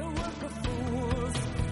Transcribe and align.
alcalde 0.00 1.67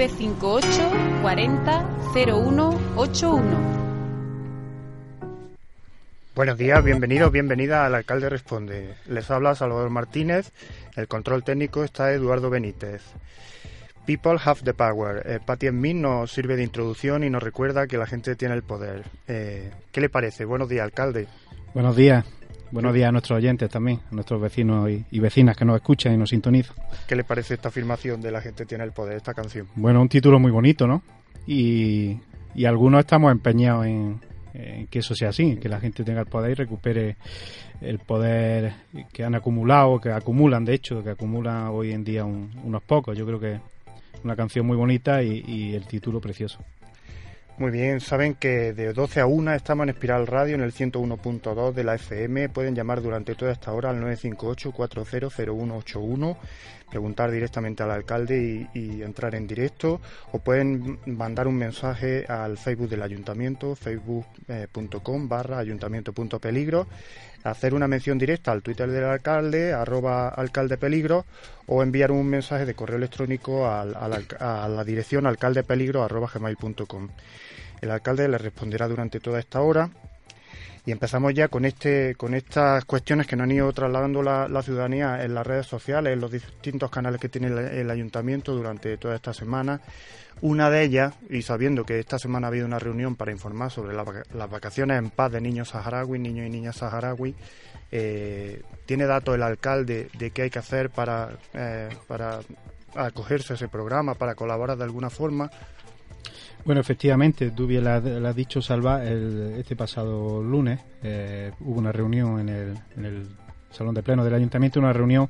958 0.00 1.20
40 1.20 1.84
0181 2.14 3.44
Buenos 6.34 6.56
días, 6.56 6.82
bienvenidos, 6.82 7.30
bienvenida 7.30 7.84
al 7.84 7.94
alcalde 7.94 8.30
responde. 8.30 8.94
Les 9.06 9.30
habla 9.30 9.54
Salvador 9.54 9.90
Martínez, 9.90 10.52
el 10.96 11.06
control 11.06 11.44
técnico 11.44 11.84
está 11.84 12.14
Eduardo 12.14 12.48
Benítez. 12.48 13.02
People 14.06 14.38
have 14.42 14.62
the 14.62 14.72
power. 14.72 15.22
Eh, 15.26 15.38
Patti 15.44 15.70
Min 15.70 16.00
nos 16.00 16.32
sirve 16.32 16.56
de 16.56 16.62
introducción 16.62 17.22
y 17.22 17.28
nos 17.28 17.42
recuerda 17.42 17.86
que 17.86 17.98
la 17.98 18.06
gente 18.06 18.36
tiene 18.36 18.54
el 18.54 18.62
poder. 18.62 19.04
Eh, 19.28 19.70
¿Qué 19.92 20.00
le 20.00 20.08
parece? 20.08 20.46
Buenos 20.46 20.70
días, 20.70 20.84
alcalde. 20.84 21.28
Buenos 21.74 21.94
días. 21.94 22.24
Buenos 22.72 22.94
días 22.94 23.08
a 23.08 23.12
nuestros 23.12 23.38
oyentes 23.38 23.68
también, 23.68 23.98
a 24.12 24.14
nuestros 24.14 24.40
vecinos 24.40 24.88
y, 24.88 25.18
vecinas 25.18 25.56
que 25.56 25.64
nos 25.64 25.74
escuchan 25.74 26.14
y 26.14 26.16
nos 26.16 26.30
sintonizan. 26.30 26.76
¿Qué 27.08 27.16
le 27.16 27.24
parece 27.24 27.54
esta 27.54 27.68
afirmación 27.68 28.20
de 28.20 28.30
La 28.30 28.40
gente 28.40 28.64
tiene 28.64 28.84
el 28.84 28.92
poder, 28.92 29.16
esta 29.16 29.34
canción? 29.34 29.66
Bueno, 29.74 30.00
un 30.00 30.08
título 30.08 30.38
muy 30.38 30.52
bonito, 30.52 30.86
¿no? 30.86 31.02
Y, 31.48 32.20
algunos 32.64 33.00
estamos 33.00 33.32
empeñados 33.32 33.86
en, 33.86 34.20
que 34.88 35.00
eso 35.00 35.16
sea 35.16 35.30
así, 35.30 35.56
que 35.56 35.68
la 35.68 35.80
gente 35.80 36.04
tenga 36.04 36.20
el 36.20 36.26
poder 36.26 36.52
y 36.52 36.54
recupere 36.54 37.16
el 37.80 37.98
poder 37.98 38.72
que 39.12 39.24
han 39.24 39.34
acumulado, 39.34 40.00
que 40.00 40.12
acumulan, 40.12 40.64
de 40.64 40.74
hecho, 40.74 41.02
que 41.02 41.10
acumulan 41.10 41.68
hoy 41.68 41.90
en 41.90 42.04
día 42.04 42.24
unos 42.24 42.82
pocos. 42.82 43.18
Yo 43.18 43.26
creo 43.26 43.40
que 43.40 43.58
una 44.22 44.36
canción 44.36 44.64
muy 44.64 44.76
bonita 44.76 45.24
y 45.24 45.74
el 45.74 45.86
título 45.86 46.20
precioso. 46.20 46.60
Muy 47.60 47.70
bien, 47.72 48.00
saben 48.00 48.34
que 48.36 48.72
de 48.72 48.94
12 48.94 49.20
a 49.20 49.26
1 49.26 49.52
estamos 49.52 49.84
en 49.84 49.90
Espiral 49.90 50.26
Radio 50.26 50.54
en 50.54 50.62
el 50.62 50.72
101.2 50.72 51.74
de 51.74 51.84
la 51.84 51.96
FM. 51.96 52.48
Pueden 52.48 52.74
llamar 52.74 53.02
durante 53.02 53.34
toda 53.34 53.52
esta 53.52 53.74
hora 53.74 53.90
al 53.90 54.00
958-400181, 54.00 56.36
preguntar 56.90 57.30
directamente 57.30 57.82
al 57.82 57.90
alcalde 57.90 58.68
y, 58.74 59.02
entrar 59.02 59.34
en 59.34 59.46
directo. 59.46 60.00
O 60.32 60.40
pueden 60.40 60.98
mandar 61.06 61.48
un 61.48 61.56
mensaje 61.56 62.26
al 62.26 62.58
Facebook 62.58 62.88
del 62.88 63.02
ayuntamiento, 63.02 63.74
facebook.com 63.74 65.28
barra 65.28 65.58
ayuntamiento.peligro, 65.58 66.86
hacer 67.44 67.72
una 67.72 67.88
mención 67.88 68.18
directa 68.18 68.52
al 68.52 68.62
Twitter 68.62 68.90
del 68.90 69.04
alcalde, 69.04 69.72
arroba 69.72 70.28
alcalde 70.28 70.76
peligro, 70.76 71.24
o 71.66 71.82
enviar 71.82 72.10
un 72.12 72.26
mensaje 72.26 72.66
de 72.66 72.74
correo 72.74 72.98
electrónico 72.98 73.66
a 73.66 73.84
la 74.68 74.84
dirección 74.84 75.26
alcaldepeligro. 75.26 76.06
El 77.80 77.90
alcalde 77.90 78.28
le 78.28 78.38
responderá 78.38 78.88
durante 78.88 79.20
toda 79.20 79.38
esta 79.38 79.62
hora 79.62 79.90
y 80.90 80.92
empezamos 80.92 81.32
ya 81.34 81.46
con 81.46 81.64
este 81.64 82.16
con 82.16 82.34
estas 82.34 82.84
cuestiones 82.84 83.28
que 83.28 83.36
nos 83.36 83.44
han 83.44 83.52
ido 83.52 83.72
trasladando 83.72 84.24
la, 84.24 84.62
ciudadanía 84.64 85.22
en 85.24 85.34
las 85.34 85.46
redes 85.46 85.66
sociales, 85.66 86.12
en 86.12 86.20
los 86.20 86.32
distintos 86.32 86.90
canales 86.90 87.20
que 87.20 87.28
tiene 87.28 87.46
el, 87.46 87.88
ayuntamiento 87.88 88.52
durante 88.56 88.98
toda 88.98 89.14
esta 89.14 89.32
semana. 89.32 89.80
Una 90.40 90.68
de 90.68 90.82
ellas, 90.82 91.14
y 91.28 91.42
sabiendo 91.42 91.84
que 91.84 92.00
esta 92.00 92.18
semana 92.18 92.48
ha 92.48 92.50
habido 92.50 92.66
una 92.66 92.80
reunión 92.80 93.14
para 93.14 93.30
informar 93.30 93.70
sobre 93.70 93.94
las 93.94 94.50
vacaciones 94.50 94.98
en 94.98 95.10
paz 95.10 95.30
de 95.30 95.40
niños 95.40 95.68
saharauis, 95.68 96.20
niños 96.20 96.48
y 96.48 96.50
niñas 96.50 96.78
saharauis, 96.78 97.36
eh, 97.92 98.60
tiene 98.84 99.06
datos 99.06 99.36
el 99.36 99.44
alcalde 99.44 100.08
de 100.18 100.32
qué 100.32 100.42
hay 100.42 100.50
que 100.50 100.58
hacer 100.58 100.90
para, 100.90 101.28
eh, 101.54 101.88
para 102.08 102.40
acogerse 102.96 103.52
a 103.52 103.56
ese 103.56 103.68
programa, 103.68 104.14
para 104.14 104.34
colaborar 104.34 104.76
de 104.76 104.84
alguna 104.84 105.08
forma. 105.08 105.52
Bueno, 106.64 106.80
efectivamente, 106.80 107.50
tú 107.50 107.66
bien 107.66 107.84
lo 107.84 108.28
has 108.28 108.36
dicho, 108.36 108.60
Salva, 108.60 109.04
este 109.04 109.76
pasado 109.76 110.42
lunes 110.42 110.80
eh, 111.02 111.52
hubo 111.60 111.78
una 111.78 111.92
reunión 111.92 112.40
en 112.40 112.48
el, 112.48 112.78
en 112.96 113.04
el 113.04 113.28
Salón 113.70 113.94
de 113.94 114.02
Pleno 114.02 114.24
del 114.24 114.34
Ayuntamiento, 114.34 114.80
una 114.80 114.92
reunión 114.92 115.28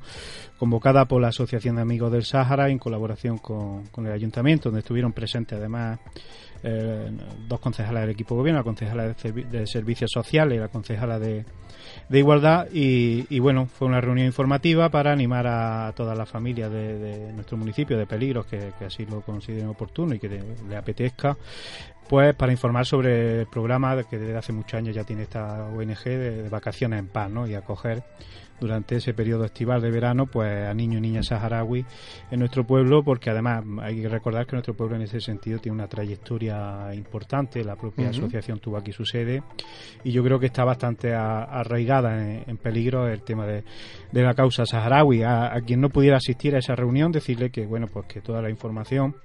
convocada 0.57 1.05
por 1.05 1.21
la 1.21 1.29
Asociación 1.29 1.75
de 1.75 1.83
Amigos 1.83 2.11
del 2.11 2.23
Sáhara 2.23 2.69
en 2.69 2.79
colaboración 2.79 3.37
con, 3.37 3.87
con 3.87 4.05
el 4.07 4.11
Ayuntamiento, 4.11 4.69
donde 4.69 4.79
estuvieron 4.79 5.13
presentes 5.13 5.57
además 5.57 5.99
eh, 6.63 7.11
dos 7.47 7.59
concejales 7.59 8.01
del 8.01 8.11
equipo 8.11 8.35
de 8.35 8.39
gobierno, 8.39 8.59
la 8.59 8.63
concejala 8.63 9.07
de, 9.13 9.67
Servicios 9.67 10.11
Sociales 10.11 10.57
y 10.57 10.59
la 10.59 10.67
concejala 10.67 11.19
de, 11.19 11.45
de 12.09 12.19
Igualdad. 12.19 12.67
Y, 12.71 13.39
bueno, 13.39 13.67
fue 13.67 13.87
una 13.87 14.01
reunión 14.01 14.27
informativa 14.27 14.89
para 14.89 15.11
animar 15.11 15.47
a 15.47 15.93
todas 15.95 16.17
las 16.17 16.29
familias 16.29 16.71
de, 16.71 17.31
nuestro 17.33 17.57
municipio 17.57 17.97
de 17.97 18.05
peligros 18.05 18.45
que, 18.45 18.71
así 18.85 19.05
lo 19.05 19.21
consideren 19.21 19.67
oportuno 19.67 20.13
y 20.15 20.19
que 20.19 20.43
le 20.69 20.75
apetezca 20.75 21.37
pues 22.11 22.35
para 22.35 22.51
informar 22.51 22.85
sobre 22.85 23.39
el 23.39 23.47
programa 23.47 24.03
que 24.03 24.17
desde 24.17 24.35
hace 24.35 24.51
muchos 24.51 24.73
años 24.73 24.93
ya 24.93 25.05
tiene 25.05 25.23
esta 25.23 25.63
ONG 25.67 26.03
de, 26.03 26.49
vacaciones 26.49 26.99
en 26.99 27.07
paz, 27.07 27.31
¿no? 27.31 27.47
Y 27.47 27.55
acoger 27.55 28.03
durante 28.61 28.95
ese 28.95 29.13
periodo 29.13 29.43
estival 29.43 29.81
de 29.81 29.89
verano 29.89 30.27
pues 30.27 30.67
a 30.67 30.73
niños 30.73 30.99
y 30.99 31.01
niñas 31.01 31.27
saharauis 31.27 31.85
en 32.29 32.39
nuestro 32.39 32.65
pueblo 32.65 33.03
porque 33.03 33.29
además 33.29 33.65
hay 33.81 34.01
que 34.01 34.07
recordar 34.07 34.45
que 34.45 34.53
nuestro 34.53 34.75
pueblo 34.75 34.95
en 34.95 35.01
ese 35.01 35.19
sentido 35.19 35.59
tiene 35.59 35.75
una 35.75 35.87
trayectoria 35.87 36.93
importante 36.93 37.63
la 37.63 37.75
propia 37.75 38.09
asociación 38.09 38.59
tuvo 38.59 38.77
aquí 38.77 38.93
su 38.93 39.03
sede 39.03 39.41
y 40.03 40.11
yo 40.11 40.23
creo 40.23 40.39
que 40.39 40.45
está 40.45 40.63
bastante 40.63 41.13
arraigada 41.13 42.43
en, 42.43 42.57
peligro 42.57 43.07
el 43.07 43.23
tema 43.23 43.47
de, 43.47 43.63
la 44.13 44.35
causa 44.35 44.65
saharaui 44.65 45.23
a, 45.23 45.53
a, 45.53 45.61
quien 45.61 45.81
no 45.81 45.89
pudiera 45.89 46.17
asistir 46.17 46.55
a 46.55 46.59
esa 46.59 46.75
reunión 46.75 47.11
decirle 47.11 47.49
que 47.49 47.65
bueno 47.65 47.87
pues 47.87 48.05
que 48.05 48.21
toda 48.21 48.41
la 48.41 48.51
información 48.51 49.15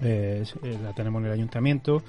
eh, 0.00 0.44
la 0.82 0.92
tenemos 0.92 1.20
en 1.20 1.26
el 1.26 1.32
ayuntamiento. 1.32 2.02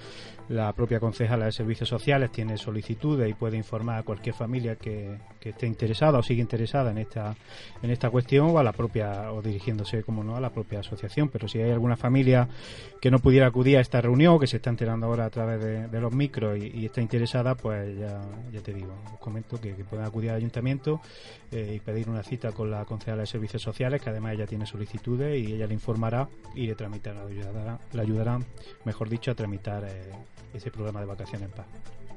La 0.50 0.74
propia 0.74 1.00
concejala 1.00 1.46
de 1.46 1.52
Servicios 1.52 1.88
Sociales 1.88 2.32
tiene 2.32 2.58
solicitudes 2.58 3.30
y 3.30 3.36
puede 3.36 3.56
informar 3.56 4.00
a 4.00 4.04
cualquier 4.04 4.34
familia 4.34 4.76
que, 4.78 5.16
esté 5.42 5.68
interesada 5.68 6.18
o 6.18 6.24
siga 6.24 6.42
interesada 6.42 6.92
en 6.92 6.98
esta 6.98 7.36
en 7.82 7.92
esta 7.92 8.10
cuestión 8.10 8.50
o 8.50 8.60
a 8.60 8.64
la 8.64 8.72
propia 8.72 9.32
o 9.32 9.42
dirigiéndose 9.42 10.04
como 10.04 10.24
no 10.24 10.36
a 10.36 10.40
la 10.40 10.50
propia 10.50 10.80
asociación. 10.80 11.30
Pero 11.30 11.48
si 11.48 11.62
hay 11.62 11.70
alguna 11.70 11.96
familia 11.96 12.48
que 13.00 13.12
no 13.12 13.20
pudiera 13.20 13.46
acudir 13.46 13.78
a 13.78 13.82
esta 13.82 14.02
reunión 14.02 14.40
que 14.40 14.48
se 14.48 14.58
está 14.58 14.72
enterando 14.72 15.06
ahora 15.06 15.26
a 15.26 15.30
través 15.30 15.92
de, 15.92 16.00
los 16.02 16.12
micros 16.14 16.58
y, 16.58 16.86
está 16.86 17.02
interesada, 17.02 17.54
pues 17.54 17.98
ya, 17.98 18.20
ya 18.52 18.62
te 18.62 18.74
digo, 18.74 18.94
os 19.14 19.20
comento 19.20 19.62
que, 19.62 19.74
pueden 19.74 20.06
acudir 20.06 20.32
al 20.32 20.38
ayuntamiento 20.38 21.00
eh, 21.52 21.74
y 21.76 21.80
pedir 21.80 22.10
una 22.10 22.24
cita 22.24 22.52
con 22.52 22.72
la 22.72 22.86
concejala 22.86 23.22
de 23.22 23.28
Servicios 23.28 23.62
Sociales, 23.62 24.02
que 24.02 24.10
además 24.10 24.34
ella 24.34 24.48
tiene 24.48 24.66
solicitudes 24.66 25.38
y 25.38 25.54
ella 25.54 25.68
le 25.68 25.74
informará 25.74 26.28
y 26.56 26.66
le 26.68 26.76
tramitará, 26.76 27.24
le 27.26 28.02
ayudará, 28.02 28.38
le 28.38 28.46
mejor 28.86 29.10
dicho, 29.10 29.32
a 29.32 29.36
tramitar 29.36 29.84
eh, 29.84 30.12
ese 30.54 30.72
programa 30.72 31.00
de 31.02 31.06
vacaciones 31.06 31.50
en 31.50 31.56
paz. 31.56 31.68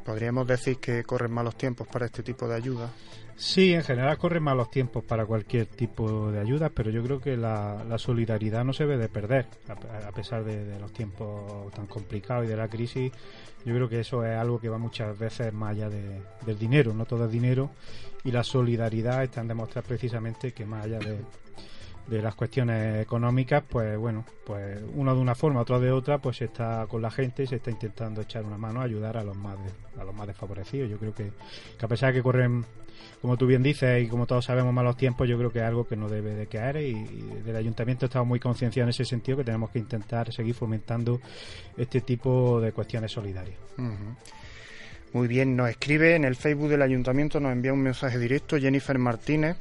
¿Podríamos 0.05 0.47
decir 0.47 0.79
que 0.79 1.05
corren 1.05 1.33
malos 1.33 1.57
tiempos 1.57 1.87
para 1.87 2.07
este 2.07 2.23
tipo 2.23 2.49
de 2.49 2.57
ayuda? 2.57 2.91
Sí, 3.37 3.73
en 3.73 3.83
general 3.83 4.19
corren 4.19 4.43
malos 4.43 4.71
tiempos 4.71 5.05
para 5.05 5.25
cualquier 5.25 5.67
tipo 5.67 6.31
de 6.31 6.41
ayuda, 6.41 6.71
pero 6.71 6.91
yo 6.91 7.03
creo 7.03 7.21
que 7.21 7.37
la, 7.37 7.85
solidaridad 7.99 8.65
no 8.65 8.73
se 8.73 8.85
debe 8.85 8.99
de 8.99 9.09
perder, 9.09 9.47
a, 9.69 10.13
pesar 10.13 10.45
de, 10.45 10.79
los 10.79 10.93
tiempos 10.93 11.73
tan 11.73 11.87
complicados 11.87 12.45
y 12.45 12.49
de 12.49 12.57
la 12.57 12.69
crisis. 12.69 13.13
Yo 13.65 13.75
creo 13.75 13.89
que 13.89 14.01
eso 14.01 14.25
es 14.25 14.37
algo 14.37 14.61
que 14.61 14.69
va 14.69 14.79
muchas 14.79 15.17
veces 15.19 15.53
más 15.53 15.71
allá 15.73 15.89
del 15.89 16.59
dinero, 16.59 16.93
no 16.95 17.05
todo 17.05 17.27
es 17.27 17.31
dinero, 17.31 17.71
y 18.25 18.33
la 18.33 18.43
solidaridad 18.43 19.23
está 19.23 19.41
en 19.41 19.49
demostrar 19.49 19.85
precisamente 19.85 20.53
que 20.53 20.67
más 20.67 20.85
allá 20.85 20.99
de, 20.99 21.19
de 22.07 22.21
las 22.21 22.35
cuestiones 22.35 23.03
económicas, 23.03 23.63
pues 23.69 23.97
bueno, 23.97 24.25
pues 24.45 24.81
uno 24.95 25.15
de 25.15 25.21
una 25.21 25.35
forma, 25.35 25.61
otro 25.61 25.81
de 25.81 25.91
otra, 25.91 26.19
pues 26.19 26.39
se 26.39 26.47
está 26.47 26.87
con 26.89 27.01
la 27.01 27.11
gente 27.11 27.45
y 27.45 27.47
se 27.47 27.57
está 27.57 27.71
intentando 27.71 28.21
echar 28.21 28.45
una 28.45 28.59
mano 28.59 28.81
ayudar 28.81 29.17
a 29.17 29.25
los 29.25 29.37
más 29.37 29.57
a 29.99 30.05
los 30.05 30.15
más 30.15 30.27
desfavorecidos. 30.27 30.91
Yo 30.91 30.99
creo 30.99 31.15
que, 31.15 31.31
a 31.81 31.89
pesar 31.89 32.13
de 32.13 32.19
que 32.19 32.23
corren, 32.23 32.65
como 33.21 33.37
tú 33.37 33.47
bien 33.47 33.63
dices 33.63 34.03
y 34.03 34.09
como 34.09 34.27
todos 34.27 34.45
sabemos, 34.45 34.73
malos 34.75 34.97
tiempos, 34.97 35.29
yo 35.29 35.39
creo 35.39 35.53
que 35.53 35.61
es 35.61 35.65
algo 35.65 35.87
que 35.87 35.97
no 35.97 36.09
debe 36.09 36.35
de 36.35 36.47
caer 36.47 36.79
y, 36.79 36.95
del 37.45 37.57
ayuntamiento 37.57 38.07
estamos 38.07 38.27
muy 38.29 38.41
concienciados 38.41 38.87
en 38.87 38.91
ese 38.91 39.05
sentido 39.09 39.39
que 39.39 39.45
tenemos 39.45 39.71
que 39.71 39.79
intentar 39.79 40.33
seguir 40.33 40.55
fomentando 40.55 41.21
este 41.77 42.01
tipo 42.01 42.61
de 42.61 42.73
cuestiones 42.73 43.13
solidarias. 43.13 43.59
Muy 45.13 45.29
bien, 45.29 45.57
nos 45.57 45.69
escribe 45.69 46.17
en 46.17 46.25
el 46.25 46.37
Facebook 46.37 46.69
del 46.69 46.83
ayuntamiento, 46.83 47.39
nos 47.39 47.53
envía 47.53 47.73
un 47.73 47.83
mensaje 47.83 48.19
directo 48.19 48.59
Jennifer 48.59 48.99
Martínez 48.99 49.57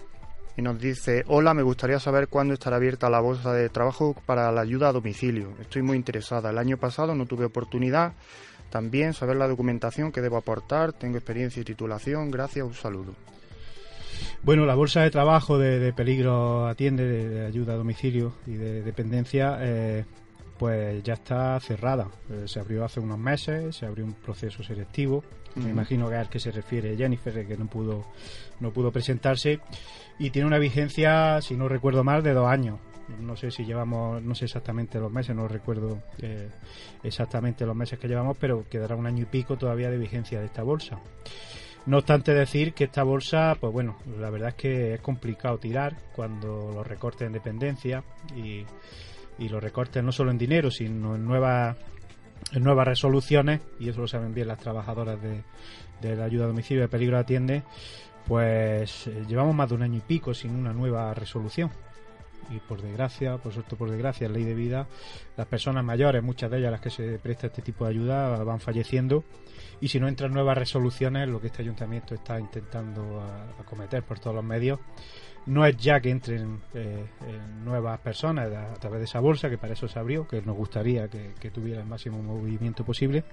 y 0.57 0.61
nos 0.61 0.79
dice, 0.79 1.23
hola, 1.27 1.53
me 1.53 1.63
gustaría 1.63 1.99
saber 1.99 2.27
cuándo 2.27 2.53
estará 2.53 2.75
abierta 2.75 3.09
la 3.09 3.19
bolsa 3.19 3.53
de 3.53 3.69
trabajo 3.69 4.15
para 4.25 4.51
la 4.51 4.61
ayuda 4.61 4.89
a 4.89 4.93
domicilio. 4.93 5.53
Estoy 5.59 5.81
muy 5.81 5.97
interesada. 5.97 6.49
El 6.49 6.57
año 6.57 6.77
pasado 6.77 7.15
no 7.15 7.25
tuve 7.25 7.45
oportunidad. 7.45 8.13
También 8.69 9.13
saber 9.13 9.37
la 9.37 9.47
documentación 9.47 10.11
que 10.11 10.21
debo 10.21 10.37
aportar. 10.37 10.93
Tengo 10.93 11.17
experiencia 11.17 11.61
y 11.61 11.65
titulación. 11.65 12.31
Gracias, 12.31 12.65
un 12.65 12.73
saludo. 12.73 13.13
Bueno, 14.43 14.65
la 14.65 14.75
bolsa 14.75 15.01
de 15.01 15.11
trabajo 15.11 15.57
de, 15.57 15.93
peligro 15.93 16.67
atiende, 16.67 17.05
de, 17.05 17.45
ayuda 17.45 17.73
a 17.73 17.77
domicilio 17.77 18.33
y 18.47 18.53
de 18.53 18.81
dependencia, 18.81 19.57
eh, 19.61 20.05
pues 20.57 21.03
ya 21.03 21.13
está 21.13 21.59
cerrada. 21.59 22.07
Eh, 22.29 22.43
se 22.45 22.59
abrió 22.59 22.83
hace 22.83 22.99
unos 22.99 23.19
meses, 23.19 23.75
se 23.75 23.85
abrió 23.85 24.05
un 24.05 24.13
proceso 24.13 24.63
selectivo. 24.63 25.23
Me 25.55 25.69
imagino 25.69 26.07
que 26.07 26.15
es 26.15 26.21
al 26.21 26.29
que 26.29 26.39
se 26.39 26.51
refiere 26.51 26.95
Jennifer, 26.95 27.45
que 27.45 27.57
no 27.57 27.67
pudo, 27.67 28.05
no 28.59 28.71
pudo 28.71 28.91
presentarse 28.91 29.59
y 30.19 30.29
tiene 30.29 30.47
una 30.47 30.59
vigencia, 30.59 31.41
si 31.41 31.55
no 31.55 31.67
recuerdo 31.67 32.03
mal, 32.03 32.23
de 32.23 32.33
dos 32.33 32.47
años. 32.47 32.79
No 33.19 33.35
sé 33.35 33.51
si 33.51 33.65
llevamos, 33.65 34.21
no 34.21 34.35
sé 34.35 34.45
exactamente 34.45 34.99
los 34.99 35.11
meses, 35.11 35.35
no 35.35 35.47
recuerdo 35.47 36.01
eh, 36.19 36.49
exactamente 37.03 37.65
los 37.65 37.75
meses 37.75 37.99
que 37.99 38.07
llevamos, 38.07 38.37
pero 38.39 38.65
quedará 38.69 38.95
un 38.95 39.05
año 39.05 39.23
y 39.23 39.25
pico 39.25 39.57
todavía 39.57 39.89
de 39.89 39.97
vigencia 39.97 40.39
de 40.39 40.45
esta 40.45 40.63
bolsa. 40.63 40.99
No 41.85 41.97
obstante 41.97 42.33
decir 42.33 42.73
que 42.73 42.85
esta 42.85 43.03
bolsa, 43.03 43.57
pues 43.59 43.73
bueno, 43.73 43.97
la 44.19 44.29
verdad 44.29 44.49
es 44.49 44.55
que 44.55 44.93
es 44.93 45.01
complicado 45.01 45.57
tirar 45.57 45.97
cuando 46.15 46.71
los 46.73 46.85
recortes 46.85 47.25
en 47.25 47.33
dependencia 47.33 48.03
y, 48.35 48.63
y 49.39 49.49
los 49.49 49.61
recortes 49.61 50.03
no 50.03 50.11
solo 50.11 50.31
en 50.31 50.37
dinero, 50.37 50.69
sino 50.69 51.15
en 51.15 51.25
nuevas 51.25 51.75
nuevas 52.59 52.87
resoluciones, 52.87 53.61
y 53.79 53.89
eso 53.89 54.01
lo 54.01 54.07
saben 54.07 54.33
bien 54.33 54.47
las 54.47 54.59
trabajadoras 54.59 55.21
de, 55.21 55.43
de 56.01 56.15
la 56.15 56.25
ayuda 56.25 56.45
a 56.45 56.47
domicilio 56.47 56.83
de 56.83 56.89
peligro 56.89 57.17
atiende, 57.17 57.63
pues 58.27 59.07
eh, 59.07 59.25
llevamos 59.27 59.55
más 59.55 59.69
de 59.69 59.75
un 59.75 59.83
año 59.83 59.97
y 59.97 60.01
pico 60.01 60.33
sin 60.33 60.51
una 60.51 60.73
nueva 60.73 61.13
resolución. 61.13 61.71
Y 62.49 62.59
por 62.59 62.81
desgracia, 62.81 63.37
por 63.37 63.53
suerte 63.53 63.77
por 63.77 63.89
desgracia, 63.89 64.27
ley 64.27 64.43
de 64.43 64.53
vida, 64.53 64.87
las 65.37 65.47
personas 65.47 65.85
mayores, 65.85 66.21
muchas 66.21 66.51
de 66.51 66.57
ellas 66.57 66.71
las 66.71 66.81
que 66.81 66.89
se 66.89 67.17
presta 67.17 67.47
este 67.47 67.61
tipo 67.61 67.85
de 67.85 67.91
ayuda, 67.91 68.43
van 68.43 68.59
falleciendo. 68.59 69.23
Y 69.79 69.87
si 69.87 70.01
no 70.01 70.07
entran 70.09 70.33
nuevas 70.33 70.57
resoluciones, 70.57 71.29
lo 71.29 71.39
que 71.39 71.47
este 71.47 71.61
ayuntamiento 71.61 72.13
está 72.13 72.39
intentando 72.39 73.23
acometer 73.57 74.03
por 74.03 74.19
todos 74.19 74.35
los 74.35 74.43
medios, 74.43 74.79
no 75.45 75.65
es 75.65 75.77
ya 75.77 75.99
que 75.99 76.09
entren 76.09 76.61
eh, 76.73 77.05
nuevas 77.63 77.99
personas 77.99 78.51
a, 78.51 78.73
través 78.75 78.99
de 78.99 79.05
esa 79.05 79.19
bolsa, 79.19 79.49
que 79.49 79.57
para 79.57 79.73
eso 79.73 79.87
se 79.87 79.97
abrió, 79.99 80.27
que 80.27 80.41
nos 80.41 80.55
gustaría 80.55 81.07
que, 81.07 81.33
que 81.39 81.51
tuviera 81.51 81.81
el 81.81 81.87
máximo 81.87 82.21
movimiento 82.21 82.83
posible, 82.83 83.23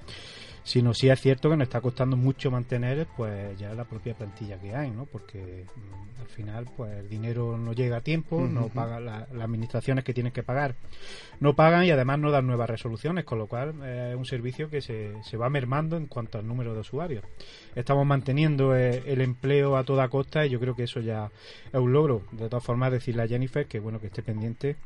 sino 0.68 0.92
sí 0.92 1.08
es 1.08 1.18
cierto 1.18 1.48
que 1.48 1.56
nos 1.56 1.66
está 1.66 1.80
costando 1.80 2.14
mucho 2.14 2.50
mantener 2.50 3.06
pues 3.16 3.58
ya 3.58 3.72
la 3.72 3.84
propia 3.84 4.12
plantilla 4.12 4.60
que 4.60 4.76
hay, 4.76 4.90
¿no? 4.90 5.06
Porque 5.06 5.64
mm, 5.64 6.20
al 6.20 6.26
final 6.28 6.66
pues 6.76 6.92
el 6.98 7.08
dinero 7.08 7.56
no 7.56 7.72
llega 7.72 7.96
a 7.96 8.00
tiempo, 8.02 8.38
no 8.42 8.68
paga 8.68 9.00
las 9.00 9.30
administraciones 9.30 10.04
que 10.04 10.12
tienen 10.12 10.30
que 10.30 10.42
pagar, 10.42 10.74
no 11.40 11.54
pagan 11.54 11.86
y 11.86 11.90
además 11.90 12.18
no 12.18 12.30
dan 12.30 12.46
nuevas 12.46 12.68
resoluciones, 12.68 13.24
con 13.24 13.38
lo 13.38 13.46
cual 13.46 13.76
eh, 13.82 14.10
es 14.10 14.16
un 14.18 14.26
servicio 14.26 14.68
que 14.68 14.82
se, 14.82 15.14
se 15.22 15.38
va 15.38 15.48
mermando 15.48 15.96
en 15.96 16.04
cuanto 16.04 16.36
al 16.36 16.46
número 16.46 16.74
de 16.74 16.80
usuarios. 16.80 17.24
Estamos 17.74 18.06
manteniendo 18.06 18.76
eh, 18.76 19.02
el 19.06 19.22
empleo 19.22 19.74
a 19.78 19.84
toda 19.84 20.10
costa 20.10 20.44
y 20.44 20.50
yo 20.50 20.60
creo 20.60 20.76
que 20.76 20.82
eso 20.82 21.00
ya 21.00 21.30
es 21.72 21.80
un 21.80 21.94
logro. 21.94 22.24
De 22.32 22.50
todas 22.50 22.62
formas, 22.62 22.92
decirle 22.92 23.22
a 23.22 23.26
Jennifer 23.26 23.64
que 23.64 23.80
bueno 23.80 24.00
que 24.00 24.08
esté 24.08 24.22
pendiente 24.22 24.76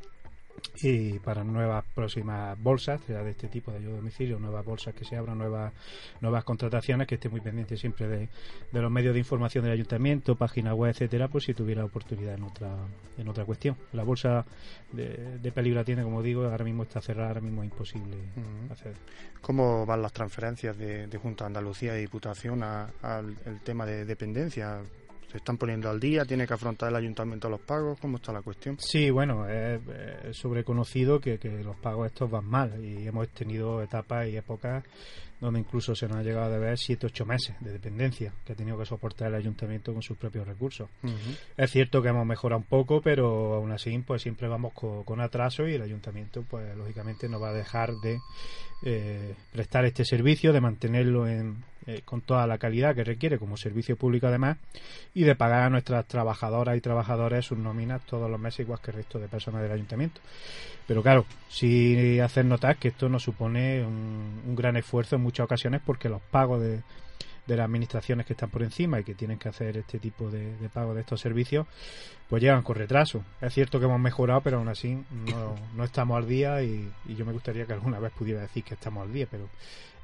y 0.81 1.19
para 1.19 1.43
nuevas 1.43 1.85
próximas 1.93 2.61
bolsas, 2.61 3.01
sea 3.05 3.23
de 3.23 3.31
este 3.31 3.47
tipo 3.47 3.71
de 3.71 3.77
ayuda 3.77 3.93
a 3.93 3.95
domicilio, 3.97 4.39
nuevas 4.39 4.65
bolsas 4.65 4.93
que 4.93 5.05
se 5.05 5.15
abran, 5.15 5.37
nuevas 5.37 5.71
nuevas 6.19 6.43
contrataciones, 6.43 7.07
que 7.07 7.15
esté 7.15 7.29
muy 7.29 7.41
pendiente 7.41 7.77
siempre 7.77 8.07
de, 8.07 8.29
los 8.71 8.91
medios 8.91 9.13
de 9.13 9.19
información 9.19 9.63
del 9.63 9.73
ayuntamiento, 9.73 10.35
página 10.35 10.73
web, 10.73 10.91
etcétera, 10.91 11.27
pues 11.27 11.45
si 11.45 11.53
tuviera 11.53 11.85
oportunidad 11.85 12.35
en 12.35 12.43
otra 12.43 12.75
en 13.17 13.29
otra 13.29 13.45
cuestión. 13.45 13.77
La 13.93 14.03
bolsa 14.03 14.45
de, 14.91 15.37
de 15.39 15.51
peligro 15.51 15.85
tiene, 15.85 16.03
como 16.03 16.21
digo, 16.21 16.43
ahora 16.43 16.65
mismo 16.65 16.83
está 16.83 17.01
cerrada, 17.01 17.29
ahora 17.29 17.41
mismo 17.41 17.63
es 17.63 17.69
imposible 17.71 18.17
hacer. 18.71 18.93
¿Cómo 19.41 19.85
van 19.85 20.01
las 20.01 20.13
transferencias 20.13 20.77
de, 20.77 21.19
Junta 21.21 21.43
de 21.43 21.47
Andalucía 21.47 21.97
y 21.97 22.01
Diputación 22.01 22.63
al 22.63 23.35
tema 23.63 23.85
de 23.85 24.05
dependencia? 24.05 24.81
¿Se 25.33 25.37
están 25.37 25.57
poniendo 25.57 25.89
al 25.89 25.99
día? 25.99 26.25
¿Tiene 26.25 26.45
que 26.45 26.53
afrontar 26.53 26.89
el 26.89 26.95
ayuntamiento 26.95 27.49
los 27.49 27.59
pagos? 27.59 27.99
¿Cómo 27.99 28.17
está 28.17 28.31
la 28.31 28.43
cuestión? 28.43 28.77
Sí, 28.79 29.09
bueno, 29.09 29.49
es, 29.49 29.81
sobreconocido 30.37 31.19
que, 31.19 31.39
que, 31.39 31.63
los 31.63 31.75
pagos 31.75 32.05
estos 32.05 32.29
van 32.29 32.45
mal 32.45 32.85
y 32.85 33.07
hemos 33.07 33.27
tenido 33.29 33.81
etapas 33.81 34.27
y 34.27 34.37
épocas 34.37 34.83
donde 35.41 35.59
incluso 35.59 35.95
se 35.95 36.07
nos 36.07 36.17
ha 36.17 36.23
llegado 36.23 36.45
a 36.45 36.49
deber 36.49 36.77
7 36.77 37.07
ocho 37.07 37.25
meses 37.25 37.55
de 37.59 37.71
dependencia 37.71 38.31
que 38.45 38.53
ha 38.53 38.55
tenido 38.55 38.77
que 38.77 38.85
soportar 38.85 39.29
el 39.29 39.35
ayuntamiento 39.35 39.91
con 39.91 40.03
sus 40.03 40.17
propios 40.17 40.47
recursos. 40.47 40.87
Es 41.57 41.71
cierto 41.71 42.01
que 42.03 42.09
hemos 42.09 42.27
mejorado 42.27 42.59
un 42.59 42.65
poco, 42.65 43.01
pero 43.01 43.55
aún 43.55 43.71
así 43.71 43.97
pues 44.05 44.21
siempre 44.21 44.47
vamos 44.47 44.71
con, 44.73 45.19
atraso 45.19 45.67
y 45.67 45.73
el 45.73 45.81
ayuntamiento 45.81 46.45
pues 46.47 46.77
lógicamente 46.77 47.27
no 47.27 47.39
va 47.39 47.49
a 47.49 47.53
dejar 47.53 47.91
de 48.03 48.19
eh, 48.85 49.33
prestar 49.51 49.83
este 49.85 50.05
servicio, 50.05 50.53
de 50.53 50.61
mantenerlo 50.61 51.27
en, 51.27 51.57
eh, 51.85 52.01
con 52.05 52.21
toda 52.21 52.47
la 52.47 52.57
calidad 52.57 52.95
que 52.95 53.03
requiere 53.03 53.37
como 53.37 53.57
servicio 53.57 53.97
público 53.97 54.27
además 54.27 54.57
y 55.13 55.23
de 55.23 55.35
pagar 55.35 55.63
a 55.63 55.69
nuestras 55.69 56.07
trabajadoras 56.07 56.77
y 56.77 56.81
trabajadores 56.81 57.45
sus 57.45 57.57
nóminas 57.57 58.01
todos 58.05 58.31
los 58.31 58.39
meses 58.39 58.61
igual 58.61 58.79
que 58.81 58.91
el 58.91 58.97
resto 58.97 59.19
de 59.19 59.27
personas 59.27 59.61
del 59.61 59.71
ayuntamiento. 59.71 60.21
Pero 60.87 61.01
claro, 61.01 61.25
sí 61.49 62.19
hacer 62.19 62.45
notar 62.45 62.77
que 62.77 62.89
esto 62.89 63.09
nos 63.09 63.23
supone 63.23 63.83
un, 63.85 64.55
gran 64.55 64.77
esfuerzo 64.77 65.15
en 65.15 65.23
muchas 65.23 65.45
ocasiones 65.45 65.81
porque 65.85 66.09
los 66.09 66.21
pagos 66.21 66.61
de, 66.61 66.81
de 67.47 67.57
las 67.57 67.65
administraciones 67.65 68.25
que 68.25 68.33
están 68.33 68.49
por 68.49 68.63
encima 68.63 68.99
y 68.99 69.03
que 69.03 69.15
tienen 69.15 69.37
que 69.37 69.49
hacer 69.49 69.77
este 69.77 69.99
tipo 69.99 70.29
de, 70.29 70.55
de 70.57 70.69
pago 70.69 70.93
de 70.93 71.01
estos 71.01 71.19
servicios, 71.19 71.67
pues 72.29 72.41
llegan 72.41 72.63
con 72.63 72.75
retraso. 72.75 73.23
Es 73.41 73.53
cierto 73.53 73.79
que 73.79 73.85
hemos 73.85 73.99
mejorado, 73.99 74.41
pero 74.41 74.57
aún 74.57 74.67
así 74.69 75.03
no, 75.11 75.55
no 75.75 75.83
estamos 75.83 76.17
al 76.17 76.27
día 76.27 76.61
y, 76.63 76.89
y, 77.07 77.15
yo 77.15 77.25
me 77.25 77.33
gustaría 77.33 77.65
que 77.65 77.73
alguna 77.73 77.99
vez 77.99 78.11
pudiera 78.13 78.41
decir 78.41 78.63
que 78.63 78.73
estamos 78.75 79.05
al 79.05 79.13
día, 79.13 79.27
pero 79.29 79.49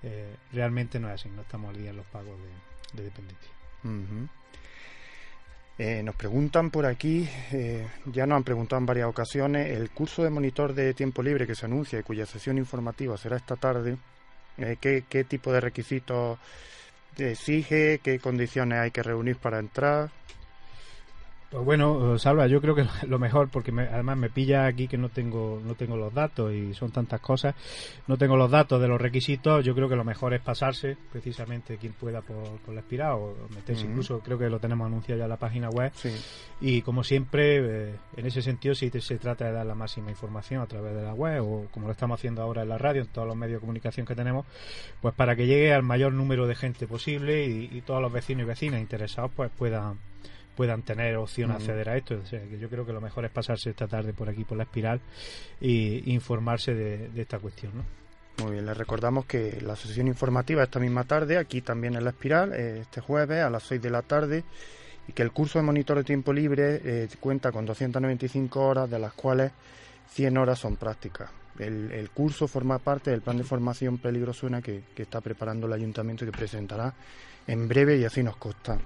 eh, 0.04 0.36
realmente 0.54 1.00
no 1.00 1.08
es 1.10 1.16
así, 1.16 1.30
no 1.30 1.42
estamos 1.42 1.70
al 1.70 1.82
día 1.82 1.90
en 1.90 1.98
los 1.98 2.06
pagos 2.08 2.38
de, 2.94 3.04
dependencia. 3.04 3.50
Eh, 5.78 6.04
nos 6.04 6.16
preguntan 6.16 6.72
por 6.72 6.86
aquí, 6.86 7.28
eh, 7.52 7.88
ya 8.06 8.26
nos 8.26 8.38
han 8.38 8.44
preguntado 8.44 8.80
en 8.80 8.86
varias 8.86 9.08
ocasiones, 9.08 9.78
el 9.78 9.90
curso 9.92 10.24
de 10.24 10.30
monitor 10.30 10.74
de 10.74 10.94
tiempo 10.94 11.24
libre 11.24 11.48
que 11.48 11.56
se 11.56 11.66
anuncia 11.66 12.00
y 12.00 12.04
cuya 12.04 12.26
sesión 12.26 12.58
informativa 12.58 13.18
será 13.18 13.38
esta 13.38 13.56
tarde, 13.56 13.98
¿qué, 14.58 15.06
¿qué, 15.08 15.24
tipo 15.24 15.54
de 15.54 15.62
requisitos 15.62 16.38
exige? 17.18 18.00
¿Qué 18.00 18.20
condiciones 18.20 18.80
hay 18.80 18.92
que 18.92 19.04
reunir 19.04 19.38
para 19.38 19.60
entrar? 19.60 20.12
Pues 21.50 21.66
bueno, 21.66 22.20
Salva, 22.20 22.46
yo 22.46 22.62
creo 22.62 22.76
que 22.76 22.86
lo 23.08 23.18
mejor, 23.18 23.50
porque 23.50 23.72
además 23.72 24.18
me 24.18 24.30
pilla 24.30 24.68
aquí 24.68 24.88
que 24.88 24.98
no 24.98 25.10
tengo, 25.10 25.60
no 25.66 25.74
tengo 25.74 25.98
los 25.98 26.14
datos 26.14 26.54
y 26.54 26.76
son 26.76 26.92
tantas 26.92 27.20
cosas, 27.22 27.56
no 28.08 28.18
tengo 28.18 28.38
los 28.38 28.52
datos 28.52 28.80
de 28.80 28.88
los 28.88 29.02
requisitos, 29.02 29.66
yo 29.66 29.74
creo 29.74 29.90
que 29.90 29.96
lo 29.96 30.04
mejor 30.04 30.36
es 30.36 30.42
pasarse, 30.42 30.96
precisamente 31.12 31.78
quien 31.78 31.94
pueda 31.94 32.22
por, 32.22 32.60
por 32.60 32.76
la 32.76 32.82
espiral 32.82 33.14
o 33.14 33.36
meterse 33.56 33.86
incluso, 33.86 34.20
creo 34.20 34.38
que 34.38 34.48
lo 34.48 34.60
tenemos 34.60 34.86
anunciado 34.86 35.18
ya 35.18 35.26
en 35.26 35.30
la 35.30 35.38
página 35.38 35.70
web. 35.70 35.92
Y 36.62 36.84
como 36.84 37.04
siempre, 37.04 37.90
eh, 37.90 37.96
en 38.16 38.26
ese 38.26 38.44
sentido, 38.44 38.76
si 38.76 38.90
se 38.90 39.18
trata 39.18 39.46
de 39.46 39.54
dar 39.54 39.66
la 39.66 39.76
máxima 39.76 40.12
información 40.12 40.62
a 40.62 40.68
través 40.68 40.96
de 40.96 41.02
la 41.02 41.14
web 41.14 41.44
o 41.44 41.66
como 41.72 41.88
lo 41.88 41.94
estamos 41.94 42.20
haciendo 42.20 42.44
ahora 42.44 42.62
en 42.62 42.70
la 42.70 42.78
radio, 42.78 43.02
en 43.02 43.08
todos 43.08 43.28
los 43.28 43.36
medios 43.36 43.58
de 43.58 43.62
comunicación 43.62 44.06
que 44.06 44.14
tenemos, 44.14 44.46
pues 45.02 45.16
para 45.16 45.36
que 45.36 45.48
llegue 45.48 45.74
al 45.74 45.84
mayor 45.84 46.14
número 46.14 46.46
de 46.46 46.54
gente 46.54 46.86
posible 46.86 47.48
y, 47.48 47.70
y 47.72 47.82
todos 47.82 48.02
los 48.02 48.12
vecinos 48.12 48.44
y 48.44 48.46
vecinas 48.46 48.82
interesados 48.82 49.32
pues 49.36 49.50
puedan 49.58 49.98
puedan 50.60 50.82
tener 50.82 51.16
opción 51.16 51.52
a 51.52 51.56
acceder 51.56 51.88
a 51.88 51.96
esto. 51.96 52.22
que 52.30 52.60
yo 52.60 52.70
creo 52.70 52.86
que 52.86 52.92
lo 52.92 53.00
mejor 53.00 53.24
es 53.24 53.32
pasarse 53.32 53.70
esta 53.70 53.88
tarde 53.88 54.12
por 54.12 54.28
aquí, 54.28 54.44
por 54.44 54.58
la 54.58 54.66
espiral, 54.66 55.00
e 55.62 56.04
informarse 56.08 56.74
de, 56.74 57.22
esta 57.22 57.40
cuestión. 57.40 57.72
¿no? 57.78 58.44
Muy 58.44 58.56
bien, 58.56 58.66
les 58.66 58.76
recordamos 58.76 59.26
que 59.26 59.62
la 59.62 59.78
sesión 59.78 60.10
informativa 60.10 60.62
esta 60.62 60.82
misma 60.82 61.06
tarde, 61.06 61.38
aquí 61.38 61.62
también 61.62 61.96
en 61.96 62.04
la 62.04 62.10
espiral, 62.10 62.52
eh, 62.52 62.80
este 62.82 63.00
jueves 63.00 63.42
a 63.42 63.50
las 63.50 63.64
6 63.64 63.82
de 63.82 63.90
la 63.90 64.02
tarde, 64.02 64.44
y 65.08 65.14
que 65.14 65.24
el 65.24 65.32
curso 65.32 65.60
de 65.60 65.64
monitor 65.64 65.96
de 65.96 66.04
tiempo 66.04 66.34
libre 66.34 66.82
eh, 66.84 67.08
cuenta 67.22 67.54
con 67.54 67.66
295 67.66 68.60
horas, 68.60 68.90
de 68.90 69.00
las 69.00 69.14
cuales 69.14 69.54
100 70.10 70.38
horas 70.40 70.60
son 70.60 70.76
prácticas. 70.76 71.30
El, 71.58 72.10
curso 72.14 72.50
forma 72.50 72.80
parte 72.80 73.12
del 73.12 73.22
plan 73.22 73.38
de 73.38 73.46
formación 73.46 73.98
peligrosuna 73.98 74.62
que, 74.62 74.84
que 74.94 75.04
está 75.04 75.22
preparando 75.22 75.68
el 75.68 75.74
ayuntamiento 75.74 76.26
y 76.26 76.28
que 76.28 76.38
presentará 76.38 76.94
en 77.48 77.66
breve 77.70 77.96
y 77.96 78.04
así 78.04 78.24
nos 78.24 78.36
consta. 78.36 78.78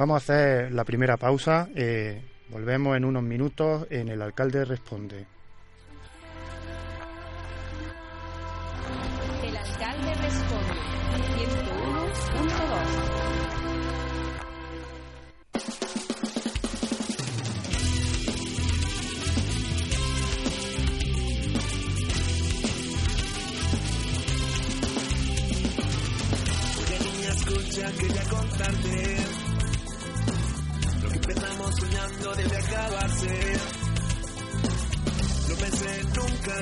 Vamos 0.00 0.14
a 0.14 0.16
hacer 0.32 0.72
la 0.72 0.82
primera 0.82 1.18
pausa. 1.18 1.68
Eh, 1.74 2.22
volvemos 2.48 2.96
en 2.96 3.04
unos 3.04 3.22
minutos 3.22 3.86
en 3.90 4.08
El 4.08 4.22
Alcalde 4.22 4.64
Responde. 4.64 5.26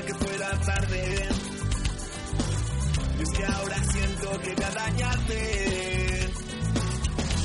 Que 0.05 0.13
fuera 0.13 0.51
tarde. 0.61 1.29
Y 3.17 3.21
es 3.21 3.29
que 3.31 3.45
ahora 3.45 3.83
siento 3.91 4.39
que 4.41 4.53
voy 4.55 4.63
a 4.63 4.69
dañarte. 4.69 6.29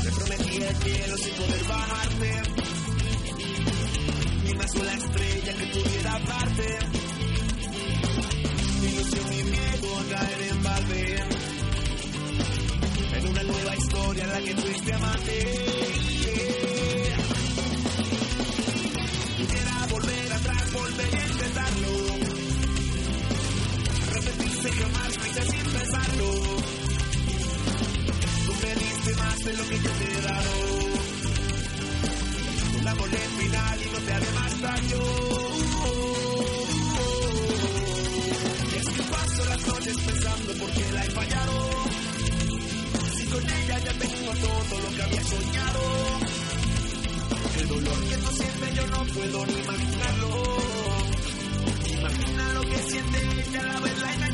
Me 0.04 0.10
prometí 0.10 0.56
el 0.62 0.76
cielo 0.76 1.16
sin 1.16 1.34
poder 1.34 1.64
bajarte. 1.64 2.42
Ni 4.44 4.50
una 4.52 4.68
sola 4.68 4.92
estrella 4.92 5.54
que 5.54 5.66
pudiera 5.66 6.18
darte. 6.20 6.78
Mi 8.80 8.86
ilusión 8.88 9.32
y 9.32 9.42
miedo 9.44 9.98
a 9.98 10.04
caer 10.14 10.42
en 10.50 10.62
balde. 10.62 11.24
En 13.16 13.28
una 13.28 13.42
nueva 13.42 13.76
historia 13.76 14.24
en 14.24 14.30
la 14.30 14.40
que 14.40 14.56
fuiste 14.56 14.92
amante. 14.92 15.83
De 29.44 29.52
lo 29.52 29.68
que 29.68 29.78
yo 29.78 29.90
te 29.90 30.04
he 30.04 30.20
dado. 30.22 30.52
La 32.82 32.94
volé 32.94 33.18
final 33.18 33.82
y 33.82 33.90
no 33.92 33.98
te 33.98 34.12
haré 34.14 34.30
más 34.32 34.60
daño. 34.60 35.00
Es 38.76 38.86
que 38.88 39.02
paso 39.02 39.44
las 39.44 39.66
noches 39.66 39.96
pensando 40.00 40.52
por 40.54 40.70
qué 40.70 40.92
la 40.92 41.04
he 41.04 41.10
fallado. 41.10 41.70
Si 43.16 43.26
con 43.26 43.42
ella 43.42 43.78
ya 43.80 43.92
tengo 43.92 44.32
todo 44.32 44.80
lo 44.80 44.96
que 44.96 45.02
había 45.02 45.24
soñado. 45.24 45.82
El 47.58 47.68
dolor 47.68 48.04
que 48.08 48.16
no 48.16 48.30
siente 48.30 48.74
yo 48.74 48.86
no 48.86 49.04
puedo 49.12 49.46
ni 49.46 49.52
imaginarlo. 49.52 50.56
Imagina 51.98 52.52
lo 52.54 52.60
que 52.62 52.78
siente 52.90 53.18
ella 53.46 53.60
al 53.60 53.76
haberla 53.76 54.14
engañado. 54.14 54.33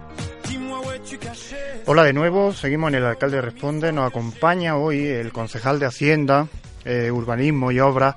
Hola 1.85 2.03
de 2.03 2.13
nuevo, 2.13 2.53
seguimos 2.53 2.89
en 2.89 2.95
el 2.95 3.05
Alcalde 3.05 3.41
Responde. 3.41 3.91
Nos 3.91 4.09
acompaña 4.09 4.77
hoy 4.77 5.05
el 5.05 5.31
concejal 5.31 5.79
de 5.79 5.85
Hacienda, 5.85 6.47
eh, 6.85 7.11
Urbanismo 7.11 7.71
y 7.71 7.79
Obras, 7.79 8.15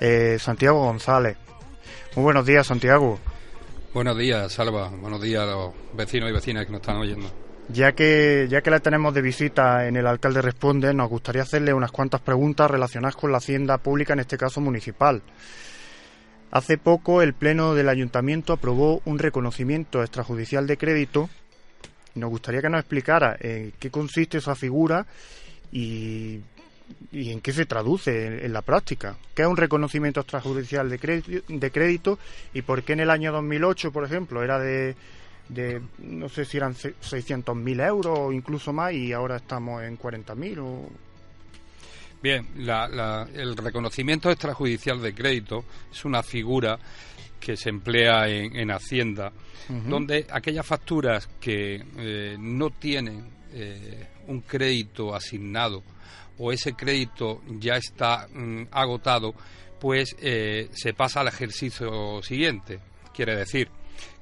eh, 0.00 0.36
Santiago 0.38 0.80
González. 0.80 1.36
Muy 2.14 2.24
buenos 2.24 2.46
días, 2.46 2.66
Santiago. 2.66 3.18
Buenos 3.92 4.16
días, 4.18 4.52
Salva. 4.52 4.88
Buenos 4.88 5.22
días 5.22 5.42
a 5.42 5.46
los 5.46 5.72
vecinos 5.94 6.30
y 6.30 6.32
vecinas 6.32 6.66
que 6.66 6.72
nos 6.72 6.80
están 6.80 6.96
oyendo. 6.96 7.30
Ya 7.68 7.92
que, 7.92 8.46
ya 8.48 8.62
que 8.62 8.70
la 8.70 8.80
tenemos 8.80 9.12
de 9.14 9.22
visita 9.22 9.86
en 9.86 9.96
el 9.96 10.06
Alcalde 10.06 10.42
Responde, 10.42 10.94
nos 10.94 11.08
gustaría 11.08 11.42
hacerle 11.42 11.72
unas 11.72 11.90
cuantas 11.90 12.20
preguntas 12.20 12.70
relacionadas 12.70 13.16
con 13.16 13.32
la 13.32 13.38
hacienda 13.38 13.78
pública, 13.78 14.12
en 14.12 14.20
este 14.20 14.36
caso 14.36 14.60
municipal. 14.60 15.22
Hace 16.50 16.78
poco 16.78 17.22
el 17.22 17.34
Pleno 17.34 17.74
del 17.74 17.88
Ayuntamiento 17.88 18.52
aprobó 18.52 19.02
un 19.04 19.18
reconocimiento 19.18 20.02
extrajudicial 20.02 20.66
de 20.66 20.76
crédito. 20.76 21.28
Nos 22.16 22.30
gustaría 22.30 22.60
que 22.60 22.68
nos 22.68 22.80
explicara 22.80 23.36
en 23.40 23.72
qué 23.78 23.90
consiste 23.90 24.38
esa 24.38 24.54
figura 24.54 25.06
y, 25.72 26.40
y 27.12 27.30
en 27.30 27.40
qué 27.40 27.52
se 27.52 27.66
traduce 27.66 28.44
en, 28.44 28.52
la 28.52 28.62
práctica. 28.62 29.16
¿Qué 29.34 29.42
es 29.42 29.48
un 29.48 29.56
reconocimiento 29.56 30.20
extrajudicial 30.20 30.88
de 30.90 30.98
crédito, 30.98 31.44
de 31.48 31.70
crédito 31.70 32.18
y 32.54 32.62
por 32.62 32.82
qué 32.82 32.94
en 32.94 33.00
el 33.00 33.10
año 33.10 33.32
2008, 33.32 33.92
por 33.92 34.04
ejemplo, 34.04 34.42
era 34.42 34.58
de, 34.58 34.96
de 35.48 35.80
no 35.98 36.28
sé 36.28 36.44
si 36.44 36.56
eran 36.56 36.74
se- 36.74 36.94
600.000 36.96 37.86
euros 37.86 38.18
o 38.18 38.32
incluso 38.32 38.72
más 38.72 38.92
y 38.92 39.12
ahora 39.12 39.36
estamos 39.36 39.82
en 39.82 39.98
40.000 39.98 40.58
o... 40.60 40.88
Bien, 42.22 42.48
la- 42.56 42.88
la- 42.88 43.28
el 43.34 43.56
reconocimiento 43.56 44.30
extrajudicial 44.30 45.02
de 45.02 45.14
crédito 45.14 45.64
es 45.92 46.04
una 46.04 46.22
figura 46.22 46.78
que 47.38 47.56
se 47.56 47.70
emplea 47.70 48.28
en, 48.28 48.56
en 48.56 48.70
Hacienda, 48.70 49.32
donde 49.68 50.26
aquellas 50.30 50.64
facturas 50.64 51.28
que 51.40 51.82
eh, 51.96 52.36
no 52.38 52.70
tienen 52.70 53.28
eh, 53.52 54.06
un 54.28 54.42
crédito 54.42 55.14
asignado 55.14 55.82
o 56.38 56.52
ese 56.52 56.74
crédito 56.74 57.42
ya 57.58 57.76
está 57.76 58.28
mm, 58.32 58.68
agotado, 58.70 59.34
pues 59.80 60.14
eh, 60.20 60.68
se 60.72 60.94
pasa 60.94 61.20
al 61.20 61.28
ejercicio 61.28 62.22
siguiente. 62.22 62.80
Quiere 63.14 63.36
decir 63.36 63.68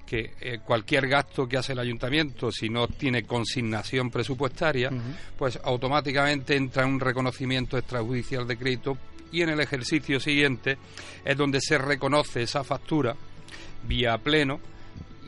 que 0.07 0.35
eh, 0.41 0.59
cualquier 0.65 1.09
gasto 1.09 1.49
que 1.49 1.57
hace 1.57 1.73
el 1.73 1.79
ayuntamiento, 1.79 2.53
si 2.53 2.69
no 2.69 2.89
tiene 2.89 3.25
consignación 3.25 4.11
presupuestaria, 4.11 4.91
pues 5.37 5.59
automáticamente 5.65 6.57
entra 6.57 6.85
en 6.85 6.91
un 6.91 7.01
reconocimiento 7.01 7.77
extrajudicial 7.79 8.47
de 8.47 8.57
crédito 8.57 8.99
y 9.35 9.43
en 9.43 9.49
el 9.49 9.61
ejercicio 9.61 10.21
siguiente 10.21 10.79
es 11.25 11.37
donde 11.37 11.61
se 11.61 11.77
reconoce 11.77 12.43
esa 12.43 12.63
factura 12.63 13.17
vía 13.83 14.17
pleno 14.19 14.61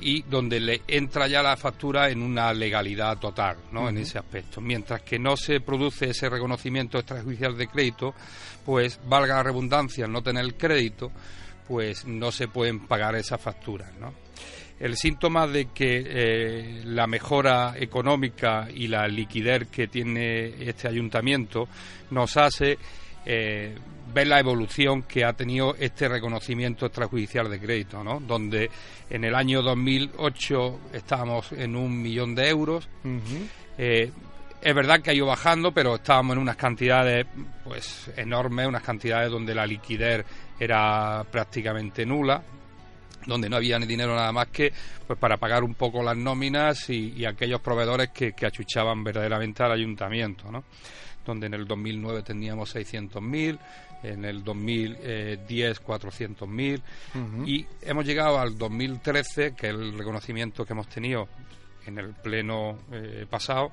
y 0.01 0.23
donde 0.23 0.61
le 0.61 0.83
entra 0.87 1.27
ya 1.27 1.43
la 1.43 1.57
factura 1.57 2.09
en 2.09 2.23
una 2.23 2.53
legalidad 2.53 3.19
total, 3.19 3.57
¿no? 3.73 3.89
En 3.89 3.99
ese 3.99 4.19
aspecto. 4.19 4.61
Mientras 4.61 5.03
que 5.03 5.19
no 5.19 5.37
se 5.37 5.61
produce 5.61 6.11
ese 6.11 6.29
reconocimiento 6.29 6.99
extrajudicial 6.99 7.57
de 7.57 7.67
crédito, 7.67 8.15
pues 8.65 9.01
valga 9.07 9.37
la 9.37 9.43
redundancia, 9.43 10.05
al 10.05 10.13
no 10.13 10.23
tener 10.23 10.45
el 10.45 10.55
crédito, 10.55 11.11
pues 11.67 12.07
no 12.07 12.31
se 12.31 12.47
pueden 12.47 12.87
pagar 12.87 13.17
esas 13.17 13.41
facturas, 13.41 13.93
¿no? 13.99 14.15
El 14.79 14.97
síntoma 14.97 15.49
de 15.49 15.73
que 15.73 16.05
eh, 16.07 16.83
la 16.85 17.09
mejora 17.09 17.75
económica 17.77 18.69
y 18.73 18.87
la 18.87 19.09
liquidez 19.09 19.67
que 19.69 19.89
tiene 19.89 20.69
este 20.69 20.87
ayuntamiento 20.87 21.67
nos 22.11 22.37
hace 22.37 22.79
eh, 23.25 23.75
ver 24.17 24.29
la 24.29 24.41
evolución 24.41 25.03
que 25.03 25.27
ha 25.27 25.35
tenido 25.35 25.75
este 25.79 26.09
reconocimiento 26.09 26.87
extrajudicial 26.87 27.51
de 27.51 27.61
crédito, 27.61 28.03
¿no? 28.03 28.19
Donde 28.19 28.71
en 29.11 29.25
el 29.25 29.35
año 29.35 29.61
2008 29.61 30.81
estábamos 30.95 31.53
en 31.53 31.77
un 31.77 32.01
millón 32.01 32.35
de 32.35 32.49
euros. 32.49 32.89
Eh, 33.77 34.11
es 34.63 34.75
verdad 34.75 35.03
que 35.03 35.11
ha 35.11 35.13
ido 35.13 35.27
bajando, 35.27 35.71
pero 35.71 35.97
estábamos 35.97 36.35
en 36.35 36.41
unas 36.41 36.57
cantidades 36.57 37.27
pues 37.63 38.11
enormes, 38.17 38.67
unas 38.67 38.83
cantidades 38.83 39.31
donde 39.31 39.55
la 39.55 39.67
liquidez 39.67 40.25
era 40.59 41.23
prácticamente 41.31 42.07
nula, 42.07 42.43
donde 43.27 43.51
no 43.51 43.57
había 43.57 43.79
ni 43.79 43.85
dinero 43.85 44.17
nada 44.17 44.33
más 44.33 44.47
que 44.47 44.73
pues 45.07 45.19
para 45.19 45.37
pagar 45.37 45.63
un 45.63 45.75
poco 45.75 46.03
las 46.03 46.17
nóminas 46.17 46.89
y, 46.89 47.13
y 47.15 47.27
aquellos 47.27 47.61
proveedores 47.61 48.09
que, 48.15 48.33
que 48.33 48.47
achuchaban 48.47 49.05
verdaderamente 49.05 49.63
al 49.63 49.73
ayuntamiento, 49.73 50.51
¿no? 50.51 50.65
donde 51.27 51.47
en 51.47 51.55
el 51.55 51.67
2009 51.67 52.23
teníamos 52.23 52.75
600.000, 52.75 53.59
en 54.03 54.25
el 54.25 54.45
2010 54.45 55.83
400.000 55.83 56.83
y 57.47 57.67
hemos 57.83 58.05
llegado 58.05 58.39
al 58.39 58.57
2013, 58.57 59.55
que 59.55 59.69
es 59.69 59.75
el 59.75 59.97
reconocimiento 59.97 60.65
que 60.65 60.73
hemos 60.73 60.89
tenido 60.89 61.29
en 61.87 61.99
el 61.99 62.15
pleno 62.15 62.79
eh, 62.93 63.27
pasado, 63.29 63.73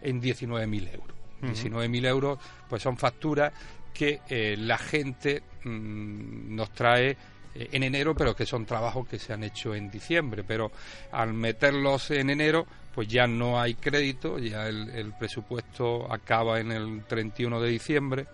en 0.00 0.20
19.000 0.20 0.94
euros. 0.94 1.16
19.000 1.42 2.06
euros 2.06 2.38
pues 2.68 2.82
son 2.82 2.96
facturas 2.96 3.52
que 3.92 4.20
eh, 4.28 4.56
la 4.56 4.78
gente 4.78 5.42
mm, 5.64 6.54
nos 6.54 6.70
trae 6.72 7.16
eh, 7.54 7.68
en 7.72 7.82
enero, 7.82 8.14
pero 8.14 8.34
que 8.34 8.46
son 8.46 8.64
trabajos 8.64 9.06
que 9.08 9.18
se 9.18 9.32
han 9.32 9.44
hecho 9.44 9.74
en 9.74 9.90
diciembre. 9.90 10.44
Pero 10.44 10.70
al 11.10 11.32
meterlos 11.32 12.10
en 12.10 12.30
enero, 12.30 12.66
pues 12.94 13.08
ya 13.08 13.26
no 13.26 13.60
hay 13.60 13.74
crédito, 13.74 14.38
ya 14.38 14.68
el, 14.68 14.90
el 14.90 15.12
presupuesto 15.12 16.12
acaba 16.12 16.60
en 16.60 16.72
el 16.72 17.04
31 17.04 17.60
de 17.60 17.68
diciembre 17.68 18.26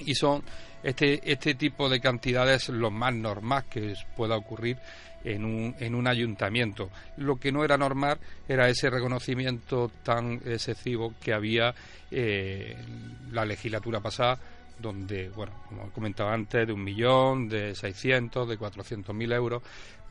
y 0.00 0.14
son 0.14 0.42
este, 0.82 1.20
este 1.30 1.54
tipo 1.54 1.88
de 1.88 2.00
cantidades 2.00 2.68
lo 2.68 2.90
más 2.90 3.14
normal 3.14 3.64
que 3.70 3.94
pueda 4.16 4.36
ocurrir 4.36 4.76
en 5.24 5.44
un, 5.44 5.74
en 5.80 5.94
un 5.94 6.06
ayuntamiento. 6.06 6.90
Lo 7.16 7.36
que 7.36 7.50
no 7.50 7.64
era 7.64 7.76
normal 7.76 8.18
era 8.48 8.68
ese 8.68 8.90
reconocimiento 8.90 9.90
tan 10.02 10.40
excesivo 10.44 11.14
que 11.20 11.32
había 11.32 11.74
eh, 12.10 12.76
la 13.32 13.44
legislatura 13.44 14.00
pasada, 14.00 14.38
donde, 14.78 15.30
bueno, 15.30 15.52
como 15.68 15.90
comentaba 15.90 16.32
antes, 16.32 16.66
de 16.66 16.72
un 16.72 16.84
millón, 16.84 17.48
de 17.48 17.74
600, 17.74 18.48
de 18.48 18.56
400 18.56 19.14
mil 19.14 19.32
euros. 19.32 19.62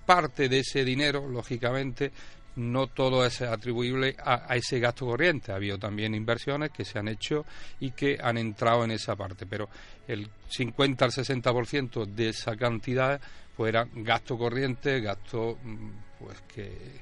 Parte 0.06 0.50
de 0.50 0.60
ese 0.60 0.84
dinero, 0.84 1.28
lógicamente, 1.28 2.12
no 2.56 2.88
todo 2.88 3.26
es 3.26 3.42
atribuible 3.42 4.16
a, 4.24 4.56
ese 4.56 4.80
gasto 4.80 5.06
corriente. 5.06 5.52
Ha 5.52 5.56
habido 5.56 5.78
también 5.78 6.16
inversiones 6.16 6.72
que 6.72 6.86
se 6.86 6.98
han 7.00 7.08
hecho 7.08 7.46
y 7.80 7.92
que 7.92 8.18
han 8.22 8.38
entrado 8.38 8.84
en 8.86 8.92
esa 8.92 9.16
parte, 9.16 9.46
pero 9.46 9.70
el 10.08 10.30
50 10.50 11.06
al 11.06 11.12
60% 11.12 12.06
de 12.06 12.30
esa 12.30 12.56
cantidad 12.56 13.20
pues 13.56 13.74
gasto 13.96 14.38
corriente, 14.38 15.00
gasto 15.02 15.58
mm, 15.64 15.90
pues 16.20 16.42
que, 16.54 17.02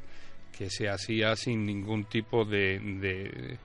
que 0.55 0.69
se 0.69 0.87
hacía 0.89 1.35
sin 1.35 1.65
ningún 1.65 2.05
tipo 2.05 2.45
de, 2.45 2.79
de, 2.79 3.57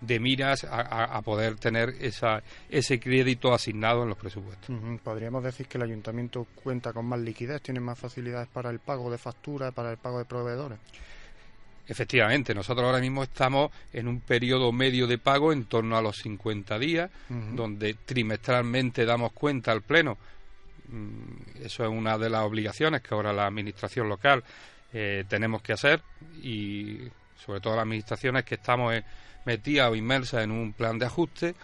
de 0.00 0.20
miras 0.20 0.62
a, 0.64 0.80
a- 1.16 1.22
poder 1.22 1.56
tener 1.56 1.90
esa, 2.00 2.42
ese 2.68 3.00
crédito 3.00 3.52
asignado 3.52 4.04
en 4.04 4.10
los 4.10 4.18
presupuestos. 4.18 4.70
Podríamos 5.02 5.42
decir 5.42 5.66
que 5.66 5.78
el 5.78 5.84
ayuntamiento 5.84 6.46
cuenta 6.62 6.92
con 6.92 7.06
más 7.06 7.18
liquidez, 7.18 7.60
tiene 7.60 7.80
más 7.80 7.98
facilidades 7.98 8.46
para 8.48 8.70
el 8.70 8.78
pago 8.78 9.10
de 9.10 9.18
facturas, 9.18 9.74
para 9.74 9.90
el 9.90 9.96
pago 9.98 10.18
de 10.18 10.24
proveedores. 10.24 10.78
Efectivamente, 11.88 12.54
nosotros 12.54 12.84
ahora 12.84 13.00
mismo 13.00 13.22
estamos 13.22 13.70
en 13.92 14.06
un 14.08 14.20
periodo 14.20 14.70
medio 14.72 15.06
de 15.06 15.16
pago 15.18 15.52
en 15.52 15.64
torno 15.64 15.96
a 15.96 16.02
los 16.02 16.16
50 16.16 16.78
días, 16.78 17.10
donde 17.56 17.94
trimestralmente 17.94 19.04
damos 19.06 19.32
cuenta 19.32 19.72
al 19.72 19.82
Pleno. 19.82 20.18
Mm, 20.88 21.64
Eso 21.64 21.84
es 21.84 21.90
una 21.90 22.16
de 22.18 22.30
las 22.30 22.42
obligaciones 22.44 23.02
que 23.02 23.14
ahora 23.14 23.32
la 23.32 23.46
Administración 23.46 24.08
local 24.08 24.44
eh, 24.92 25.24
tenemos 25.28 25.60
que 25.62 25.72
hacer 25.72 26.02
y 26.42 26.98
sobre 27.44 27.60
todo 27.60 27.74
las 27.76 27.82
administraciones 27.84 28.44
que 28.44 28.54
estamos 28.56 28.94
eh, 28.94 29.04
metidas 29.44 29.90
o 29.90 29.94
inmersas 29.96 30.44
en 30.44 30.50
un 30.50 30.72
plan 30.72 30.98
de 30.98 31.06
ajuste. 31.06 31.54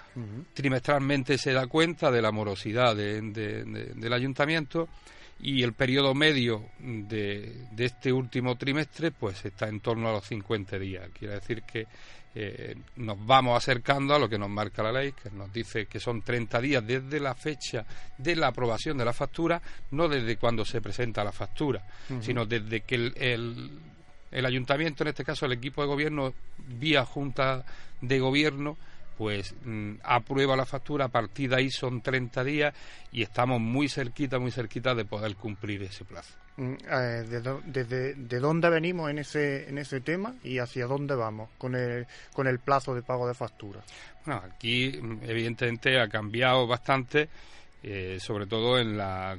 Trimestralmente 0.55 1.37
se 1.39 1.53
da 1.53 1.67
cuenta 1.67 2.11
de 2.11 2.23
la 2.23 2.31
morosidad 2.33 2.95
de- 2.97 3.21
de- 3.21 3.65
de- 3.65 3.93
del 3.95 4.13
ayuntamiento 4.13 4.89
y 5.41 5.63
el 5.63 5.73
periodo 5.73 6.15
medio 6.15 6.71
de, 6.79 7.67
de 7.73 7.85
este 7.85 8.13
último 8.13 8.57
trimestre 8.57 9.11
pues 9.11 9.45
está 9.45 9.69
en 9.69 9.81
torno 9.81 10.09
a 10.09 10.13
los 10.13 10.25
50 10.27 10.79
días. 10.79 11.09
Quiere 11.13 11.35
decir 11.35 11.63
que 11.63 11.87
eh, 12.37 12.75
nos 12.97 13.25
vamos 13.25 13.57
acercando 13.57 14.15
a 14.15 14.19
lo 14.19 14.29
que 14.29 14.39
nos 14.39 14.51
marca 14.51 14.83
la 14.83 14.91
ley, 14.91 15.13
que 15.13 15.31
nos 15.31 15.53
dice 15.53 15.87
que 15.87 16.01
son 16.01 16.23
30 16.23 16.61
días 16.61 16.85
desde 16.85 17.21
la 17.21 17.35
fecha 17.35 17.87
de 18.19 18.35
la 18.35 18.49
aprobación 18.49 18.99
de 18.99 19.05
la 19.05 19.13
factura, 19.13 19.63
no 19.93 20.09
desde 20.09 20.37
cuando 20.37 20.65
se 20.65 20.81
presenta 20.81 21.23
la 21.23 21.31
factura, 21.31 21.85
sino 22.21 22.45
desde 22.45 22.81
que 22.81 22.97
el, 22.97 23.13
el, 23.17 23.71
el 24.33 24.47
ayuntamiento, 24.47 25.05
en 25.05 25.09
este 25.09 25.25
caso 25.25 25.47
el 25.47 25.53
equipo 25.53 25.83
de 25.83 25.89
gobierno, 25.89 26.35
vía 26.59 27.05
junta 27.05 27.65
de 28.01 28.19
gobierno, 28.19 28.77
pues 29.17 29.55
mm, 29.65 29.95
aprueba 30.03 30.57
la 30.57 30.67
factura, 30.67 31.07
a 31.07 31.09
partir 31.09 31.51
de 31.51 31.57
ahí 31.57 31.71
son 31.71 32.01
30 32.01 32.45
días 32.45 32.75
y 33.13 33.23
estamos 33.23 33.61
muy 33.61 33.89
cerquita, 33.89 34.39
muy 34.39 34.51
cerquita 34.51 34.95
de 34.95 35.05
poder 35.05 35.37
cumplir 35.37 35.83
ese 35.83 36.05
plazo. 36.05 36.35
Mm, 36.57 36.75
eh, 36.89 37.25
de, 37.67 38.15
de 38.15 38.39
dónde 38.39 38.71
venimos 38.71 39.11
en 39.11 39.19
ese, 39.19 39.69
en 39.69 39.79
ese 39.79 40.01
tema 40.01 40.35
y 40.45 40.59
hacia 40.59 40.87
dónde 40.87 41.15
vamos 41.15 41.51
con 41.59 41.75
el, 41.75 42.07
con 42.33 42.47
el 42.47 42.59
plazo 42.61 42.95
de 42.95 43.03
pago 43.03 43.27
de 43.27 43.35
facturas. 43.35 43.85
Bueno, 44.25 44.43
aquí 44.45 44.93
mm, 45.01 45.19
evidentemente 45.23 46.01
ha 46.01 46.09
cambiado 46.09 46.67
bastante, 46.67 47.29
eh, 47.83 48.19
sobre 48.21 48.47
todo 48.47 48.79
en 48.79 48.97
la 48.97 49.37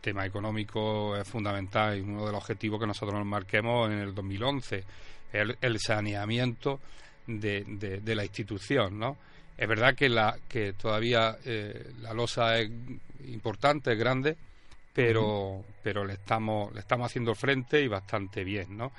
tema 0.00 0.26
económico 0.26 1.16
es 1.16 1.26
fundamental 1.28 1.96
y 1.96 2.00
uno 2.00 2.26
de 2.26 2.32
los 2.32 2.40
objetivos 2.40 2.80
que 2.80 2.88
nosotros 2.88 3.16
nos 3.16 3.26
marquemos 3.26 3.88
en 3.88 3.98
el 3.98 4.14
2011, 4.14 4.84
el, 5.32 5.56
el 5.60 5.78
saneamiento 5.78 6.80
de, 7.26 7.64
de- 7.66 8.00
de 8.00 8.14
la 8.14 8.24
institución, 8.24 8.98
¿no? 8.98 9.16
Es 9.56 9.68
verdad 9.68 9.94
que 9.94 10.08
la 10.08 10.36
que 10.48 10.72
todavía 10.72 11.36
eh, 11.44 11.92
la 12.00 12.12
losa 12.14 12.58
es 12.58 12.70
importante, 13.26 13.92
es 13.92 13.98
grande, 13.98 14.36
pero 14.92 15.64
pero 15.82 16.04
le 16.04 16.14
estamos 16.14 16.72
le 16.74 16.80
estamos 16.80 17.06
haciendo 17.06 17.34
frente 17.34 17.80
y 17.82 17.88
bastante 17.88 18.44
bien, 18.44 18.76
¿no? 18.76 18.92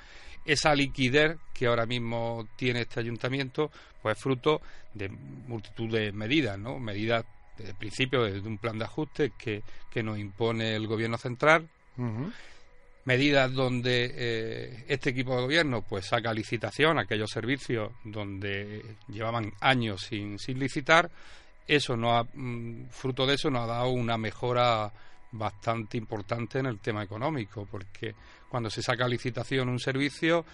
Esa 0.44 0.74
liquidez 0.74 1.36
que 1.52 1.66
ahora 1.66 1.86
mismo 1.86 2.46
tiene 2.56 2.82
este 2.82 3.00
ayuntamiento, 3.00 3.70
pues 4.02 4.16
es 4.16 4.22
fruto 4.22 4.60
de 4.92 5.08
multitud 5.08 5.90
de 5.90 6.12
medidas, 6.12 6.58
¿no? 6.58 6.78
Medidas 6.78 7.24
de 7.56 7.72
principio 7.74 8.22
desde 8.24 8.46
un 8.46 8.58
plan 8.58 8.78
de 8.78 8.84
ajuste 8.84 9.32
que, 9.38 9.62
que 9.90 10.02
nos 10.02 10.18
impone 10.18 10.74
el 10.76 10.86
gobierno 10.86 11.16
central. 11.18 11.66
Medidas 13.04 13.52
donde 13.52 14.12
eh, 14.14 14.84
este 14.88 15.10
equipo 15.10 15.36
de 15.36 15.42
gobierno 15.42 15.82
pues 15.82 16.06
saca 16.06 16.32
licitación 16.32 16.98
aquellos 16.98 17.30
servicios 17.30 17.92
donde 18.04 18.96
llevaban 19.08 19.52
años 19.60 20.02
sin, 20.02 20.38
licitar 20.58 21.10
eso 21.66 21.96
no 21.96 22.16
ha, 22.16 22.24
mm, 22.24 22.88
fruto 22.90 23.26
de 23.26 23.34
eso 23.34 23.50
nos 23.50 23.64
ha 23.64 23.74
dado 23.74 23.90
una 23.90 24.16
mejora 24.16 24.92
bastante 25.32 25.98
importante 25.98 26.58
en 26.58 26.66
el 26.66 26.80
tema 26.80 27.02
económico 27.02 27.66
porque 27.70 28.14
cuando 28.48 28.70
se 28.70 28.82
saca 28.82 29.06
licitación 29.06 29.68
un 29.68 29.80
servicio 29.80 30.44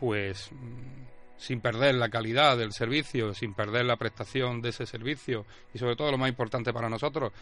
pues 0.00 0.50
mm, 0.52 1.36
sin 1.36 1.60
perder 1.60 1.94
la 1.96 2.08
calidad 2.08 2.56
del 2.56 2.72
servicio 2.72 3.34
sin 3.34 3.52
perder 3.52 3.84
la 3.84 3.96
prestación 3.96 4.62
de 4.62 4.70
ese 4.70 4.86
servicio 4.86 5.44
y 5.74 5.78
sobre 5.78 5.96
todo 5.96 6.10
lo 6.10 6.18
más 6.18 6.30
importante 6.30 6.72
para 6.72 6.88
nosotros 6.88 7.32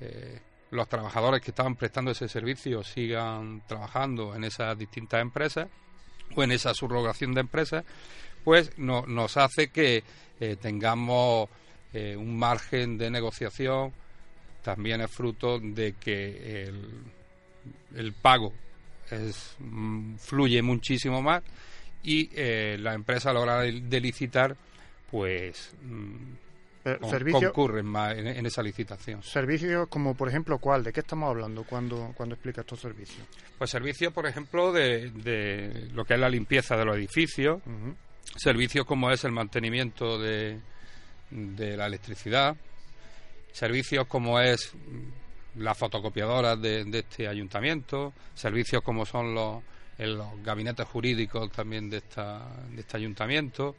eh, 0.00 0.40
los 0.74 0.88
trabajadores 0.88 1.40
que 1.40 1.50
estaban 1.52 1.76
prestando 1.76 2.10
ese 2.10 2.28
servicio 2.28 2.82
sigan 2.82 3.62
trabajando 3.66 4.34
en 4.34 4.44
esas 4.44 4.76
distintas 4.76 5.22
empresas 5.22 5.68
o 6.34 6.42
en 6.42 6.52
esa 6.52 6.74
subrogación 6.74 7.32
de 7.32 7.40
empresas, 7.42 7.84
pues 8.42 8.76
no- 8.78 9.06
nos 9.06 9.36
hace 9.36 9.68
que 9.68 10.02
eh, 10.40 10.56
tengamos 10.60 11.48
eh, 11.92 12.16
un 12.16 12.36
margen 12.36 12.98
de 12.98 13.10
negociación. 13.10 13.92
También 14.62 15.00
es 15.00 15.10
fruto 15.10 15.60
de 15.60 15.92
que 15.94 16.70
el, 17.94 18.12
pago 18.14 18.52
mm, 19.60 20.16
fluye 20.16 20.60
muchísimo 20.62 21.22
más 21.22 21.42
y 22.02 22.30
eh, 22.34 22.76
la 22.80 22.94
empresa 22.94 23.30
a 23.30 23.34
la 23.34 23.40
hora 23.40 23.60
de, 23.60 24.00
licitar, 24.00 24.56
pues 25.10 25.72
mm, 26.84 26.88
Eh, 26.88 26.98
con- 27.00 27.10
servicio- 27.10 27.52
concurren 27.52 27.86
más 27.86 28.16
en- 28.16 28.26
en 28.26 28.46
esa 28.46 28.62
licitación. 28.62 29.22
Servicios 29.22 29.88
como, 29.88 30.14
por 30.14 30.28
ejemplo, 30.28 30.58
¿cuál? 30.58 30.84
¿De 30.84 30.92
qué 30.92 31.00
estamos 31.00 31.30
hablando 31.30 31.64
cuando, 31.64 32.12
cuando 32.16 32.34
explica 32.34 32.60
estos 32.60 32.80
servicios? 32.80 33.26
Pues 33.58 33.70
servicios, 33.70 34.12
por 34.12 34.26
ejemplo, 34.26 34.72
de, 34.72 35.10
de 35.10 35.88
lo 35.94 36.04
que 36.04 36.14
es 36.14 36.20
la 36.20 36.28
limpieza 36.28 36.76
de 36.76 36.84
los 36.84 36.96
edificios, 36.96 37.60
Ujú. 37.64 37.94
servicios 38.36 38.84
como 38.86 39.10
es 39.10 39.24
el 39.24 39.32
mantenimiento 39.32 40.18
de, 40.18 40.60
de 41.30 41.76
la 41.76 41.86
electricidad, 41.86 42.56
servicios 43.52 44.06
como 44.06 44.40
es 44.40 44.72
las 45.56 45.78
fotocopiadoras 45.78 46.60
de, 46.60 46.84
de 46.84 46.98
este 46.98 47.28
ayuntamiento, 47.28 48.12
servicios 48.34 48.82
como 48.82 49.06
son 49.06 49.34
los, 49.34 49.62
en 49.98 50.18
los 50.18 50.42
gabinetes 50.42 50.86
jurídicos 50.88 51.50
también 51.52 51.88
de, 51.88 51.98
esta, 51.98 52.44
de 52.70 52.80
este 52.80 52.96
ayuntamiento 52.96 53.76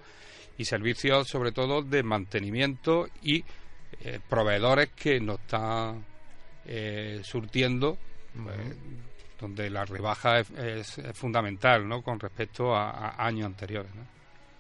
y 0.58 0.65
servicios 0.65 1.28
sobre 1.28 1.52
todo 1.52 1.82
de 1.82 2.04
mantenimiento 2.04 3.08
y 3.22 3.44
eh, 4.02 4.20
proveedores 4.30 4.89
que 4.96 5.20
nos 5.20 5.39
están 5.39 6.04
eh, 6.65 7.22
surtiendo 7.24 7.98
pues, 8.44 8.58
donde 9.39 9.70
la 9.70 9.86
rebaja 9.86 10.39
es, 10.39 10.50
es- 10.52 10.98
es 10.98 11.18
fundamental 11.18 11.88
¿no? 11.88 12.02
con 12.02 12.20
respecto 12.20 12.76
a, 12.76 12.89
a 12.91 13.26
años 13.28 13.46
anteriores. 13.46 13.94
¿no? 13.96 14.04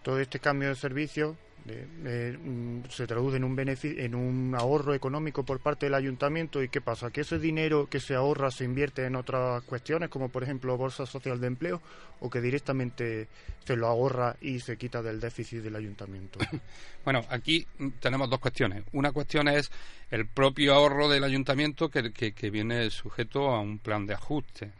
Todo 0.03 0.19
este 0.19 0.39
cambio 0.39 0.69
de 0.69 0.75
servicio 0.75 1.35
de- 1.65 1.87
eh, 2.05 2.37
mm, 2.37 2.81
se 2.89 3.07
traduce 3.07 3.37
en 3.37 3.43
un 3.43 3.55
beneficio, 3.55 4.01
en 4.03 4.13
un 4.15 4.53
ahorro 4.55 4.93
económico 4.93 5.43
por 5.43 5.59
parte 5.59 5.87
del 5.87 5.95
ayuntamiento 5.95 6.61
y 6.63 6.69
qué 6.69 6.79
pasa 6.81 7.09
que 7.11 7.21
ese 7.21 7.39
dinero 7.39 7.87
que 7.89 7.99
se 7.99 8.13
ahorra 8.15 8.51
se 8.51 8.63
invierte 8.65 9.03
en 9.05 9.15
otras 9.15 9.63
cuestiones 9.63 10.09
como 10.09 10.29
por 10.29 10.43
ejemplo 10.43 10.77
bolsa 10.77 11.05
social 11.05 11.39
de 11.41 11.47
empleo 11.47 11.81
o 12.19 12.29
que 12.29 12.39
directamente 12.39 13.27
se 13.65 13.75
lo 13.75 13.87
ahorra 13.87 14.35
y 14.41 14.59
se 14.59 14.77
quita 14.77 15.01
del 15.01 15.19
déficit 15.19 15.61
del 15.61 15.75
ayuntamiento 15.75 16.39
Bueno, 17.03 17.23
aquí 17.29 17.67
tenemos 17.99 18.29
dos 18.31 18.39
cuestiones. 18.39 18.83
Una 18.93 19.11
cuestión 19.11 19.47
es 19.47 19.71
el 20.09 20.25
propio 20.27 20.73
ahorro 20.73 21.07
del 21.07 21.23
ayuntamiento 21.23 21.89
que, 21.89 22.11
que- 22.11 22.31
que 22.31 22.49
viene 22.49 22.89
sujeto 22.89 23.49
a 23.49 23.59
un 23.59 23.77
plan 23.79 24.05
de 24.07 24.13
ajuste. 24.15 24.71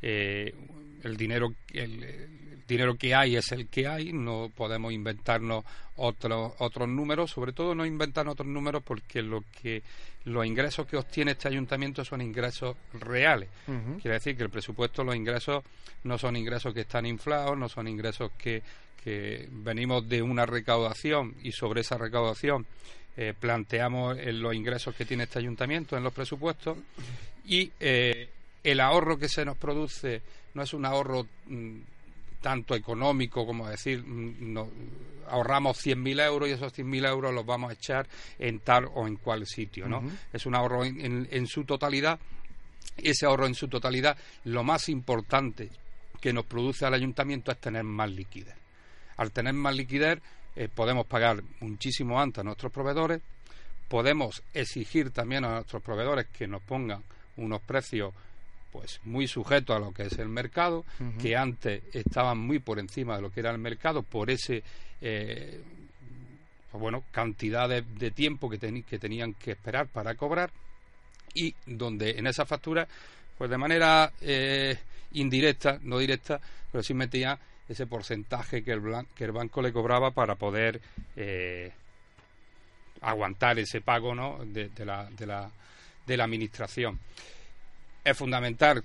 Eh, 0.00 0.54
el 1.02 1.16
dinero 1.16 1.52
el 1.72 2.04
dinero 2.66 2.96
que 2.96 3.14
hay 3.14 3.36
es 3.36 3.52
el 3.52 3.68
que 3.68 3.86
hay, 3.86 4.12
no 4.12 4.50
podemos 4.54 4.92
inventarnos 4.92 5.64
otra 5.96 6.30
los 6.30 6.52
otros 6.58 6.88
números, 6.88 7.30
sobre 7.30 7.52
todo 7.52 7.74
no 7.74 7.84
inventan 7.84 8.28
otros 8.28 8.48
números 8.48 8.82
porque 8.84 9.22
lo 9.22 9.44
que 9.60 9.82
los 10.24 10.46
ingresos 10.46 10.86
que 10.86 10.96
obtiene 10.96 11.32
este 11.32 11.48
ayuntamiento 11.48 12.04
son 12.04 12.22
ingresos 12.22 12.76
reales. 12.94 13.48
Quiere 14.00 14.14
decir 14.14 14.36
que 14.36 14.44
el 14.44 14.50
presupuesto, 14.50 15.04
los 15.04 15.16
ingresos 15.16 15.64
no 16.04 16.18
son 16.18 16.36
ingresos 16.36 16.72
que 16.72 16.82
están 16.82 17.06
inflados, 17.06 17.56
no 17.58 17.68
son 17.68 17.88
ingresos 17.88 18.30
que, 18.38 18.62
que 19.02 19.48
venimos 19.50 20.08
de 20.08 20.22
una 20.22 20.46
recaudación 20.46 21.34
y 21.42 21.52
sobre 21.52 21.80
esa 21.80 21.98
recaudación 21.98 22.66
eh, 23.16 23.34
planteamos 23.38 24.16
los 24.24 24.54
ingresos 24.54 24.94
que 24.94 25.04
tiene 25.04 25.24
este 25.24 25.38
ayuntamiento 25.38 25.96
en 25.96 26.04
los 26.04 26.14
presupuestos 26.14 26.78
y 27.46 27.70
eh, 27.78 28.28
el 28.64 28.80
ahorro 28.80 29.18
que 29.18 29.28
se 29.28 29.44
nos 29.44 29.58
produce 29.58 30.22
no 30.54 30.62
es 30.62 30.72
un 30.72 30.86
ahorro 30.86 31.26
mm, 31.46 31.78
tanto 32.42 32.74
económico 32.74 33.46
como 33.46 33.68
decir, 33.68 34.02
mm, 34.04 34.58
ahorramos 35.30 35.78
100.000 35.78 36.20
euros 36.26 36.48
y 36.48 36.52
esos 36.52 36.72
100.000 36.76 37.08
euros 37.08 37.32
los 37.32 37.46
vamos 37.46 37.70
a 37.70 37.74
echar 37.74 38.06
en 38.38 38.60
tal 38.60 38.88
o 38.94 39.06
en 39.06 39.16
cual 39.16 39.46
sitio, 39.46 39.88
¿no? 39.88 40.02
Es 40.32 40.44
un 40.44 40.54
ahorro 40.54 40.84
en, 40.84 41.46
su 41.46 41.64
totalidad. 41.64 42.18
Ese 42.96 43.24
ahorro 43.24 43.46
en 43.46 43.54
su 43.54 43.68
totalidad, 43.68 44.18
lo 44.44 44.62
más 44.64 44.90
importante 44.90 45.70
que 46.20 46.32
nos 46.32 46.44
produce 46.44 46.84
al 46.84 46.92
ayuntamiento 46.92 47.50
es 47.50 47.58
tener 47.58 47.84
más 47.84 48.10
liquidez. 48.10 48.54
Al 49.16 49.32
tener 49.32 49.54
más 49.54 49.74
liquidez, 49.74 50.20
eh, 50.56 50.68
podemos 50.68 51.06
pagar 51.06 51.42
muchísimo 51.60 52.20
antes 52.20 52.40
a 52.40 52.44
nuestros 52.44 52.70
proveedores, 52.70 53.22
podemos 53.88 54.42
exigir 54.52 55.10
también 55.10 55.44
a 55.44 55.52
nuestros 55.52 55.82
proveedores 55.82 56.26
que 56.26 56.46
nos 56.46 56.62
pongan 56.62 57.02
unos 57.36 57.62
precios 57.62 58.12
pues 58.72 59.00
muy 59.04 59.28
sujeto 59.28 59.74
a 59.74 59.78
lo 59.78 59.92
que 59.92 60.04
es 60.04 60.18
el 60.18 60.28
mercado, 60.28 60.84
que 61.20 61.36
antes 61.36 61.82
estaban 61.92 62.38
muy 62.38 62.58
por 62.58 62.78
encima 62.78 63.16
de 63.16 63.22
lo 63.22 63.30
que 63.30 63.40
era 63.40 63.50
el 63.50 63.58
mercado 63.58 64.02
por 64.02 64.30
ese 64.30 64.62
eh, 65.02 65.60
pues 66.70 66.80
bueno 66.80 67.04
cantidad 67.12 67.68
de, 67.68 68.10
tiempo 68.10 68.48
que, 68.48 68.58
que 68.82 68.98
tenían 68.98 69.34
que 69.34 69.52
esperar 69.52 69.88
para 69.88 70.14
cobrar 70.14 70.50
y 71.34 71.54
donde 71.66 72.12
en 72.12 72.26
esa 72.26 72.46
factura 72.46 72.88
pues 73.36 73.50
de 73.50 73.58
manera 73.58 74.12
eh, 74.22 74.78
indirecta, 75.12 75.78
no 75.82 75.98
directa, 75.98 76.40
pero 76.70 76.82
sí 76.82 76.94
metía 76.94 77.38
ese 77.68 77.86
porcentaje 77.86 78.62
que 78.62 78.72
el, 78.72 78.82
que 79.14 79.24
el 79.24 79.32
banco 79.32 79.60
le 79.60 79.72
cobraba 79.72 80.12
para 80.12 80.34
poder 80.36 80.80
eh, 81.16 81.72
aguantar 83.02 83.58
ese 83.58 83.80
pago 83.80 84.14
¿no? 84.14 84.38
de, 84.44 84.70
la, 84.84 85.08
de, 85.10 85.26
la, 85.26 85.50
de 86.06 86.16
la 86.16 86.24
administración 86.24 86.98
es 88.04 88.16
fundamental 88.16 88.84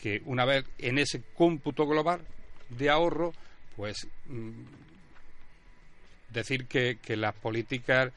que 0.00 0.20
una 0.24 0.44
vez 0.44 0.64
en 0.78 0.98
ese 0.98 1.22
cómputo 1.34 1.86
global 1.86 2.20
de 2.70 2.90
ahorro, 2.90 3.32
pues 3.76 4.06
mm, 4.26 4.50
decir 6.30 6.66
que, 6.66 6.98
las 7.16 7.34
políticas 7.34 8.12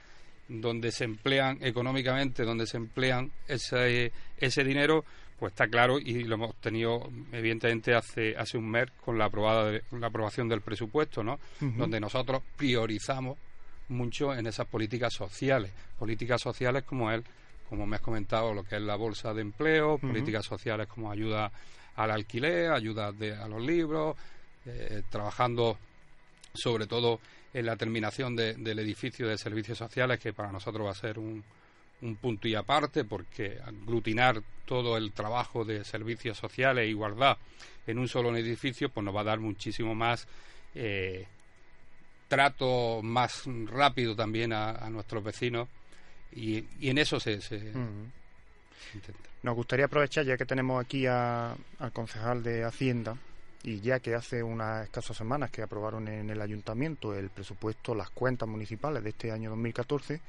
donde 0.47 0.91
se 0.91 1.03
emplean 1.03 1.59
económicamente, 1.61 2.43
donde 2.43 2.67
se 2.67 2.77
emplean 2.77 3.31
ese, 3.47 4.11
ese 4.37 4.63
dinero, 4.63 5.03
pues 5.39 5.53
está 5.53 5.67
claro 5.67 5.99
y 5.99 6.23
lo 6.23 6.35
hemos 6.35 6.55
tenido 6.55 7.09
evidentemente 7.31 7.93
hace 7.93 8.37
hace 8.37 8.57
un 8.57 8.69
mes 8.69 8.89
con 9.03 9.17
la 9.17 9.25
aprobada 9.25 9.79
la 9.91 10.07
aprobación 10.07 10.47
del 10.47 10.61
presupuesto, 10.61 11.23
¿no? 11.23 11.39
Donde 11.59 11.99
nosotros 11.99 12.41
priorizamos 12.55 13.37
mucho 13.89 14.33
en 14.33 14.47
esas 14.47 14.65
políticas 14.67 15.13
sociales, 15.13 15.71
políticas 15.99 16.41
sociales 16.41 16.83
como 16.83 17.11
el 17.11 17.23
como 17.69 17.85
me 17.85 17.97
has 17.97 18.01
comentado, 18.01 18.53
lo 18.53 18.63
que 18.63 18.75
es 18.75 18.81
la 18.81 18.95
bolsa 18.95 19.33
de 19.33 19.41
empleo, 19.41 19.97
políticas 19.97 20.45
sociales 20.45 20.87
como 20.87 21.11
ayuda 21.11 21.51
al 21.95 22.11
alquiler, 22.11 22.71
ayuda 22.71 23.07
a 23.07 23.47
los 23.47 23.61
libros, 23.61 24.15
eh, 24.65 25.03
trabajando 25.09 25.77
sobre 26.53 26.87
todo 26.87 27.19
en 27.53 27.65
la 27.65 27.75
terminación 27.75 28.35
del 28.35 28.79
edificio 28.79 29.27
de 29.27 29.37
servicios 29.37 29.77
sociales, 29.77 30.19
que 30.19 30.33
para 30.33 30.51
nosotros 30.51 30.87
va 30.87 30.91
a 30.91 30.95
ser 30.95 31.19
un, 31.19 31.43
punto 32.21 32.47
y 32.47 32.53
aparte, 32.53 33.03
porque 33.03 33.57
aglutinar 33.65 34.43
todo 34.65 34.95
el 34.97 35.11
trabajo 35.11 35.65
de 35.65 35.83
servicios 35.83 36.37
sociales 36.37 36.83
e 36.83 36.89
igualdad 36.89 37.37
en 37.87 37.97
un 37.97 38.07
solo 38.07 38.35
edificio, 38.35 38.89
pues 38.89 39.03
nos 39.03 39.15
va 39.15 39.21
a 39.21 39.23
dar 39.25 39.39
muchísimo 39.39 39.95
más 39.95 40.27
eh, 40.75 41.25
trato 42.27 43.01
más 43.01 43.43
rápido 43.67 44.15
también 44.15 44.53
a 44.53 44.87
nuestros 44.89 45.23
vecinos 45.23 45.67
y, 46.35 46.65
en 46.81 46.97
eso 46.97 47.19
se, 47.19 47.33
intenta. 47.33 49.29
Nos 49.43 49.55
gustaría 49.55 49.85
aprovechar, 49.85 50.25
ya 50.25 50.37
que 50.37 50.45
tenemos 50.45 50.83
aquí 50.83 51.05
al 51.07 51.55
concejal 51.93 52.43
de 52.43 52.63
Hacienda, 52.63 53.17
y 53.63 53.79
ya 53.79 53.99
que 53.99 54.13
hace 54.13 54.43
unas 54.43 54.83
escasas 54.83 55.17
semanas 55.17 55.49
que 55.49 55.63
aprobaron 55.63 56.07
en 56.07 56.29
el 56.29 56.41
ayuntamiento 56.41 57.15
el 57.15 57.29
presupuesto, 57.29 57.95
las 57.95 58.11
cuentas 58.11 58.47
municipales 58.47 59.03
de 59.03 59.09
este 59.09 59.31
año 59.31 59.49
2014, 59.49 60.21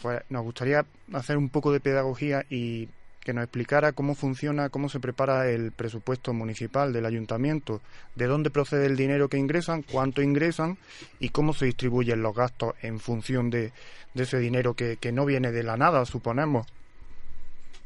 pues 0.00 0.22
nos 0.30 0.42
gustaría 0.42 0.86
hacer 1.12 1.36
un 1.36 1.50
poco 1.50 1.70
de 1.70 1.80
pedagogía 1.80 2.46
y 2.48 2.88
que 3.26 3.34
nos 3.34 3.42
explicara 3.42 3.90
cómo 3.90 4.14
funciona, 4.14 4.68
cómo 4.68 4.88
se 4.88 5.00
prepara 5.00 5.50
el 5.50 5.72
presupuesto 5.72 6.32
municipal 6.32 6.92
del 6.92 7.06
ayuntamiento, 7.06 7.80
de 8.14 8.26
dónde 8.26 8.50
procede 8.50 8.86
el 8.86 8.96
dinero 8.96 9.28
que 9.28 9.36
ingresan, 9.36 9.82
cuánto 9.82 10.22
ingresan 10.22 10.78
y 11.18 11.30
cómo 11.30 11.52
se 11.52 11.66
distribuyen 11.66 12.22
los 12.22 12.36
gastos 12.36 12.76
en 12.82 13.00
función 13.00 13.50
de, 13.50 13.72
ese 14.14 14.38
dinero 14.38 14.74
que, 14.74 14.96
no 15.12 15.26
viene 15.26 15.50
de 15.50 15.64
la 15.64 15.76
nada, 15.76 16.04
suponemos. 16.04 16.68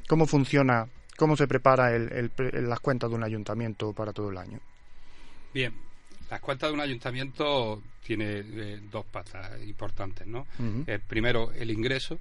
¿Cómo 0.08 0.26
funciona, 0.26 0.86
cómo 1.16 1.38
se 1.38 1.48
prepara 1.48 1.96
el, 1.96 2.30
las 2.36 2.80
cuentas 2.80 3.08
de 3.08 3.16
un 3.16 3.24
ayuntamiento 3.24 3.94
para 3.94 4.12
todo 4.12 4.28
el 4.28 4.36
año? 4.36 4.60
Bien, 5.54 5.72
las 6.30 6.40
cuentas 6.40 6.68
de 6.68 6.74
un 6.74 6.80
ayuntamiento 6.80 7.82
tiene 8.04 8.40
eh, 8.40 8.80
dos 8.92 9.06
patas 9.06 9.58
importantes, 9.62 10.26
¿no? 10.26 10.46
Eh, 10.86 10.98
primero, 11.08 11.50
el 11.52 11.70
ingreso, 11.70 12.20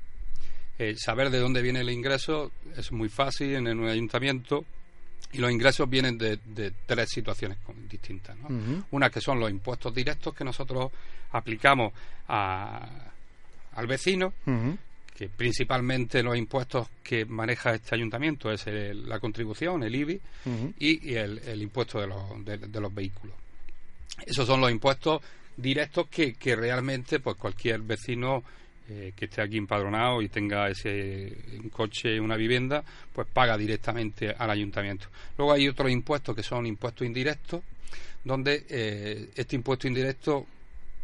eh, 0.79 0.95
saber 0.95 1.29
de 1.29 1.39
dónde 1.39 1.61
viene 1.61 1.81
el 1.81 1.89
ingreso 1.89 2.53
es 2.77 2.93
muy 2.93 3.09
fácil 3.09 3.53
en 3.55 3.67
un 3.67 3.89
ayuntamiento 3.89 4.63
y 5.33 5.39
los 5.39 5.51
ingresos 5.51 5.89
vienen 5.89 6.17
de, 6.17 6.39
tres 6.85 7.09
situaciones 7.09 7.57
distintas. 7.89 8.37
Una 8.91 9.09
que 9.09 9.19
son 9.19 9.41
los 9.41 9.51
impuestos 9.51 9.93
directos 9.93 10.33
que 10.33 10.45
nosotros 10.45 10.89
aplicamos 11.31 11.91
al 12.27 13.87
vecino, 13.87 14.33
que 15.15 15.27
principalmente 15.27 16.23
los 16.23 16.37
impuestos 16.37 16.87
que 17.03 17.25
maneja 17.25 17.75
este 17.75 17.95
ayuntamiento 17.95 18.49
es 18.49 18.65
la 18.67 19.19
contribución, 19.19 19.83
el 19.83 19.93
IBI, 19.93 20.21
y, 20.79 21.13
el, 21.13 21.61
impuesto 21.61 21.99
de 21.99 22.07
los, 22.07 22.45
de, 22.45 22.79
los 22.79 22.93
vehículos. 22.93 23.35
Esos 24.25 24.47
son 24.47 24.61
los 24.61 24.71
impuestos 24.71 25.21
directos 25.57 26.07
que, 26.07 26.35
que 26.35 26.55
realmente 26.55 27.19
pues 27.19 27.35
cualquier 27.35 27.81
vecino 27.81 28.43
eh, 28.91 29.13
que 29.15 29.25
esté 29.25 29.41
aquí 29.41 29.57
empadronado 29.57 30.19
y 30.21 30.29
tenga 30.29 30.67
ese 30.67 31.37
un 31.61 31.69
coche, 31.69 32.19
una 32.19 32.35
vivienda, 32.35 32.83
pues 33.13 33.27
paga 33.31 33.55
directamente 33.55 34.31
al 34.31 34.49
ayuntamiento. 34.49 35.07
Luego 35.37 35.53
hay 35.53 35.67
otros 35.67 35.91
impuestos 35.91 36.35
que 36.35 36.41
son 36.41 36.65
impuestos 36.65 37.05
indirectos, 37.05 37.61
donde 38.23 38.65
eh, 38.67 39.29
este 39.35 39.55
impuesto 39.55 39.87
indirecto 39.87 40.47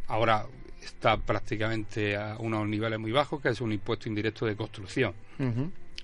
ahora 0.08 0.48
está 0.84 1.18
prácticamente 1.18 2.16
a 2.16 2.38
unos 2.40 2.68
niveles 2.68 3.00
muy 3.00 3.12
bajos, 3.12 3.40
que 3.40 3.50
es 3.50 3.62
un 3.62 3.72
impuesto 3.72 4.10
indirecto 4.10 4.48
de 4.48 4.56
construcción. 4.56 5.14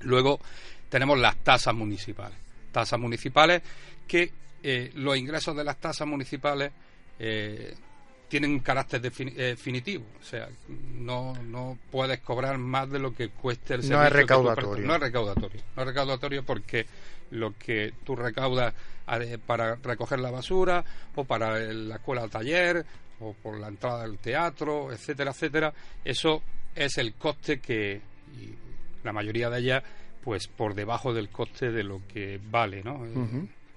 Luego 0.01 0.39
tenemos 0.87 1.17
las 1.17 1.37
tasas 1.37 1.73
municipales. 1.73 2.37
Tasas 2.71 2.99
municipales 2.99 3.63
que 4.07 4.31
eh, 4.61 4.91
los 4.95 5.17
ingresos 5.17 5.55
de 5.55 5.63
las 5.63 5.77
tasas 5.79 6.07
municipales 6.07 6.71
tienen 8.31 8.51
un 8.51 8.59
carácter 8.61 9.01
definitivo. 9.01 10.05
O 10.21 10.23
sea, 10.23 10.47
no, 10.95 11.33
no 11.43 11.77
puedes 11.91 12.21
cobrar 12.21 12.57
más 12.57 12.89
de 12.89 12.97
lo 12.97 13.13
que 13.13 13.27
cueste 13.27 13.73
el 13.73 13.81
servicio. 13.81 13.97
No 13.97 14.05
es 14.05 14.13
recaudatorio. 14.13 14.87
No 14.87 14.95
es 14.95 15.01
recaudatorio. 15.01 15.61
No 15.75 15.81
es 15.81 15.87
recaudatorio 15.89 16.43
porque 16.45 16.85
lo 17.31 17.53
que 17.57 17.93
tú 18.05 18.15
recaudas 18.15 18.73
eh, 19.19 19.37
para 19.45 19.75
recoger 19.75 20.19
la 20.19 20.31
basura 20.31 20.81
o 21.13 21.25
para 21.25 21.59
la 21.59 21.95
escuela 21.95 22.25
taller 22.29 22.85
o 23.19 23.33
por 23.33 23.59
la 23.59 23.67
entrada 23.67 24.03
del 24.03 24.17
teatro, 24.17 24.93
etcétera, 24.93 25.31
etcétera, 25.31 25.73
eso 26.05 26.41
es 26.73 26.97
el 26.99 27.15
coste 27.15 27.59
que 27.59 27.99
y 28.33 28.55
la 29.03 29.11
mayoría 29.11 29.49
de 29.49 29.59
ellas 29.59 29.83
pues 30.23 30.47
por 30.47 30.73
debajo 30.73 31.13
del 31.13 31.27
coste 31.27 31.69
de 31.69 31.83
lo 31.83 31.99
que 32.07 32.39
vale, 32.49 32.81
¿no? 32.81 33.05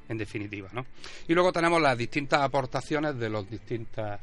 En 0.08 0.16
definitiva, 0.16 0.68
¿no? 0.72 0.86
Y 1.26 1.34
luego 1.34 1.52
tenemos 1.52 1.82
las 1.82 1.98
distintas 1.98 2.40
aportaciones 2.40 3.18
de 3.18 3.28
los 3.28 3.50
distintas 3.50 4.20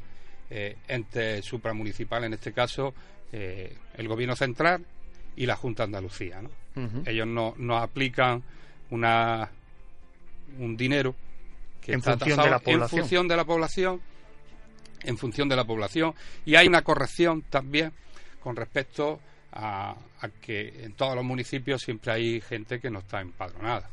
eh, 0.54 0.76
ente 0.86 1.40
supramunicipal, 1.40 2.24
en 2.24 2.34
este 2.34 2.52
caso 2.52 2.92
eh, 3.32 3.74
el 3.96 4.06
Gobierno 4.06 4.36
Central 4.36 4.84
y 5.34 5.46
la 5.46 5.56
Junta 5.56 5.84
de 5.84 5.86
Andalucía. 5.86 6.42
Ellos 7.06 7.26
no, 7.26 7.54
nos 7.56 7.82
aplican 7.82 8.42
una, 8.90 9.48
un 10.58 10.76
dinero 10.76 11.14
que 11.80 11.92
en 11.92 12.00
está 12.00 12.18
función 12.18 12.42
de 12.42 12.50
la 12.50 12.62
en 12.66 12.88
función 12.88 13.28
de 13.28 13.36
la 13.36 13.44
población 13.44 14.00
en 15.04 15.16
función 15.16 15.48
de 15.48 15.56
la 15.56 15.64
población 15.64 16.14
y 16.44 16.54
hay 16.54 16.66
una 16.66 16.82
corrección 16.82 17.42
también 17.48 17.92
con 18.38 18.54
respecto 18.54 19.20
a, 19.52 19.96
que 20.40 20.84
en 20.84 20.92
todos 20.92 21.16
los 21.16 21.24
municipios 21.24 21.80
siempre 21.82 22.12
hay 22.12 22.40
gente 22.42 22.78
que 22.78 22.90
no 22.90 22.98
está 22.98 23.22
empadronada 23.22 23.90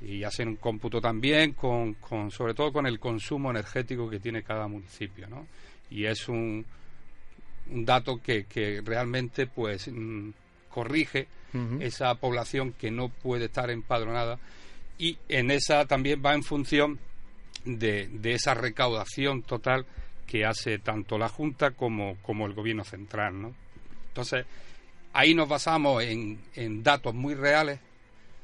y 0.00 0.22
hacen 0.22 0.48
un 0.48 0.56
cómputo 0.56 1.00
también 1.00 1.52
con, 1.52 1.94
con 1.94 2.30
sobre 2.30 2.54
todo 2.54 2.72
con 2.72 2.86
el 2.86 3.00
consumo 3.00 3.50
energético 3.50 4.08
que 4.08 4.20
tiene 4.20 4.42
cada 4.44 4.68
municipio 4.68 5.28
¿no? 5.28 5.46
Y 5.90 6.06
es 6.06 6.28
un 6.28 6.64
un 7.70 7.84
dato 7.84 8.20
que, 8.22 8.44
que 8.44 8.80
realmente 8.84 9.46
pues 9.46 9.88
mm, 9.88 10.30
corrige 10.70 11.28
esa 11.80 12.14
población 12.16 12.74
que 12.74 12.90
no 12.90 13.08
puede 13.08 13.46
estar 13.46 13.70
empadronada 13.70 14.38
y 14.98 15.16
en 15.26 15.50
esa 15.50 15.86
también 15.86 16.20
va 16.24 16.34
en 16.34 16.42
función 16.42 16.98
de, 17.64 18.08
de 18.08 18.34
esa 18.34 18.52
recaudación 18.52 19.42
total 19.42 19.86
que 20.26 20.44
hace 20.44 20.78
tanto 20.78 21.16
la 21.16 21.30
Junta 21.30 21.70
como, 21.70 22.16
como 22.20 22.44
el 22.44 22.52
Gobierno 22.52 22.84
Central. 22.84 23.40
¿no? 23.40 23.54
Entonces, 24.08 24.44
ahí 25.14 25.34
nos 25.34 25.48
basamos 25.48 26.02
en, 26.02 26.38
en 26.54 26.82
datos 26.82 27.14
muy 27.14 27.34
reales, 27.34 27.80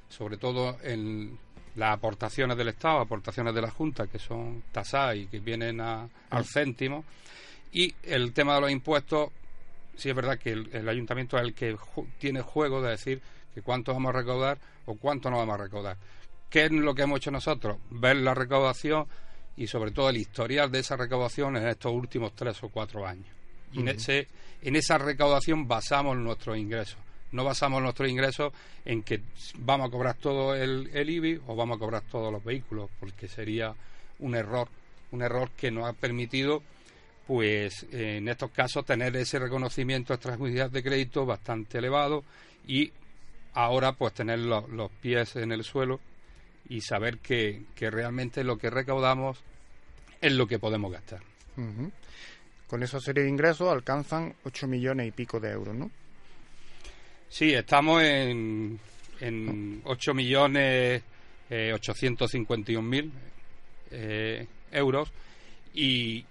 sobre 0.09 0.39
todo 0.39 0.79
en 0.83 1.39
las 1.77 1.95
aportaciones 1.95 2.57
del 2.57 2.69
Estado, 2.69 2.99
aportaciones 3.01 3.55
de 3.55 3.63
la 3.63 3.71
Junta, 3.71 4.07
que 4.07 4.19
son 4.19 4.63
tasadas 4.73 5.17
y 5.17 5.27
que 5.27 5.39
vienen 5.41 5.81
a- 5.81 6.09
al 6.31 6.45
céntimo, 6.45 7.05
y 7.73 7.95
el 8.03 8.33
tema 8.33 8.55
de 8.57 8.61
los 8.63 8.71
impuestos, 8.71 9.31
sí 9.97 10.11
es 10.11 10.15
verdad 10.15 10.39
que 10.39 10.51
el, 10.53 10.69
el 10.75 10.89
ayuntamiento 10.89 11.37
es 11.39 11.43
el 11.45 11.55
que 11.55 11.75
ju- 11.77 12.07
tiene 12.19 12.43
juego 12.43 12.83
de 12.83 12.91
decir 12.91 13.21
que 13.55 13.63
cuánto 13.63 13.93
vamos 13.93 14.11
a 14.15 14.19
recaudar 14.19 14.59
o 14.87 14.95
cuánto 14.97 15.31
no 15.31 15.39
vamos 15.39 15.55
a 15.55 15.63
recaudar. 15.65 15.97
¿Qué 16.51 16.65
es 16.67 16.71
lo 16.73 16.95
que 16.95 17.03
hemos 17.03 17.19
hecho 17.19 17.31
nosotros? 17.31 17.79
Ver 17.91 18.17
la 18.17 18.35
recaudación 18.35 19.07
y 19.57 19.67
sobre 19.67 19.91
todo 19.91 20.11
el 20.11 20.17
historial 20.19 20.71
de 20.71 20.81
esa 20.81 20.97
recaudación 20.97 21.57
en 21.57 21.67
estos 21.69 21.93
últimos 21.93 22.35
tres 22.35 22.63
o 22.63 22.69
cuatro 22.69 23.07
años. 23.07 23.27
Y 23.73 23.81
en, 23.81 23.89
ese, 23.89 24.29
en 24.61 24.77
esa 24.77 24.99
recaudación 24.99 25.67
basamos 25.67 26.17
nuestros 26.19 26.59
ingresos. 26.59 26.99
No 27.33 27.45
basamos 27.45 27.83
nuestros 27.83 28.09
ingresos 28.09 28.53
en 28.85 29.03
que 29.03 29.21
vamos 29.59 29.89
a 29.89 29.91
cobrar 29.91 30.17
todo 30.17 30.55
el, 30.55 30.91
IBI 30.95 31.41
o 31.47 31.57
vamos 31.57 31.77
a 31.77 31.81
cobrar 31.81 32.03
todos 32.11 32.33
los 32.33 32.45
vehículos, 32.45 32.91
porque 33.01 33.27
sería 33.29 33.75
un 34.19 34.35
error, 34.35 34.69
un 35.11 35.23
error 35.23 35.51
que 35.57 35.71
nos 35.71 35.89
ha 35.89 35.93
permitido 35.95 36.63
pues 37.27 37.87
en 37.93 38.29
estos 38.29 38.51
casos 38.51 38.85
tener 38.85 39.17
ese 39.17 39.39
reconocimiento 39.39 40.13
extrajudicial 40.13 40.71
de 40.71 40.83
crédito 40.83 41.25
bastante 41.25 41.79
elevado 41.79 42.25
y 42.67 42.93
ahora 43.55 43.93
pues 43.93 44.13
tener 44.13 44.41
lo- 44.41 44.67
los 44.69 44.91
pies 44.91 45.37
en 45.37 45.53
el 45.53 45.63
suelo 45.65 46.01
y 46.69 46.81
saber 46.81 47.19
que, 47.19 47.63
realmente 47.79 48.45
lo 48.45 48.57
que 48.59 48.71
recaudamos 48.71 49.39
es 50.21 50.33
lo 50.33 50.47
que 50.47 50.59
podemos 50.59 50.93
gastar. 50.93 51.21
Con 52.67 52.83
esa 52.83 53.01
serie 53.01 53.25
de 53.25 53.29
ingresos 53.31 53.71
alcanzan 53.71 54.35
8 54.45 54.67
millones 54.67 55.07
y 55.09 55.11
pico 55.11 55.39
de 55.41 55.51
euros, 55.51 55.75
¿no? 55.75 55.91
Sí, 57.33 57.55
estamos 57.55 58.03
en, 58.03 58.79
en 59.21 59.81
8 59.85 60.13
millones 60.13 61.03
eh, 61.49 61.73
851 61.75 62.83
mil 62.87 63.11
eh, 63.91 64.47
euros 64.71 65.11
y 65.73 66.23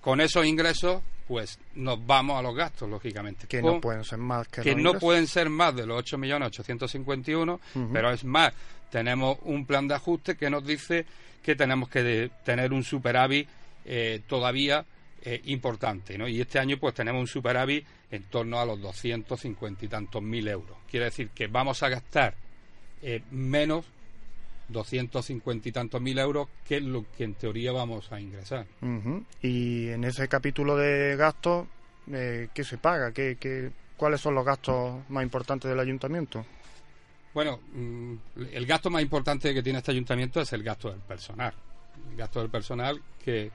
con 0.00 0.20
esos 0.20 0.46
ingresos 0.46 1.02
pues 1.26 1.58
nos 1.74 2.06
vamos 2.06 2.38
a 2.38 2.42
los 2.42 2.54
gastos, 2.54 2.88
lógicamente. 2.88 3.48
Que 3.48 3.62
no 3.62 3.80
pueden 3.80 4.04
ser 4.04 4.18
más 4.18 4.46
que, 4.46 4.60
que 4.62 4.70
los 4.72 4.76
no 4.76 4.80
ingresos. 4.90 5.00
pueden 5.00 5.26
ser 5.26 5.50
más 5.50 5.74
de 5.74 5.86
los 5.86 5.98
8 5.98 6.18
millones 6.18 6.48
851, 6.48 7.60
Ujú. 7.74 7.90
pero 7.92 8.12
es 8.12 8.22
más, 8.24 8.52
tenemos 8.90 9.38
un 9.42 9.66
plan 9.66 9.88
de 9.88 9.94
ajuste 9.94 10.36
que 10.36 10.50
nos 10.50 10.64
dice 10.64 11.04
que 11.42 11.56
tenemos 11.56 11.88
que 11.88 12.02
de- 12.04 12.30
tener 12.44 12.72
un 12.72 12.84
superávit 12.84 13.48
eh, 13.86 14.20
todavía 14.28 14.84
eh, 15.26 15.40
importante, 15.46 16.18
¿no? 16.18 16.28
Y 16.28 16.40
este 16.40 16.58
año 16.58 16.76
pues 16.78 16.94
tenemos 16.94 17.20
un 17.20 17.26
superávit 17.26 17.86
en 18.10 18.24
torno 18.24 18.60
a 18.60 18.66
los 18.66 18.78
250 18.80 19.84
y 19.84 19.88
tantos 19.88 20.22
mil 20.22 20.46
euros. 20.46 20.76
Quiere 20.90 21.06
decir 21.06 21.30
que 21.30 21.46
vamos 21.46 21.82
a 21.82 21.88
gastar 21.88 22.34
eh, 23.00 23.22
menos 23.30 23.86
250 24.68 25.68
y 25.68 25.72
tantos 25.72 26.00
mil 26.02 26.18
euros 26.18 26.48
que 26.66 26.78
lo 26.80 27.06
que 27.16 27.24
en 27.24 27.34
teoría 27.34 27.72
vamos 27.72 28.12
a 28.12 28.20
ingresar. 28.20 28.66
Y 29.40 29.88
en 29.88 30.04
ese 30.04 30.28
capítulo 30.28 30.76
de 30.76 31.16
gastos, 31.16 31.68
eh, 32.12 32.48
¿qué 32.52 32.62
se 32.62 32.76
paga? 32.76 33.12
¿Qué, 33.12 33.36
qué, 33.40 33.70
¿Cuáles 33.96 34.20
son 34.20 34.34
los 34.34 34.44
gastos 34.44 35.08
más 35.08 35.22
importantes 35.22 35.70
del 35.70 35.80
ayuntamiento? 35.80 36.44
Bueno, 37.32 37.60
mm, 37.72 38.14
el 38.52 38.66
gasto 38.66 38.90
más 38.90 39.00
importante 39.00 39.54
que 39.54 39.62
tiene 39.62 39.78
este 39.78 39.92
ayuntamiento 39.92 40.40
es 40.40 40.52
el 40.52 40.62
gasto 40.62 40.90
del 40.90 41.00
personal. 41.00 41.54
El 42.10 42.16
gasto 42.16 42.40
del 42.40 42.50
personal 42.50 43.00
que, 43.24 43.50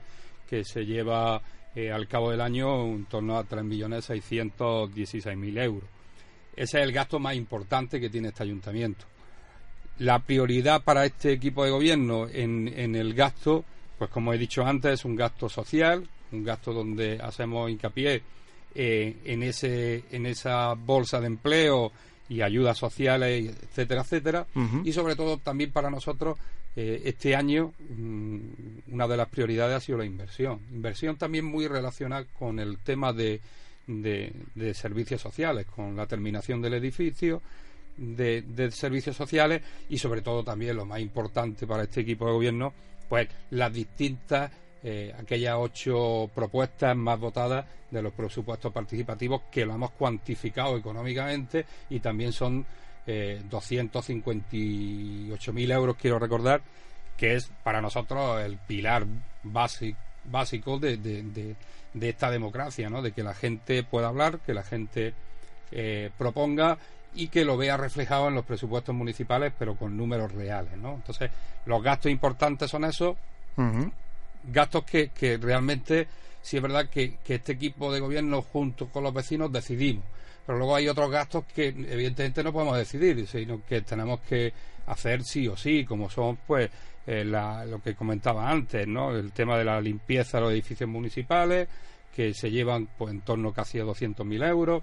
que 0.48 0.64
se 0.64 0.84
lleva 0.84 1.40
eh, 1.74 1.90
al 1.90 2.08
cabo 2.08 2.30
del 2.30 2.40
año 2.40 2.86
en 2.86 3.04
torno 3.06 3.36
a 3.36 3.44
3.616.000 3.44 5.62
euros. 5.62 5.88
Ese 6.56 6.78
es 6.78 6.84
el 6.84 6.92
gasto 6.92 7.18
más 7.18 7.34
importante 7.34 8.00
que 8.00 8.10
tiene 8.10 8.28
este 8.28 8.42
ayuntamiento. 8.42 9.06
La 9.98 10.18
prioridad 10.20 10.82
para 10.82 11.04
este 11.04 11.32
equipo 11.32 11.64
de 11.64 11.70
gobierno 11.70 12.26
en, 12.28 12.68
en 12.68 12.96
el 12.96 13.14
gasto, 13.14 13.64
pues 13.98 14.10
como 14.10 14.32
he 14.32 14.38
dicho 14.38 14.64
antes, 14.64 14.94
es 14.94 15.04
un 15.04 15.16
gasto 15.16 15.48
social, 15.48 16.08
un 16.32 16.44
gasto 16.44 16.72
donde 16.72 17.18
hacemos 17.22 17.70
hincapié 17.70 18.22
eh, 18.74 19.16
en, 19.24 19.42
ese, 19.42 20.04
en 20.12 20.26
esa 20.26 20.74
bolsa 20.74 21.20
de 21.20 21.26
empleo 21.26 21.92
y 22.28 22.42
ayudas 22.42 22.78
sociales, 22.78 23.56
etcétera, 23.62 24.02
etcétera. 24.02 24.46
Y 24.84 24.92
sobre 24.92 25.16
todo 25.16 25.38
también 25.38 25.72
para 25.72 25.90
nosotros, 25.90 26.38
eh, 26.76 27.02
este 27.04 27.34
año, 27.34 27.72
mm, 27.88 28.38
una 28.92 29.08
de 29.08 29.16
las 29.16 29.28
prioridades 29.28 29.76
ha 29.76 29.80
sido 29.80 29.98
la 29.98 30.04
inversión. 30.04 30.60
Inversión 30.72 31.16
también 31.16 31.44
muy 31.44 31.66
relacionada 31.66 32.24
con 32.38 32.58
el 32.58 32.78
tema 32.78 33.12
de, 33.12 33.40
de, 33.86 34.32
de 34.54 34.74
servicios 34.74 35.20
sociales, 35.20 35.66
con 35.66 35.96
la 35.96 36.06
terminación 36.06 36.62
del 36.62 36.74
edificio, 36.74 37.42
de, 37.96 38.42
de 38.42 38.70
servicios 38.70 39.16
sociales 39.16 39.62
y 39.88 39.98
sobre 39.98 40.22
todo 40.22 40.42
también 40.42 40.76
lo 40.76 40.86
más 40.86 41.00
importante 41.00 41.66
para 41.66 41.82
este 41.82 42.00
equipo 42.00 42.26
de 42.26 42.32
gobierno, 42.32 42.72
pues 43.08 43.28
las 43.50 43.72
distintas, 43.72 44.50
eh, 44.82 45.12
aquellas 45.18 45.56
ocho 45.58 46.30
propuestas 46.34 46.96
más 46.96 47.18
votadas 47.18 47.66
de 47.90 48.02
los 48.02 48.12
presupuestos 48.12 48.72
participativos 48.72 49.42
que 49.50 49.66
lo 49.66 49.74
hemos 49.74 49.90
cuantificado 49.90 50.76
económicamente 50.78 51.66
y 51.90 52.00
también 52.00 52.32
son 52.32 52.64
eh, 53.06 53.40
258.000 53.50 55.70
euros, 55.72 55.96
quiero 55.96 56.18
recordar, 56.18 56.60
que 57.16 57.34
es 57.36 57.50
para 57.62 57.80
nosotros 57.80 58.40
el 58.42 58.56
pilar 58.58 59.06
básico 59.42 59.98
básico 60.22 60.78
de, 60.78 60.98
de- 60.98 61.22
de- 61.22 61.56
de 61.94 62.08
esta 62.10 62.30
democracia, 62.30 62.90
¿no? 62.90 63.00
De 63.02 63.12
que 63.12 63.22
la 63.22 63.32
gente 63.34 63.82
pueda 63.82 64.08
hablar, 64.08 64.38
que 64.40 64.52
la 64.54 64.62
gente 64.62 65.14
eh, 65.72 66.10
proponga 66.18 66.76
y 67.14 67.28
que 67.28 67.44
lo 67.44 67.56
vea 67.56 67.76
reflejado 67.78 68.28
en 68.28 68.34
los 68.34 68.44
presupuestos 68.44 68.94
municipales, 68.94 69.52
pero 69.58 69.76
con 69.76 69.96
números 69.96 70.30
reales, 70.32 70.76
¿no? 70.76 70.94
Entonces, 70.94 71.30
los 71.64 71.82
gastos 71.82 72.12
importantes 72.12 72.70
son 72.70 72.84
esos, 72.84 73.16
gastos 74.52 74.84
que, 74.84 75.08
que 75.08 75.38
realmente 75.38 76.06
sí 76.42 76.58
es 76.58 76.62
verdad 76.62 76.88
que, 76.88 77.16
que 77.24 77.36
este 77.36 77.52
equipo 77.52 77.90
de 77.92 78.00
gobierno 78.00 78.42
junto 78.42 78.86
con 78.88 79.02
los 79.02 79.14
vecinos 79.14 79.50
decidimos 79.50 80.04
pero 80.50 80.58
luego 80.58 80.74
hay 80.74 80.88
otros 80.88 81.08
gastos 81.12 81.44
que 81.54 81.68
evidentemente 81.68 82.42
no 82.42 82.52
podemos 82.52 82.76
decidir 82.76 83.24
sino 83.28 83.62
que 83.64 83.82
tenemos 83.82 84.18
que 84.20 84.52
hacer 84.86 85.22
sí 85.22 85.46
o 85.46 85.56
sí 85.56 85.84
como 85.84 86.10
son 86.10 86.38
pues 86.44 86.68
eh, 87.06 87.24
la- 87.24 87.64
lo 87.66 87.80
que 87.80 87.94
comentaba 87.94 88.50
antes 88.50 88.84
no 88.88 89.14
el 89.14 89.30
tema 89.30 89.56
de 89.56 89.64
la 89.64 89.80
limpieza 89.80 90.38
de 90.38 90.42
los 90.42 90.52
edificios 90.52 90.90
municipales 90.90 91.68
que 92.16 92.34
se 92.34 92.50
llevan 92.50 92.88
pues 92.98 93.12
en 93.12 93.20
torno 93.20 93.52
casi 93.52 93.78
a 93.78 93.84
200.000 93.84 94.42
euros. 94.48 94.82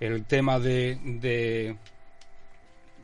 El 0.00 0.24
tema 0.24 0.58
de, 0.58 1.76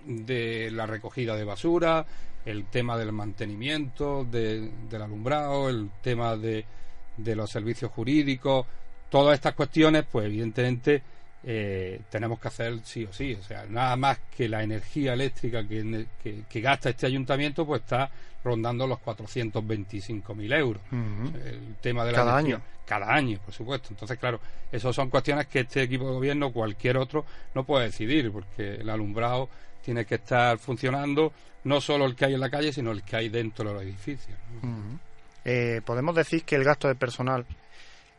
de 0.04 0.70
la 0.72 0.86
recogida 0.86 1.36
de 1.36 1.44
basura, 1.44 2.04
el 2.44 2.64
tema 2.66 2.98
del 2.98 3.12
mantenimiento 3.12 4.24
de- 4.24 4.68
del 4.90 5.02
alumbrado, 5.02 5.68
el 5.68 5.90
tema 6.02 6.36
de, 6.36 6.64
de 7.16 7.36
los 7.36 7.50
servicios 7.50 7.92
jurídicos, 7.92 8.66
todas 9.08 9.34
estas 9.34 9.54
cuestiones, 9.54 10.04
pues 10.10 10.26
evidentemente 10.26 11.02
eh, 11.44 12.00
tenemos 12.10 12.38
que 12.40 12.48
hacer 12.48 12.78
sí 12.84 13.04
o 13.04 13.12
sí. 13.12 13.34
O 13.40 13.42
sea, 13.42 13.64
nada 13.68 13.96
más 13.96 14.18
que 14.36 14.48
la 14.48 14.62
energía 14.62 15.12
eléctrica 15.14 15.66
que, 15.66 15.82
ne- 15.84 16.06
que- 16.22 16.42
que 16.48 16.60
gasta 16.60 16.90
este 16.90 17.06
ayuntamiento, 17.06 17.66
pues 17.66 17.82
está 17.82 18.10
rondando 18.44 18.86
los 18.86 18.98
425.000 19.00 20.52
euros. 20.52 20.82
Ujú. 20.90 21.36
El 21.44 21.76
tema 21.80 22.04
de 22.04 22.12
la 22.12 22.18
Cada 22.18 22.40
energía- 22.40 22.56
año. 22.56 22.64
Cada 22.84 23.14
año, 23.14 23.38
por 23.44 23.54
supuesto. 23.54 23.88
Entonces, 23.90 24.18
claro, 24.18 24.40
esas 24.70 24.94
son 24.94 25.08
cuestiones 25.08 25.46
que 25.46 25.60
este 25.60 25.82
equipo 25.82 26.06
de 26.08 26.14
gobierno 26.14 26.52
cualquier 26.52 26.96
otro 26.96 27.24
no 27.54 27.64
puede 27.64 27.86
decidir, 27.86 28.30
porque 28.32 28.74
el 28.76 28.90
alumbrado 28.90 29.48
tiene 29.84 30.04
que 30.04 30.16
estar 30.16 30.58
funcionando, 30.58 31.32
no 31.64 31.80
solo 31.80 32.04
el 32.06 32.16
que 32.16 32.24
hay 32.26 32.34
en 32.34 32.40
la 32.40 32.50
calle, 32.50 32.72
sino 32.72 32.90
el 32.90 33.02
que 33.02 33.16
hay 33.16 33.28
dentro 33.28 33.68
de 33.68 33.74
los 33.74 33.82
edificios. 33.84 34.36
Eh, 35.44 35.80
Podemos 35.84 36.14
decir 36.14 36.44
que 36.44 36.56
el 36.56 36.64
gasto 36.64 36.88
de 36.88 36.94
personal 36.96 37.46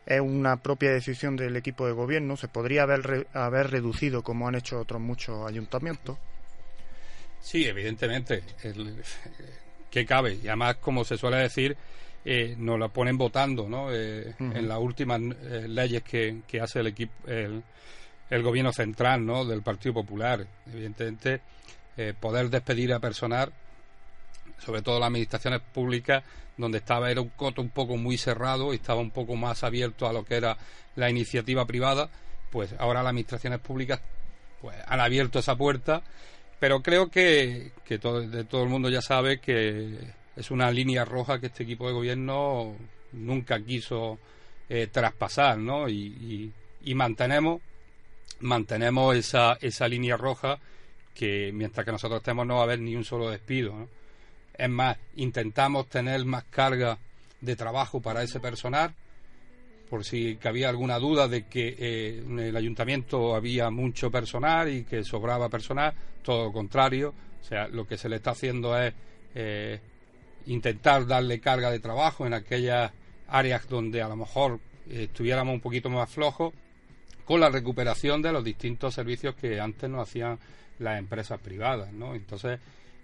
es 0.05 0.19
una 0.21 0.57
propia 0.57 0.91
decisión 0.91 1.35
del 1.35 1.55
equipo 1.55 1.85
de 1.87 1.93
gobierno. 1.93 2.35
Se 2.37 2.47
podría 2.47 2.83
haber, 2.83 3.01
re- 3.03 3.27
haber 3.33 3.71
reducido 3.71 4.21
como 4.23 4.47
han 4.47 4.55
hecho 4.55 4.79
otros 4.79 5.01
muchos 5.01 5.47
ayuntamientos. 5.47 6.17
Sí, 7.41 7.65
evidentemente. 7.65 8.43
El, 8.63 9.01
¿Qué 9.91 10.05
cabe? 10.05 10.39
Y 10.41 10.47
además, 10.47 10.77
como 10.77 11.03
se 11.05 11.17
suele 11.17 11.37
decir, 11.37 11.75
eh, 12.25 12.55
nos 12.57 12.79
la 12.79 12.87
ponen 12.87 13.17
votando, 13.17 13.67
¿no? 13.69 13.93
Eh. 13.93 14.33
En 14.39 14.67
las 14.67 14.79
últimas 14.79 15.19
eh, 15.21 15.67
leyes 15.67 16.03
que, 16.03 16.41
que 16.47 16.61
hace 16.61 16.79
el 16.79 16.87
equipo, 16.87 17.13
el, 17.27 17.61
el 18.29 18.43
gobierno 18.43 18.71
central, 18.73 19.25
¿no? 19.25 19.45
Del 19.45 19.61
Partido 19.61 19.93
Popular. 19.93 20.45
Evidentemente, 20.71 21.41
eh, 21.97 22.13
poder 22.19 22.49
despedir 22.49 22.93
a 22.93 22.99
personal 22.99 23.51
sobre 24.63 24.81
todo 24.81 24.99
las 24.99 25.07
administraciones 25.07 25.61
públicas, 25.61 26.23
donde 26.57 26.79
estaba 26.79 27.11
era 27.11 27.21
un 27.21 27.29
coto 27.29 27.61
un 27.61 27.69
poco 27.69 27.97
muy 27.97 28.17
cerrado 28.17 28.73
y 28.73 28.77
estaba 28.77 29.01
un 29.01 29.11
poco 29.11 29.35
más 29.35 29.63
abierto 29.63 30.07
a 30.07 30.13
lo 30.13 30.23
que 30.23 30.35
era 30.35 30.57
la 30.95 31.09
iniciativa 31.09 31.65
privada, 31.65 32.09
pues 32.51 32.73
ahora 32.77 33.01
las 33.01 33.09
administraciones 33.09 33.59
públicas 33.59 33.99
pues 34.61 34.75
han 34.87 34.99
abierto 34.99 35.39
esa 35.39 35.55
puerta, 35.55 36.03
pero 36.59 36.81
creo 36.81 37.09
que, 37.09 37.71
que 37.83 37.99
todo, 37.99 38.21
de 38.21 38.45
todo 38.45 38.63
el 38.63 38.69
mundo 38.69 38.89
ya 38.89 39.01
sabe 39.01 39.39
que 39.39 39.97
es 40.35 40.51
una 40.51 40.71
línea 40.71 41.03
roja 41.03 41.39
que 41.39 41.47
este 41.47 41.63
equipo 41.63 41.87
de 41.87 41.93
gobierno 41.93 42.75
nunca 43.11 43.59
quiso 43.59 44.19
eh, 44.69 44.87
traspasar, 44.87 45.57
¿no? 45.57 45.89
Y, 45.89 46.51
y, 46.83 46.95
mantenemos 46.95 47.61
mantenemos 48.39 49.15
esa, 49.15 49.57
esa 49.61 49.87
línea 49.87 50.17
roja 50.17 50.59
que 51.13 51.51
mientras 51.53 51.85
que 51.85 51.91
nosotros 51.91 52.19
estemos 52.19 52.45
no 52.45 52.55
va 52.55 52.61
a 52.61 52.63
haber 52.63 52.79
ni 52.79 52.95
un 52.95 53.05
solo 53.05 53.29
despido. 53.29 53.73
¿no? 53.73 53.87
Es 54.57 54.69
más, 54.69 54.97
intentamos 55.15 55.87
tener 55.87 56.23
más 56.25 56.43
carga 56.45 56.97
de 57.41 57.55
trabajo 57.55 58.01
para 58.01 58.23
ese 58.23 58.39
personal, 58.39 58.93
por 59.89 60.05
si 60.05 60.39
había 60.43 60.69
alguna 60.69 60.97
duda 60.97 61.27
de 61.27 61.45
que 61.45 61.75
eh, 61.77 62.23
en 62.25 62.39
el 62.39 62.55
ayuntamiento 62.55 63.35
había 63.35 63.69
mucho 63.69 64.09
personal 64.09 64.71
y 64.71 64.85
que 64.85 65.03
sobraba 65.03 65.49
personal, 65.49 65.93
todo 66.23 66.45
lo 66.45 66.51
contrario. 66.51 67.13
O 67.41 67.45
sea, 67.45 67.67
lo 67.67 67.85
que 67.85 67.97
se 67.97 68.09
le 68.09 68.15
está 68.15 68.31
haciendo 68.31 68.77
es 68.79 68.93
eh, 69.35 69.79
intentar 70.47 71.05
darle 71.05 71.39
carga 71.39 71.69
de 71.69 71.79
trabajo 71.79 72.25
en 72.25 72.33
aquellas 72.33 72.91
áreas 73.27 73.67
donde 73.67 74.01
a 74.01 74.07
lo 74.07 74.15
mejor 74.15 74.59
eh, 74.89 75.03
estuviéramos 75.03 75.53
un 75.53 75.61
poquito 75.61 75.89
más 75.89 76.09
flojos 76.09 76.53
con 77.25 77.39
la 77.39 77.49
recuperación 77.49 78.21
de 78.21 78.31
los 78.31 78.43
distintos 78.43 78.93
servicios 78.93 79.35
que 79.35 79.59
antes 79.59 79.89
no 79.89 80.01
hacían 80.01 80.39
las 80.79 80.99
empresas 80.99 81.39
privadas, 81.39 81.93
¿no? 81.93 82.15
Entonces, 82.15 82.59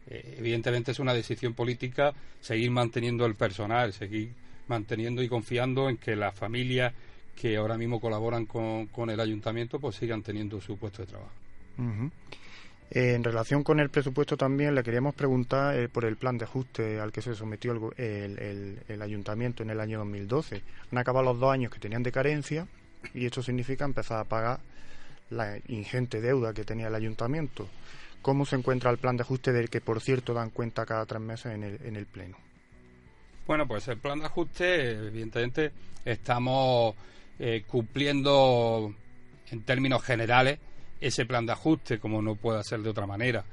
eh, 0.10 0.36
evidentemente 0.39 0.91
es 0.91 0.99
una 0.99 1.14
decisión 1.14 1.53
política 1.53 2.14
seguir 2.41 2.72
manteniendo 2.72 3.26
el 3.26 3.36
personal, 3.36 3.93
seguir 3.93 4.32
manteniendo 4.68 5.22
y 5.22 5.30
confiando 5.30 5.89
en 5.89 5.97
que 5.97 6.16
las 6.16 6.34
familias 6.34 6.93
que 7.39 7.57
ahora 7.57 7.78
mismo 7.78 8.01
colaboran 8.01 8.45
con, 8.45 8.88
con 8.88 9.10
el 9.10 9.20
ayuntamiento 9.20 9.80
pues 9.80 9.95
sigan 9.95 10.24
teniendo 10.24 10.60
su 10.60 10.78
puesto 10.78 11.03
de 11.03 11.07
trabajo. 11.07 11.32
Eh, 12.91 13.14
en 13.14 13.24
relación 13.24 13.64
con 13.64 13.80
el 13.80 13.89
presupuesto 13.89 14.36
también 14.36 14.74
le 14.74 14.84
queríamos 14.84 15.14
preguntar 15.14 15.78
eh, 15.78 15.88
por 15.88 16.05
el 16.05 16.18
plan 16.18 16.38
de 16.38 16.45
ajuste 16.45 16.99
al 16.99 17.12
que 17.12 17.22
se 17.22 17.36
sometió 17.36 17.93
el, 17.97 18.80
el, 18.88 19.01
ayuntamiento 19.01 19.64
en 19.64 19.70
el 19.70 19.80
año 19.80 19.99
2012. 19.99 20.62
Han 20.91 20.97
acabado 20.97 21.26
los 21.26 21.39
dos 21.39 21.53
años 21.53 21.72
que 21.72 21.80
tenían 21.80 22.03
de 22.03 22.12
carencia 22.12 22.68
y 23.14 23.26
esto 23.26 23.43
significa 23.43 23.86
empezar 23.86 24.20
a 24.20 24.24
pagar 24.24 24.60
la 25.30 25.60
ingente 25.68 26.20
deuda 26.20 26.53
que 26.53 26.66
tenía 26.66 26.88
el 26.88 26.95
ayuntamiento. 26.95 27.68
¿Cómo 28.22 28.45
se 28.45 28.55
encuentra 28.55 28.91
el 28.91 28.97
plan 28.97 29.15
de 29.17 29.24
ajuste 29.24 29.53
del 29.53 29.70
que, 29.70 29.82
por 29.82 30.01
cierto, 30.01 30.34
dan 30.34 30.49
cuenta 30.49 30.86
cada 30.86 31.05
tres 31.05 31.22
meses 31.22 31.53
en 31.53 31.63
el, 31.63 31.80
en 31.84 31.95
el 31.95 32.05
Pleno? 32.05 32.38
Bueno, 33.47 33.67
pues 33.67 33.88
el 33.88 33.97
plan 33.97 34.20
de 34.20 34.26
ajuste, 34.26 34.91
evidentemente, 34.91 35.72
estamos 36.05 36.95
eh, 37.39 37.63
cumpliendo 37.65 38.93
en 39.49 39.61
términos 39.63 40.03
generales 40.03 40.59
ese 40.99 41.26
plan 41.26 41.45
de 41.45 41.53
ajuste, 41.53 41.99
como 41.99 42.22
no 42.22 42.36
puede 42.36 42.63
ser 42.63 42.82
de 42.82 42.89
otra 42.89 43.07
manera. 43.07 43.43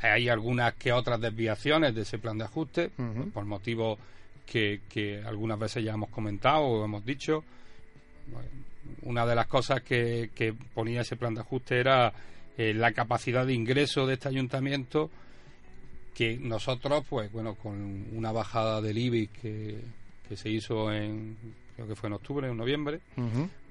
Hay 0.00 0.28
algunas 0.28 0.74
que 0.74 0.92
otras 0.92 1.20
desviaciones 1.20 1.94
de 1.94 2.02
ese 2.02 2.18
plan 2.18 2.38
de 2.38 2.44
ajuste, 2.44 2.90
por 3.32 3.44
motivos 3.44 3.98
que, 4.46 4.80
que, 4.88 5.22
algunas 5.24 5.58
veces 5.58 5.84
ya 5.84 5.92
hemos 5.92 6.10
comentado 6.10 6.62
o 6.62 6.84
hemos 6.84 7.04
dicho. 7.04 7.44
Una 9.02 9.26
de 9.26 9.34
las 9.34 9.46
cosas 9.46 9.82
que, 9.82 10.30
que 10.34 10.52
ponía 10.52 11.02
ese 11.02 11.16
plan 11.16 11.34
de 11.34 11.40
ajuste 11.40 11.78
era 11.78 12.12
eh, 12.58 12.74
la 12.74 12.92
capacidad 12.92 13.46
de 13.46 13.54
ingreso 13.54 14.06
de 14.06 14.14
este 14.14 14.28
ayuntamiento 14.28 15.10
que 16.14 16.36
nosotros, 16.36 17.04
pues 17.08 17.32
bueno, 17.32 17.54
con 17.54 18.06
una 18.12 18.32
bajada 18.32 18.80
del 18.80 18.98
IBI 18.98 19.28
que, 19.28 19.80
que 20.28 20.36
se 20.36 20.50
hizo 20.50 20.92
en, 20.92 21.36
creo 21.74 21.88
que 21.88 21.96
fue 21.96 22.08
en 22.08 22.14
octubre, 22.14 22.48
en 22.48 22.56
noviembre, 22.56 23.00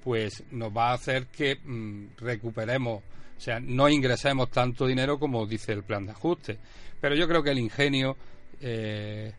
pues 0.02 0.42
nos 0.50 0.76
va 0.76 0.90
a 0.90 0.94
hacer 0.94 1.26
que 1.26 1.56
mm, 1.56 2.16
recuperemos 2.18 3.02
o 3.42 3.44
sea, 3.44 3.58
no 3.58 3.88
ingresemos 3.88 4.50
tanto 4.50 4.86
dinero 4.86 5.18
como 5.18 5.44
dice 5.46 5.72
el 5.72 5.82
plan 5.82 6.06
de 6.06 6.12
ajuste. 6.12 6.58
Pero 7.00 7.16
yo 7.16 7.26
creo 7.26 7.42
que 7.42 7.50
el 7.50 7.58
ingenio 7.58 8.16
eh, 8.60 9.32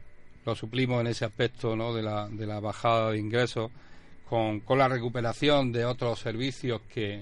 lo 0.46 0.56
suplimos 0.56 1.00
en 1.00 1.08
ese 1.08 1.24
aspecto 1.24 1.74
¿no? 1.78 1.94
de, 1.94 2.04
la, 2.04 2.28
de 2.28 2.46
la 2.46 2.60
bajada 2.60 3.12
de 3.12 3.20
ingresos 3.20 3.72
con, 4.28 4.60
con 4.60 4.78
la 4.78 4.90
recuperación 4.90 5.72
de 5.72 5.86
otros 5.86 6.20
servicios 6.20 6.82
que, 6.94 7.22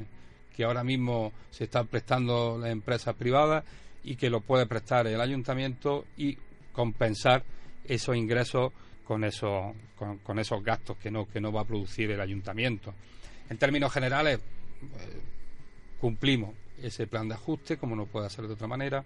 que 0.56 0.64
ahora 0.64 0.84
mismo 0.84 1.32
se 1.50 1.66
están 1.66 1.88
prestando 1.88 2.58
las 2.58 2.72
empresas 2.72 3.16
privadas 3.16 3.64
y 4.04 4.16
que 4.16 4.30
lo 4.30 4.42
puede 4.42 4.66
prestar 4.66 5.08
el 5.08 5.22
ayuntamiento 5.22 6.06
y 6.18 6.38
compensar 6.72 7.44
esos 7.86 8.16
ingresos 8.16 8.72
con 9.06 9.24
esos, 9.24 9.76
con, 9.96 10.18
con 10.20 10.40
esos 10.40 10.64
gastos 10.64 10.98
que 10.98 11.12
no, 11.12 11.28
que 11.28 11.42
no 11.42 11.52
va 11.52 11.62
a 11.62 11.66
producir 11.66 12.10
el 12.12 12.22
ayuntamiento. 12.22 12.94
En 13.50 13.58
términos 13.58 13.92
generales, 13.92 14.40
eh, 14.40 15.22
cumplimos 16.00 16.56
ese 16.82 17.08
plan 17.08 17.28
de 17.28 17.36
ajuste, 17.36 17.78
como 17.78 17.96
no 17.96 18.06
puede 18.06 18.30
ser 18.30 18.48
de 18.48 18.54
otra 18.54 18.68
manera. 18.68 19.04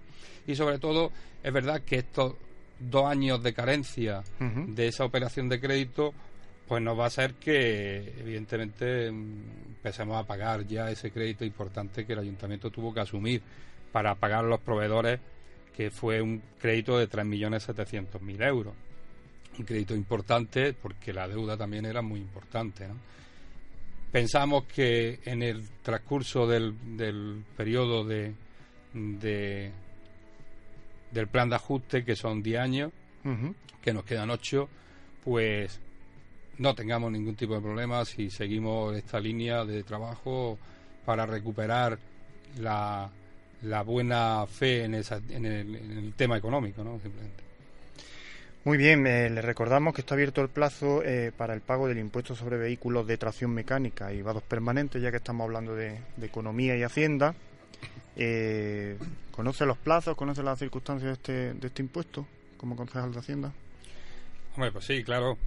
Y 0.48 0.56
sobre 0.56 0.80
todo, 0.80 1.12
es 1.44 1.52
verdad 1.52 1.82
que 1.82 1.98
estos 1.98 2.36
dos 2.80 3.06
años 3.06 3.42
de 3.42 3.54
carencia 3.54 4.24
de 4.40 4.88
esa 4.88 5.06
operación 5.06 5.50
de 5.50 5.60
crédito, 5.60 6.14
pues 6.68 6.82
nos 6.82 6.98
va 6.98 7.06
a 7.06 7.08
hacer 7.08 7.36
que, 7.36 8.14
evidentemente, 8.20 9.08
empecemos 9.08 10.18
a 10.18 10.26
pagar 10.26 10.66
ya 10.66 10.90
ese 10.90 11.12
crédito 11.12 11.46
importante 11.46 12.06
que 12.06 12.14
el 12.14 12.20
ayuntamiento 12.20 12.72
tuvo 12.72 12.94
que 12.94 13.02
asumir 13.02 13.42
para 13.92 14.16
pagar 14.16 14.46
a 14.46 14.48
los 14.48 14.60
proveedores, 14.60 15.20
que 15.76 15.92
fue 15.92 16.22
un 16.22 16.42
crédito 16.60 16.98
de 16.98 17.10
3.700.000 17.10 18.48
euros. 18.48 18.74
Un 19.58 19.66
crédito 19.66 19.96
importante 19.96 20.74
porque 20.74 21.14
la 21.14 21.28
deuda 21.28 21.56
también 21.56 21.86
era 21.86 22.02
muy 22.02 22.20
importante, 22.20 22.88
¿no? 22.88 22.96
Pensamos 24.12 24.64
que 24.64 25.20
en 25.26 25.44
el 25.44 25.68
transcurso 25.84 26.48
del, 26.48 26.74
del 26.96 27.44
periodo 27.58 28.06
de, 28.06 28.34
del 28.94 29.74
plan 31.28 31.50
de 31.50 31.58
ajuste, 31.58 32.06
que 32.06 32.16
son 32.16 32.42
10 32.42 32.60
años, 32.62 32.92
que 33.82 33.94
nos 33.94 34.06
quedan 34.06 34.30
8, 34.30 34.70
pues 35.22 35.82
no 36.58 36.76
tengamos 36.76 37.12
ningún 37.12 37.36
tipo 37.36 37.56
de 37.56 37.62
problema 37.62 38.06
si 38.06 38.30
seguimos 38.30 38.96
esta 38.96 39.20
línea 39.20 39.66
de 39.66 39.84
trabajo 39.84 40.58
para 41.06 41.26
recuperar 41.26 41.98
la, 42.60 43.10
la 43.64 43.82
buena 43.84 44.46
fe 44.48 44.84
en, 44.84 44.96
esa, 44.96 45.22
en, 45.30 45.46
el, 45.46 45.76
en 45.76 45.98
el 45.98 46.14
tema 46.14 46.38
económico, 46.38 46.84
¿no? 46.84 47.00
Simplemente. 47.00 47.44
Muy 48.66 48.80
bien, 48.80 49.06
eh, 49.06 49.30
le 49.30 49.44
recordamos 49.44 49.94
que 49.94 50.02
está 50.02 50.16
abierto 50.16 50.42
el 50.42 50.50
plazo 50.50 51.04
eh, 51.04 51.32
para 51.38 51.54
el 51.54 51.62
pago 51.62 51.88
del 51.88 52.00
impuesto 52.00 52.36
sobre 52.36 52.58
vehículos 52.58 53.06
de 53.06 53.16
tracción 53.16 53.52
mecánica 53.52 54.12
y 54.12 54.24
vados 54.24 54.42
permanentes, 54.42 55.00
ya 55.04 55.12
que 55.12 55.18
estamos 55.18 55.46
hablando 55.46 55.76
de, 55.76 56.00
economía 56.20 56.76
y 56.76 56.82
hacienda. 56.82 57.36
Eh, 58.16 58.98
¿Conoce 59.30 59.68
los 59.68 59.78
plazos, 59.78 60.18
conoce 60.18 60.42
las 60.42 60.58
circunstancias 60.58 61.10
de 61.10 61.14
este, 61.14 61.54
de 61.60 61.68
este 61.68 61.84
impuesto 61.84 62.26
como 62.58 62.76
concejal 62.76 63.14
de 63.14 63.20
Hacienda? 63.20 63.54
Hombre, 64.56 64.72
pues 64.72 64.86
sí, 64.86 65.04
claro. 65.04 65.38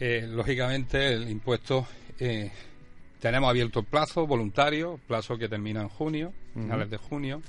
Lógicamente, 0.00 1.12
el 1.14 1.28
impuesto 1.30 1.86
tenemos 3.20 3.48
abierto 3.48 3.80
el 3.80 3.86
plazo 3.86 4.26
voluntario, 4.26 5.00
plazo 5.06 5.38
que 5.38 5.48
termina 5.48 5.80
en 5.80 5.88
junio, 5.88 6.32
finales 6.52 6.90
de 6.90 6.96
junio. 6.98 7.40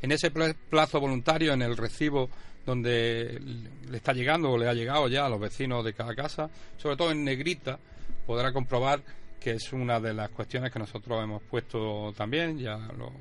En 0.00 0.10
ese 0.10 0.32
plazo 0.32 1.00
voluntario, 1.00 1.52
en 1.52 1.62
el 1.62 1.76
recibo 1.76 2.28
donde 2.66 3.40
le 3.88 3.96
está 3.96 4.12
llegando 4.12 4.50
o 4.50 4.58
le 4.58 4.68
ha 4.68 4.74
llegado 4.74 5.08
ya 5.08 5.26
a 5.26 5.28
los 5.28 5.40
vecinos 5.40 5.84
de 5.84 5.92
cada 5.92 6.14
casa, 6.14 6.50
sobre 6.76 6.96
todo 6.96 7.12
en 7.12 7.24
negrita, 7.24 7.78
podrá 8.26 8.52
comprobar 8.52 9.00
que 9.40 9.52
es 9.52 9.72
una 9.72 10.00
de 10.00 10.14
las 10.14 10.30
cuestiones 10.30 10.72
que 10.72 10.78
nosotros 10.78 11.22
hemos 11.22 11.42
puesto 11.42 12.12
también, 12.16 12.58
ya 12.58 12.76
lo 12.96 13.12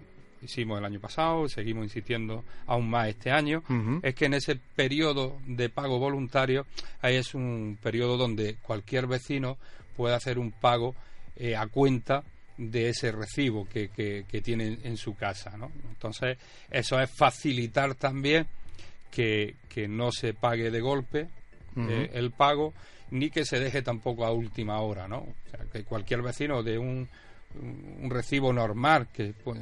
hicimos 0.41 0.79
el 0.79 0.85
año 0.85 0.99
pasado, 0.99 1.45
y 1.45 1.49
seguimos 1.49 1.83
insistiendo 1.83 2.43
aún 2.65 2.89
más 2.89 3.09
este 3.09 3.31
año, 3.31 3.63
es 4.01 4.15
que 4.15 4.25
en 4.25 4.33
ese 4.33 4.55
periodo 4.55 5.37
de 5.45 5.69
pago 5.69 5.99
voluntario, 5.99 6.65
ahí 7.01 7.15
es 7.15 7.33
un 7.33 7.77
periodo 7.81 8.17
donde 8.17 8.55
cualquier 8.55 9.07
vecino 9.07 9.57
puede 9.95 10.15
hacer 10.15 10.39
un 10.39 10.51
pago 10.51 10.95
eh, 11.35 11.55
a 11.55 11.67
cuenta 11.67 12.23
de 12.57 12.89
ese 12.89 13.11
recibo 13.11 13.67
que, 13.67 13.89
que, 13.89 14.25
que 14.29 14.41
tiene 14.41 14.77
en 14.83 14.97
su 14.97 15.15
casa. 15.15 15.57
¿no? 15.57 15.71
Entonces, 15.89 16.37
eso 16.69 16.99
es 16.99 17.09
facilitar 17.09 17.95
también 17.95 18.45
que, 19.09 19.55
que 19.69 19.87
no 19.87 20.11
se 20.11 20.33
pague 20.33 20.71
de 20.71 20.81
golpe 20.81 21.27
eh, 21.75 22.09
el 22.13 22.31
pago 22.31 22.73
ni 23.11 23.29
que 23.29 23.45
se 23.45 23.59
deje 23.59 23.81
tampoco 23.81 24.25
a 24.25 24.31
última 24.31 24.79
hora, 24.79 25.07
¿no? 25.07 25.17
O 25.19 25.49
sea, 25.49 25.65
que 25.71 25.83
cualquier 25.83 26.21
vecino 26.21 26.63
de 26.63 26.77
un, 26.77 27.07
un 28.01 28.09
recibo 28.09 28.53
normal, 28.53 29.07
que 29.13 29.33
pues, 29.43 29.59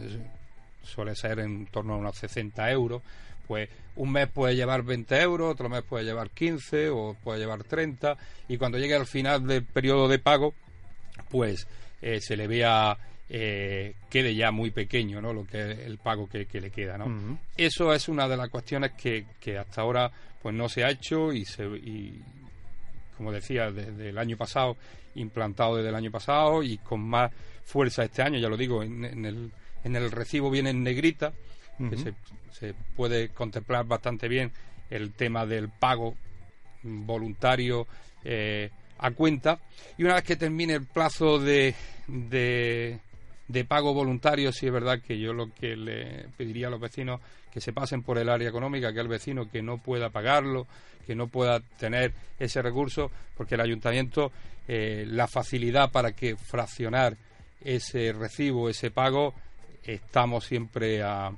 suele 0.84 1.16
ser 1.16 1.40
en 1.40 1.66
torno 1.68 1.94
a 1.94 1.98
unos 1.98 2.18
60 2.18 2.72
euros, 2.72 3.02
pues 3.48 3.70
un 3.96 4.12
mes 4.12 4.28
puede 4.28 4.56
llevar 4.56 4.84
20 4.84 5.22
euros, 5.22 5.52
otro 5.52 5.70
mes 5.70 5.84
puede 5.84 6.06
llevar 6.06 6.30
15 6.30 6.90
o 6.90 7.16
puede 7.24 7.40
llevar 7.40 7.64
30 7.64 8.16
y 8.48 8.58
cuando 8.58 8.78
llegue 8.78 8.96
al 8.96 9.08
final 9.08 9.46
del 9.46 9.64
periodo 9.64 10.08
de 10.08 10.20
pago, 10.20 10.54
pues 11.30 11.68
eh, 12.02 12.20
se 12.22 12.38
le 12.38 12.48
vea 12.48 12.98
eh, 13.32 13.94
quede 14.10 14.34
ya 14.34 14.52
muy 14.52 14.72
pequeño, 14.72 15.22
¿no? 15.22 15.34
Lo 15.34 15.46
que 15.46 15.72
es 15.72 15.80
el 15.80 16.00
pago 16.00 16.28
que, 16.28 16.48
le 16.52 16.72
queda, 16.72 16.98
¿no? 16.98 17.38
Eso 17.56 17.94
es 17.94 18.10
una 18.10 18.28
de 18.28 18.36
las 18.36 18.50
cuestiones 18.50 18.94
que, 18.94 19.26
que, 19.40 19.58
hasta 19.58 19.82
ahora 19.82 20.12
pues 20.42 20.56
no 20.56 20.68
se 20.68 20.84
ha 20.84 20.90
hecho 20.90 21.32
y, 21.32 21.46
se, 21.46 21.66
y 21.66 22.22
como 23.18 23.32
decía, 23.32 23.70
desde 23.72 24.10
el 24.10 24.18
año 24.18 24.38
pasado, 24.38 24.78
implantado 25.16 25.76
desde 25.76 25.90
el 25.90 25.96
año 25.96 26.10
pasado 26.10 26.64
y 26.64 26.78
con 26.78 27.02
más 27.02 27.32
fuerza 27.64 28.04
este 28.04 28.22
año, 28.22 28.40
ya 28.40 28.50
lo 28.50 28.58
digo, 28.58 28.82
en, 28.82 29.26
el, 29.26 29.52
en 29.84 29.96
el 29.96 30.12
recibo 30.12 30.50
viene 30.50 30.72
en 30.72 30.84
negrita, 30.84 31.34
que 31.90 31.98
se, 31.98 32.14
se 32.52 32.74
puede 32.96 33.30
contemplar 33.30 33.86
bastante 33.86 34.28
bien 34.28 34.52
el 34.90 35.14
tema 35.14 35.46
del 35.46 35.70
pago 35.70 36.16
voluntario 36.84 37.88
eh, 38.24 38.70
a 38.98 39.12
cuenta. 39.12 39.60
Y 39.98 40.04
una 40.04 40.16
vez 40.16 40.24
que 40.24 40.36
termine 40.36 40.74
el 40.74 40.86
plazo 40.86 41.40
de, 41.40 41.74
de, 42.08 43.00
de, 43.48 43.66
pago 43.66 43.94
voluntario, 43.94 44.52
sí 44.52 44.68
es 44.68 44.74
verdad 44.74 45.02
que 45.02 45.20
yo 45.20 45.34
lo 45.34 45.54
que 45.54 45.76
le 45.76 46.26
pediría 46.38 46.68
a 46.68 46.72
los 46.72 46.82
vecinos 46.82 47.22
que 47.52 47.62
se 47.62 47.74
pasen 47.74 48.04
por 48.04 48.18
el 48.18 48.30
área 48.30 48.50
económica, 48.50 48.94
que 48.94 49.00
el 49.00 49.08
vecino 49.08 49.50
que 49.50 49.62
no 49.62 49.78
pueda 49.78 50.10
pagarlo, 50.10 50.68
que 51.08 51.16
no 51.16 51.28
pueda 51.28 51.60
tener 51.80 52.14
ese 52.38 52.62
recurso, 52.62 53.10
porque 53.36 53.56
el 53.56 53.62
ayuntamiento, 53.62 54.32
eh, 54.68 55.06
la 55.08 55.28
facilidad 55.28 55.92
para 55.92 56.12
que 56.12 56.36
fraccionar 56.36 57.18
ese 57.62 58.14
recibo, 58.14 58.70
ese 58.70 58.92
pago, 58.92 59.34
estamos 59.94 60.46
siempre 60.46 61.02
a, 61.04 61.32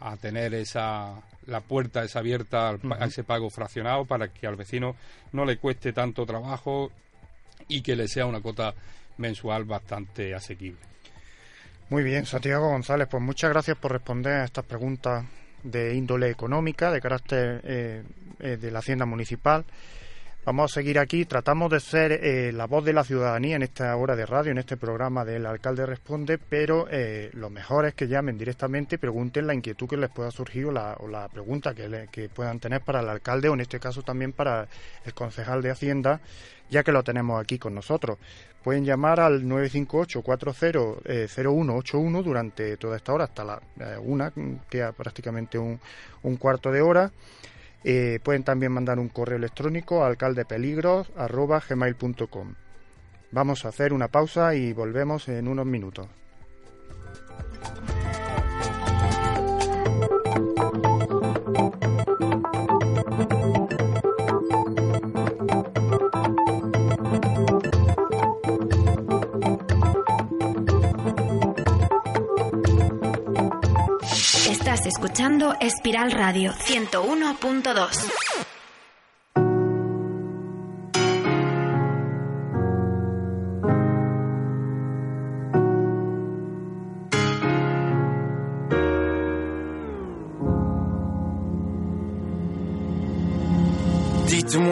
a 0.00 0.16
tener 0.16 0.54
esa 0.54 1.22
la 1.46 1.60
puerta 1.60 2.04
es 2.04 2.14
abierta 2.16 2.70
a 2.70 3.04
ese 3.04 3.24
pago 3.24 3.50
fraccionado 3.50 4.04
para 4.04 4.28
que 4.28 4.46
al 4.46 4.56
vecino 4.56 4.94
no 5.32 5.44
le 5.44 5.56
cueste 5.56 5.92
tanto 5.92 6.24
trabajo 6.24 6.90
y 7.68 7.82
que 7.82 7.96
le 7.96 8.08
sea 8.08 8.26
una 8.26 8.40
cuota 8.40 8.74
mensual 9.18 9.64
bastante 9.64 10.34
asequible. 10.34 10.80
Muy 11.88 12.02
bien, 12.02 12.26
Santiago 12.26 12.68
González, 12.68 13.08
pues 13.10 13.22
muchas 13.22 13.50
gracias 13.50 13.76
por 13.76 13.92
responder 13.92 14.32
a 14.34 14.44
estas 14.44 14.64
preguntas 14.64 15.24
de 15.62 15.94
índole 15.94 16.30
económica, 16.30 16.90
de 16.90 17.00
carácter 17.00 17.60
eh, 17.64 18.02
eh, 18.40 18.56
de 18.56 18.70
la 18.70 18.78
Hacienda 18.78 19.04
Municipal. 19.04 19.64
Vamos 20.44 20.72
a 20.72 20.74
seguir 20.74 20.98
aquí. 20.98 21.24
Tratamos 21.24 21.70
de 21.70 21.78
ser 21.78 22.10
eh, 22.10 22.50
la 22.50 22.66
voz 22.66 22.84
de 22.84 22.92
la 22.92 23.04
ciudadanía 23.04 23.54
en 23.54 23.62
esta 23.62 23.94
hora 23.94 24.16
de 24.16 24.26
radio, 24.26 24.50
en 24.50 24.58
este 24.58 24.76
programa 24.76 25.24
del 25.24 25.46
alcalde 25.46 25.86
responde, 25.86 26.36
pero 26.36 26.88
eh, 26.90 27.30
lo 27.34 27.48
mejor 27.48 27.86
es 27.86 27.94
que 27.94 28.08
llamen 28.08 28.36
directamente 28.36 28.98
pregunten 28.98 29.46
la 29.46 29.54
inquietud 29.54 29.88
que 29.88 29.96
les 29.96 30.10
pueda 30.10 30.32
surgir 30.32 30.66
o 30.66 30.72
la, 30.72 31.28
pregunta 31.32 31.74
que, 31.74 32.08
que, 32.10 32.28
puedan 32.28 32.58
tener 32.58 32.80
para 32.80 32.98
el 32.98 33.08
alcalde 33.08 33.50
o 33.50 33.54
en 33.54 33.60
este 33.60 33.78
caso 33.78 34.02
también 34.02 34.32
para 34.32 34.66
el 35.04 35.14
concejal 35.14 35.62
de 35.62 35.70
Hacienda, 35.70 36.20
ya 36.68 36.82
que 36.82 36.90
lo 36.90 37.04
tenemos 37.04 37.40
aquí 37.40 37.60
con 37.60 37.72
nosotros. 37.72 38.18
Pueden 38.64 38.84
llamar 38.84 39.20
al 39.20 39.44
958-400181 39.44 42.18
eh, 42.18 42.22
durante 42.24 42.76
toda 42.78 42.96
esta 42.96 43.12
hora, 43.12 43.26
hasta 43.26 43.44
la 43.44 43.62
una, 44.00 44.32
queda 44.68 44.90
prácticamente 44.90 45.56
un, 45.56 45.78
un 46.24 46.36
cuarto 46.36 46.72
de 46.72 46.82
hora. 46.82 47.12
Eh, 47.84 48.20
pueden 48.22 48.44
también 48.44 48.70
mandar 48.72 48.98
un 48.98 49.08
correo 49.08 49.36
electrónico 49.36 50.04
a 50.04 50.08
alcaldepeligros.gmail.com. 50.08 52.54
Vamos 53.32 53.64
a 53.64 53.68
hacer 53.68 53.92
una 53.92 54.08
pausa 54.08 54.54
y 54.54 54.72
volvemos 54.72 55.28
en 55.28 55.48
unos 55.48 55.66
minutos. 55.66 56.06
Escuchando 75.02 75.56
Espiral 75.58 76.12
Radio 76.12 76.52
101.2. 76.52 78.51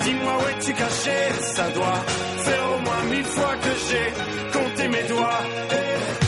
Dis-moi 0.00 0.32
où 0.38 0.48
es-tu 0.48 0.72
caché? 0.72 1.32
Ça 1.54 1.68
doit 1.70 2.00
faire 2.38 2.72
au 2.74 2.78
moins 2.80 3.02
mille 3.10 3.24
fois 3.24 3.54
que 3.62 3.70
j'ai 3.88 4.58
compté 4.58 4.88
mes 4.88 5.02
doigts. 5.08 5.42
Eh, 5.70 6.21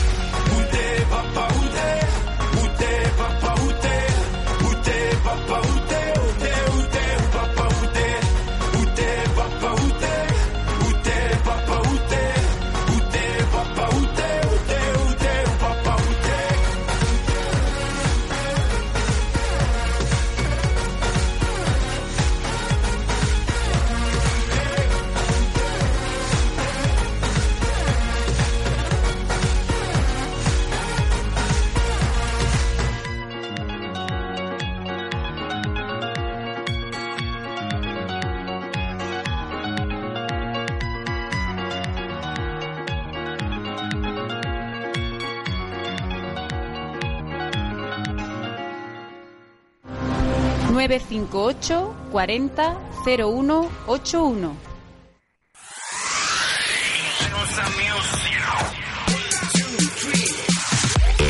958 50.87 51.95
40 52.11 52.77
01 53.05 53.69
81. 53.87 54.55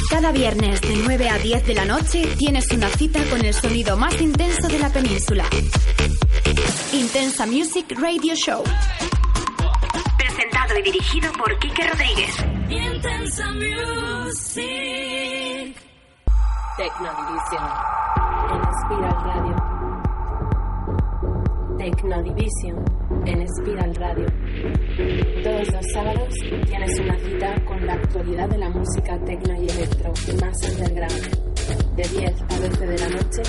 Cada 0.09 0.31
viernes 0.31 0.81
de 0.81 0.95
9 1.05 1.29
a 1.29 1.37
10 1.37 1.67
de 1.67 1.73
la 1.73 1.85
noche 1.85 2.27
tienes 2.37 2.69
una 2.71 2.89
cita 2.89 3.23
con 3.29 3.45
el 3.45 3.53
sonido 3.53 3.95
más 3.95 4.19
intenso 4.21 4.67
de 4.67 4.79
la 4.79 4.89
península. 4.89 5.45
Intensa 6.91 7.45
Music 7.45 7.97
Radio 7.97 8.35
Show. 8.35 8.61
Presentado 10.17 10.77
y 10.79 10.83
dirigido 10.83 11.31
por 11.33 11.57
Quique 11.59 11.87
Rodríguez. 11.87 12.35
Intensa 12.69 13.51
Music. 13.53 14.65
Tecno 16.77 18.04
en 18.86 18.91
Espiral 18.91 19.17
Radio. 19.25 19.55
Tecnodivision. 21.79 22.86
En 23.25 23.41
Espiral 23.41 23.95
Radio. 23.95 24.25
Todos 25.43 25.73
los 25.73 25.86
sábados 25.91 26.33
tienes 26.67 26.99
una 26.99 27.17
cita 27.17 27.65
con 27.65 27.83
la 27.83 27.93
actualidad 27.93 28.47
de 28.47 28.57
la 28.59 28.69
música 28.69 29.17
tecno 29.25 29.55
y 29.55 29.69
electro 29.69 30.13
más 30.39 30.55
underground. 30.69 31.95
De 31.95 32.03
10 32.03 32.41
a 32.43 32.59
12 32.59 32.86
de 32.86 32.97
la 32.99 33.09
noche 33.09 33.41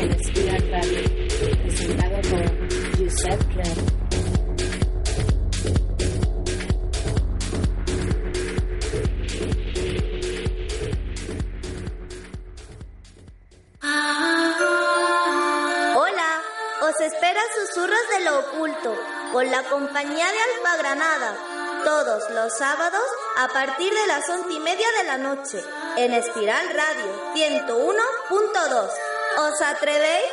en 0.00 0.10
Espiral 0.10 0.70
Radio. 0.72 0.98
Presentado 1.62 2.16
por 2.30 2.98
Giuseppe 2.98 3.54
Red. 3.54 4.01
Oculto, 18.52 18.94
con 19.32 19.50
la 19.50 19.62
compañía 19.64 20.26
de 20.26 20.38
Alfa 20.38 20.76
Granada, 20.78 21.36
todos 21.84 22.30
los 22.30 22.56
sábados 22.56 23.02
a 23.38 23.48
partir 23.48 23.92
de 23.92 24.06
las 24.06 24.28
once 24.28 24.52
y 24.52 24.60
media 24.60 24.86
de 24.98 25.04
la 25.04 25.18
noche, 25.18 25.58
en 25.96 26.12
Espiral 26.12 26.66
Radio 26.68 27.34
101.2. 27.34 28.90
¿Os 29.38 29.62
atrevéis? 29.62 30.32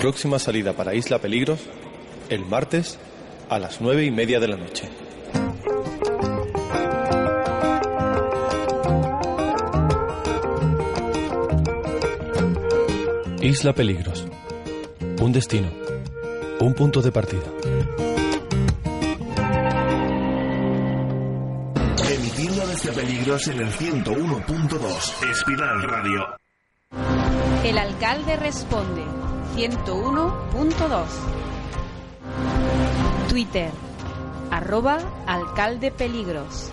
Próxima 0.00 0.38
salida 0.38 0.72
para 0.72 0.94
Isla 0.94 1.18
Peligros 1.18 1.60
el 2.30 2.46
martes 2.46 2.98
a 3.48 3.58
las 3.58 3.80
nueve 3.80 4.04
y 4.04 4.10
media 4.10 4.38
de 4.38 4.48
la 4.48 4.56
noche. 4.56 4.88
Isla 13.42 13.72
Peligros. 13.72 14.26
Un 15.22 15.32
destino. 15.32 15.68
Un 16.60 16.74
punto 16.74 17.00
de 17.00 17.10
partida. 17.10 17.46
Emitiendo 22.06 22.66
desde 22.66 22.92
Peligros 22.92 23.48
en 23.48 23.60
el 23.60 23.70
101.2 23.72 25.30
Espiral 25.30 25.82
Radio. 25.82 26.20
El 27.64 27.78
alcalde 27.78 28.36
responde 28.36 29.04
101.2. 29.56 31.06
Twitter 33.30 33.70
arroba 34.50 34.98
alcalde 35.26 35.90
peligros. 35.90 36.70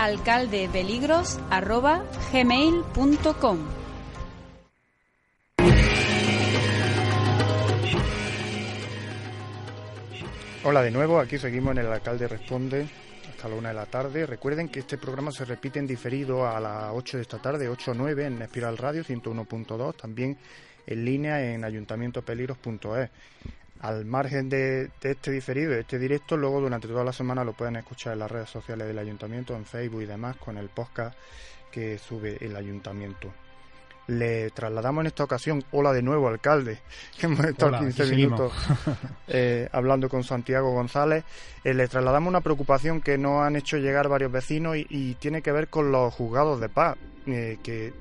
Alcalde 0.00 0.68
peligros 0.72 1.38
arroba 1.50 2.02
gmail.com. 2.32 3.85
Hola 10.68 10.82
de 10.82 10.90
nuevo, 10.90 11.20
aquí 11.20 11.38
seguimos 11.38 11.76
en 11.76 11.84
el 11.84 11.92
Alcalde 11.92 12.26
Responde 12.26 12.88
hasta 13.30 13.48
la 13.48 13.54
una 13.54 13.68
de 13.68 13.76
la 13.76 13.86
tarde. 13.86 14.26
Recuerden 14.26 14.68
que 14.68 14.80
este 14.80 14.98
programa 14.98 15.30
se 15.30 15.44
repite 15.44 15.78
en 15.78 15.86
diferido 15.86 16.44
a 16.44 16.58
las 16.58 16.90
8 16.92 17.18
de 17.18 17.22
esta 17.22 17.38
tarde, 17.38 17.68
8 17.68 17.92
o 17.92 17.94
9 17.94 18.26
en 18.26 18.42
Espiral 18.42 18.76
Radio 18.76 19.04
101.2, 19.04 19.94
también 19.94 20.36
en 20.84 21.04
línea 21.04 21.54
en 21.54 21.62
ayuntamientopeligros.es. 21.62 23.10
Al 23.78 24.04
margen 24.06 24.48
de, 24.48 24.90
de 25.00 25.10
este 25.12 25.30
diferido, 25.30 25.70
de 25.70 25.82
este 25.82 26.00
directo, 26.00 26.36
luego 26.36 26.60
durante 26.60 26.88
toda 26.88 27.04
la 27.04 27.12
semana 27.12 27.44
lo 27.44 27.52
pueden 27.52 27.76
escuchar 27.76 28.14
en 28.14 28.18
las 28.18 28.30
redes 28.32 28.50
sociales 28.50 28.88
del 28.88 28.98
ayuntamiento, 28.98 29.54
en 29.54 29.66
Facebook 29.66 30.02
y 30.02 30.06
demás, 30.06 30.34
con 30.34 30.58
el 30.58 30.68
podcast 30.68 31.16
que 31.70 31.96
sube 31.96 32.38
el 32.44 32.56
ayuntamiento. 32.56 33.32
Le 34.08 34.50
trasladamos 34.50 35.02
en 35.02 35.06
esta 35.08 35.24
ocasión, 35.24 35.64
hola 35.72 35.92
de 35.92 36.02
nuevo, 36.02 36.28
alcalde, 36.28 36.78
que 37.18 37.26
hemos 37.26 37.44
estado 37.44 37.70
Hola, 37.70 37.78
15 37.80 38.02
aquí 38.02 38.10
seguimos. 38.10 38.40
minutos 38.40 38.52
eh, 39.28 39.68
hablando 39.72 40.08
con 40.08 40.22
Santiago 40.22 40.72
González. 40.72 41.24
Eh, 41.64 41.74
le 41.74 41.88
trasladamos 41.88 42.28
una 42.28 42.40
preocupación 42.40 43.00
que 43.00 43.18
nos 43.18 43.42
han 43.42 43.56
hecho 43.56 43.78
llegar 43.78 44.08
varios 44.08 44.30
vecinos 44.30 44.76
y, 44.76 44.86
y 44.88 45.14
tiene 45.14 45.42
que 45.42 45.50
ver 45.52 45.68
con 45.68 45.90
los 45.90 46.14
juzgados 46.14 46.60
de 46.60 46.68
paz, 46.68 46.96
eh, 47.26 47.58
que 47.62 47.92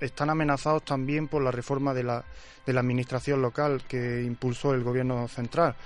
están 0.00 0.30
amenazados 0.30 0.84
también 0.84 1.28
por 1.28 1.42
la 1.42 1.52
reforma 1.52 1.94
de 1.94 2.02
la, 2.02 2.24
de 2.66 2.72
la 2.72 2.80
administración 2.80 3.40
local 3.40 3.82
que 3.86 4.22
impulsó 4.22 4.74
el 4.74 4.82
gobierno 4.82 5.28
central. 5.28 5.76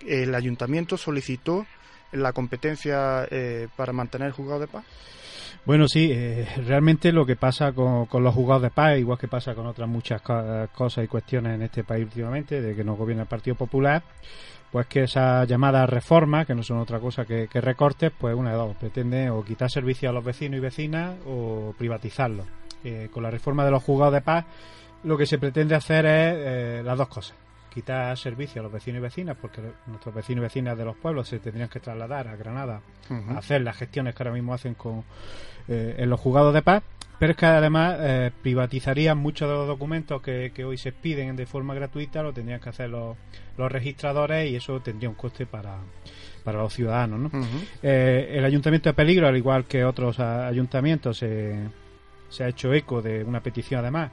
El 0.00 0.34
ayuntamiento 0.34 0.96
solicitó 0.96 1.66
la 2.14 2.32
competencia 2.32 3.26
eh, 3.30 3.68
para 3.76 3.92
mantener 3.92 4.28
el 4.28 4.32
juzgado 4.32 4.60
de 4.60 4.66
paz. 4.66 4.84
Bueno, 5.66 5.88
sí, 5.88 6.10
eh, 6.12 6.46
realmente 6.66 7.10
lo 7.10 7.24
que 7.24 7.36
pasa 7.36 7.72
con, 7.72 8.06
los 8.22 8.34
juzgados 8.34 8.62
de 8.62 8.70
paz, 8.70 8.98
igual 8.98 9.18
que 9.18 9.28
pasa 9.28 9.54
con 9.54 9.66
otras 9.66 9.88
muchas 9.88 10.20
co- 10.20 10.68
cosas 10.74 11.04
y 11.04 11.08
cuestiones 11.08 11.54
en 11.54 11.62
este 11.62 11.84
país 11.84 12.04
últimamente, 12.04 12.60
de 12.60 12.74
que 12.76 12.84
nos 12.84 12.98
gobierna 12.98 13.22
el 13.22 13.28
Partido 13.28 13.56
Popular, 13.56 14.02
pues 14.70 14.86
que 14.88 15.04
esa 15.04 15.44
llamada 15.44 15.86
reforma, 15.86 16.44
que 16.44 16.54
no 16.54 16.62
son 16.62 16.78
otra 16.78 16.98
cosa 16.98 17.24
que, 17.24 17.48
que 17.48 17.60
recortes, 17.60 18.12
pues 18.18 18.34
una 18.34 18.50
de 18.50 18.56
dos, 18.56 18.76
pretende 18.76 19.30
o 19.30 19.42
quitar 19.42 19.70
servicios 19.70 20.10
a 20.10 20.12
los 20.12 20.24
vecinos 20.24 20.58
y 20.58 20.60
vecinas 20.60 21.14
o 21.26 21.74
privatizarlos. 21.78 22.46
Eh, 22.82 23.08
con 23.10 23.22
la 23.22 23.30
reforma 23.30 23.64
de 23.64 23.70
los 23.70 23.82
juzgados 23.82 24.12
de 24.12 24.20
paz, 24.20 24.44
lo 25.04 25.16
que 25.16 25.24
se 25.24 25.38
pretende 25.38 25.74
hacer 25.74 26.04
es 26.04 26.34
eh, 26.36 26.82
las 26.84 26.98
dos 26.98 27.08
cosas. 27.08 27.36
Quitar 27.74 28.16
servicios 28.16 28.58
a 28.58 28.62
los 28.62 28.72
vecinos 28.72 29.00
y 29.00 29.02
vecinas, 29.02 29.36
porque 29.40 29.60
nuestros 29.86 30.14
vecinos 30.14 30.42
y 30.42 30.44
vecinas 30.44 30.78
de 30.78 30.84
los 30.84 30.96
pueblos 30.96 31.28
se 31.28 31.40
tendrían 31.40 31.68
que 31.68 31.80
trasladar 31.80 32.28
a 32.28 32.36
Granada 32.36 32.80
a 33.10 33.38
hacer 33.38 33.62
las 33.62 33.76
gestiones 33.76 34.14
que 34.14 34.22
ahora 34.22 34.32
mismo 34.32 34.54
hacen 34.54 34.74
con 34.74 35.02
eh, 35.66 35.96
en 35.98 36.08
los 36.08 36.20
juzgados 36.20 36.54
de 36.54 36.62
paz, 36.62 36.84
pero 37.18 37.32
es 37.32 37.36
que 37.36 37.46
además 37.46 37.96
eh, 38.00 38.30
privatizarían 38.42 39.18
muchos 39.18 39.48
de 39.48 39.54
los 39.54 39.66
documentos 39.66 40.22
que, 40.22 40.52
que 40.54 40.64
hoy 40.64 40.78
se 40.78 40.92
piden 40.92 41.36
de 41.36 41.46
forma 41.46 41.74
gratuita, 41.74 42.22
lo 42.22 42.32
tendrían 42.32 42.60
que 42.60 42.68
hacer 42.68 42.90
los, 42.90 43.16
los 43.56 43.72
registradores 43.72 44.50
y 44.50 44.56
eso 44.56 44.80
tendría 44.80 45.08
un 45.08 45.14
coste 45.14 45.46
para, 45.46 45.78
para 46.44 46.58
los 46.58 46.72
ciudadanos. 46.72 47.18
¿no? 47.20 47.30
Eh, 47.82 48.34
el 48.34 48.44
Ayuntamiento 48.44 48.88
de 48.90 48.94
Peligro, 48.94 49.26
al 49.26 49.36
igual 49.36 49.64
que 49.64 49.84
otros 49.84 50.20
ayuntamientos, 50.20 51.18
se, 51.18 51.56
se 52.28 52.44
ha 52.44 52.48
hecho 52.48 52.72
eco 52.72 53.02
de 53.02 53.24
una 53.24 53.40
petición 53.40 53.80
además 53.80 54.10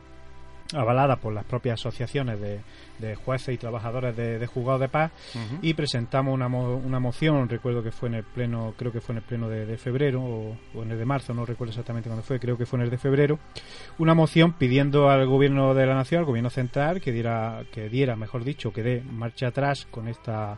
avalada 0.73 1.17
por 1.17 1.33
las 1.33 1.43
propias 1.45 1.79
asociaciones 1.79 2.39
de, 2.39 2.59
de 2.99 3.15
jueces 3.15 3.55
y 3.55 3.57
trabajadores 3.57 4.15
de, 4.15 4.39
de 4.39 4.47
juzgados 4.47 4.81
de 4.81 4.89
paz 4.89 5.11
y 5.61 5.73
presentamos 5.73 6.33
una, 6.33 6.47
mo- 6.47 6.75
una 6.77 6.99
moción, 6.99 7.49
recuerdo 7.49 7.83
que 7.83 7.91
fue 7.91 8.09
en 8.09 8.15
el 8.15 8.23
pleno, 8.23 8.73
creo 8.77 8.91
que 8.91 9.01
fue 9.01 9.13
en 9.13 9.17
el 9.17 9.23
pleno 9.23 9.49
de, 9.49 9.65
de 9.65 9.77
febrero 9.77 10.21
o, 10.21 10.57
o 10.73 10.83
en 10.83 10.91
el 10.91 10.97
de 10.97 11.05
marzo, 11.05 11.33
no 11.33 11.45
recuerdo 11.45 11.71
exactamente 11.71 12.07
cuándo 12.09 12.23
fue, 12.23 12.39
creo 12.39 12.57
que 12.57 12.65
fue 12.65 12.79
en 12.79 12.83
el 12.85 12.89
de 12.91 12.97
febrero, 12.97 13.39
una 13.97 14.13
moción 14.13 14.53
pidiendo 14.53 15.09
al 15.09 15.25
gobierno 15.27 15.73
de 15.73 15.85
la 15.85 15.95
nación, 15.95 16.19
al 16.19 16.25
gobierno 16.25 16.49
central, 16.49 17.01
que 17.01 17.11
diera, 17.11 17.63
que 17.73 17.89
diera, 17.89 18.15
mejor 18.15 18.43
dicho, 18.43 18.71
que 18.71 18.83
dé 18.83 19.01
marcha 19.09 19.47
atrás 19.47 19.87
con 19.91 20.07
esta 20.07 20.57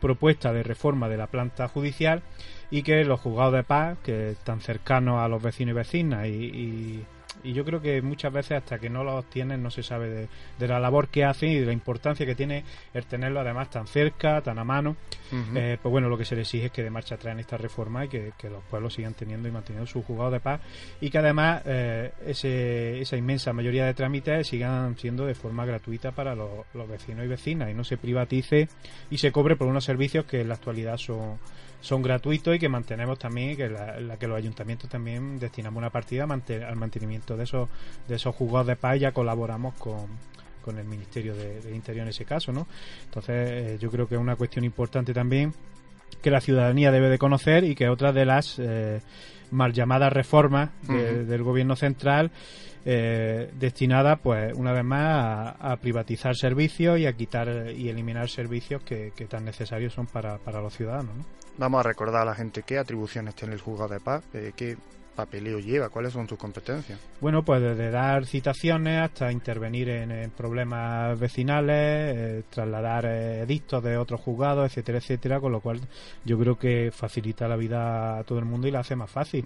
propuesta 0.00 0.52
de 0.52 0.62
reforma 0.64 1.08
de 1.08 1.16
la 1.16 1.28
planta 1.28 1.68
judicial 1.68 2.22
y 2.70 2.82
que 2.82 3.04
los 3.04 3.20
juzgados 3.20 3.52
de 3.54 3.62
paz, 3.62 3.98
que 4.02 4.30
están 4.30 4.60
cercanos 4.60 5.20
a 5.20 5.28
los 5.28 5.40
vecinos 5.42 5.72
y 5.72 5.76
vecinas 5.76 6.26
y, 6.26 6.30
y- 6.30 7.06
y 7.42 7.52
yo 7.52 7.64
creo 7.64 7.80
que 7.80 8.02
muchas 8.02 8.32
veces 8.32 8.58
hasta 8.58 8.78
que 8.78 8.90
no 8.90 9.04
los 9.04 9.24
tienen 9.26 9.62
no 9.62 9.70
se 9.70 9.82
sabe 9.82 10.08
de, 10.08 10.28
de 10.58 10.68
la 10.68 10.80
labor 10.80 11.08
que 11.08 11.24
hacen 11.24 11.50
y 11.50 11.58
de 11.58 11.66
la 11.66 11.72
importancia 11.72 12.26
que 12.26 12.34
tiene 12.34 12.64
el 12.94 13.04
tenerlo 13.06 13.40
además 13.40 13.70
tan 13.70 13.86
cerca, 13.86 14.40
tan 14.40 14.58
a 14.58 14.64
mano. 14.64 14.96
Eh, 15.54 15.78
pues 15.80 15.90
bueno, 15.90 16.10
lo 16.10 16.18
que 16.18 16.26
se 16.26 16.34
le 16.34 16.42
exige 16.42 16.66
es 16.66 16.72
que 16.72 16.82
de 16.82 16.90
marcha 16.90 17.16
traen 17.16 17.38
esta 17.40 17.56
reforma 17.56 18.04
y 18.04 18.08
que, 18.08 18.32
que 18.36 18.50
los 18.50 18.62
pueblos 18.64 18.92
sigan 18.92 19.14
teniendo 19.14 19.48
y 19.48 19.50
manteniendo 19.50 19.86
sus 19.86 20.04
juzgados 20.04 20.32
de 20.32 20.40
paz 20.40 20.60
y 21.00 21.08
que 21.08 21.16
además 21.16 21.62
eh, 21.64 22.12
ese, 22.26 23.00
esa 23.00 23.16
inmensa 23.16 23.54
mayoría 23.54 23.86
de 23.86 23.94
trámites 23.94 24.48
sigan 24.48 24.94
siendo 24.98 25.24
de 25.24 25.34
forma 25.34 25.64
gratuita 25.64 26.10
para 26.12 26.34
los, 26.34 26.66
los 26.74 26.86
vecinos 26.86 27.24
y 27.24 27.28
vecinas 27.28 27.70
y 27.70 27.74
no 27.74 27.82
se 27.82 27.96
privatice 27.96 28.68
y 29.10 29.16
se 29.16 29.32
cobre 29.32 29.56
por 29.56 29.68
unos 29.68 29.84
servicios 29.84 30.26
que 30.26 30.42
en 30.42 30.48
la 30.48 30.54
actualidad 30.54 30.98
son 30.98 31.38
son 31.82 32.00
gratuitos 32.00 32.54
y 32.54 32.58
que 32.58 32.68
mantenemos 32.68 33.18
también 33.18 33.56
que 33.56 33.68
la, 33.68 34.00
la 34.00 34.16
que 34.16 34.28
los 34.28 34.38
ayuntamientos 34.38 34.88
también 34.88 35.38
destinamos 35.38 35.78
una 35.78 35.90
partida 35.90 36.24
al 36.24 36.76
mantenimiento 36.76 37.31
de 37.36 37.44
esos 37.44 37.68
de 38.08 38.16
esos 38.16 38.34
juzgados 38.34 38.66
de 38.66 38.76
paz 38.76 38.98
ya 39.00 39.12
colaboramos 39.12 39.74
con 39.74 40.06
con 40.64 40.78
el 40.78 40.84
Ministerio 40.84 41.34
de, 41.34 41.60
de 41.60 41.74
Interior 41.74 42.04
en 42.04 42.10
ese 42.10 42.24
caso, 42.24 42.52
¿no? 42.52 42.68
Entonces, 43.06 43.34
eh, 43.50 43.78
yo 43.80 43.90
creo 43.90 44.06
que 44.06 44.14
es 44.14 44.20
una 44.20 44.36
cuestión 44.36 44.64
importante 44.64 45.12
también 45.12 45.52
que 46.22 46.30
la 46.30 46.40
ciudadanía 46.40 46.92
debe 46.92 47.08
de 47.08 47.18
conocer 47.18 47.64
y 47.64 47.74
que 47.74 47.88
otra 47.88 48.12
de 48.12 48.24
las 48.24 48.60
eh, 48.60 49.00
mal 49.50 49.72
llamadas 49.72 50.12
reformas 50.12 50.70
de- 50.86 51.24
del 51.24 51.42
gobierno 51.42 51.74
central 51.74 52.30
eh, 52.84 53.50
destinada 53.58 54.16
pues 54.16 54.52
una 54.54 54.72
vez 54.72 54.84
más 54.84 55.00
a, 55.60 55.72
a 55.72 55.76
privatizar 55.78 56.36
servicios 56.36 56.98
y 57.00 57.06
a 57.06 57.12
quitar 57.12 57.70
y 57.76 57.88
eliminar 57.88 58.28
servicios 58.28 58.82
que, 58.82 59.12
que 59.16 59.26
tan 59.26 59.44
necesarios 59.44 59.92
son 59.94 60.06
para, 60.06 60.38
para 60.38 60.60
los 60.60 60.74
ciudadanos 60.76 61.16
¿no? 61.16 61.24
Vamos 61.58 61.80
a 61.80 61.88
recordar 61.88 62.22
a 62.22 62.24
la 62.26 62.34
gente 62.34 62.62
qué 62.62 62.78
atribuciones 62.78 63.34
tiene 63.34 63.54
el 63.54 63.60
juzgado 63.60 63.92
de 63.94 64.00
paz, 64.00 64.22
eh, 64.32 64.52
qué 64.56 64.76
papeleo 65.14 65.58
lleva, 65.58 65.88
cuáles 65.88 66.12
son 66.12 66.28
sus 66.28 66.38
competencias. 66.38 66.98
Bueno, 67.20 67.42
pues 67.44 67.60
desde 67.60 67.90
dar 67.90 68.26
citaciones 68.26 69.00
hasta 69.02 69.30
intervenir 69.30 69.88
en, 69.88 70.10
en 70.10 70.30
problemas 70.30 71.18
vecinales, 71.18 71.76
eh, 71.76 72.42
trasladar 72.50 73.06
eh, 73.06 73.40
edictos 73.42 73.82
de 73.82 73.96
otros 73.96 74.20
juzgados, 74.20 74.66
etcétera, 74.66 74.98
etcétera, 74.98 75.40
con 75.40 75.52
lo 75.52 75.60
cual 75.60 75.80
yo 76.24 76.38
creo 76.38 76.58
que 76.58 76.90
facilita 76.92 77.48
la 77.48 77.56
vida 77.56 78.18
a 78.18 78.24
todo 78.24 78.38
el 78.38 78.44
mundo 78.44 78.68
y 78.68 78.70
la 78.70 78.80
hace 78.80 78.96
más 78.96 79.10
fácil. 79.10 79.44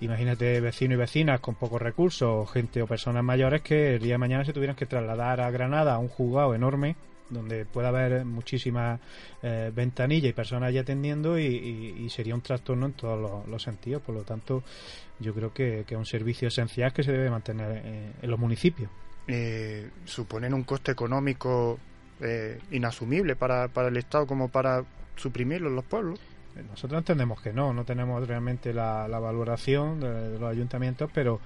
Imagínate 0.00 0.60
vecinos 0.60 0.94
y 0.94 0.98
vecinas 0.98 1.40
con 1.40 1.56
pocos 1.56 1.82
recursos, 1.82 2.50
gente 2.52 2.82
o 2.82 2.86
personas 2.86 3.24
mayores 3.24 3.62
que 3.62 3.96
el 3.96 4.02
día 4.02 4.14
de 4.14 4.18
mañana 4.18 4.44
se 4.44 4.52
tuvieran 4.52 4.76
que 4.76 4.86
trasladar 4.86 5.40
a 5.40 5.50
Granada 5.50 5.94
a 5.94 5.98
un 5.98 6.08
juzgado 6.08 6.54
enorme 6.54 6.96
donde 7.30 7.64
pueda 7.64 7.88
haber 7.88 8.24
muchísimas 8.24 9.00
eh, 9.42 9.70
ventanillas 9.74 10.30
y 10.30 10.32
personas 10.32 10.68
allí 10.68 10.78
atendiendo 10.78 11.38
y, 11.38 11.44
y- 11.46 12.04
y 12.04 12.10
sería 12.10 12.34
un 12.34 12.40
trastorno 12.40 12.86
en 12.86 12.92
todos 12.92 13.20
los, 13.20 13.48
los 13.48 13.62
sentidos. 13.62 14.02
Por 14.02 14.14
lo 14.14 14.22
tanto, 14.22 14.62
yo 15.18 15.34
creo 15.34 15.52
que, 15.52 15.84
que 15.86 15.94
es 15.94 15.98
un 15.98 16.06
servicio 16.06 16.48
esencial 16.48 16.92
que 16.92 17.02
se 17.02 17.12
debe 17.12 17.30
mantener 17.30 17.82
eh, 17.84 18.12
en 18.22 18.30
los 18.30 18.38
municipios. 18.38 18.90
Eh, 19.26 19.90
suponen 20.04 20.54
un 20.54 20.64
coste 20.64 20.92
económico 20.92 21.78
eh, 22.20 22.58
inasumible 22.70 23.36
para, 23.36 23.68
para 23.68 23.88
el 23.88 23.96
Estado 23.98 24.26
como 24.26 24.48
para 24.48 24.84
suprimirlo 25.16 25.68
en 25.68 25.76
los 25.76 25.84
pueblos. 25.84 26.18
Nosotros 26.70 26.98
entendemos 26.98 27.40
que 27.40 27.52
no, 27.52 27.72
no 27.72 27.84
tenemos 27.84 28.26
realmente 28.26 28.72
la, 28.72 29.06
la 29.06 29.20
valoración 29.20 30.00
de, 30.00 30.30
de 30.30 30.38
los 30.40 30.50
ayuntamientos, 30.50 31.08
pero 31.14 31.40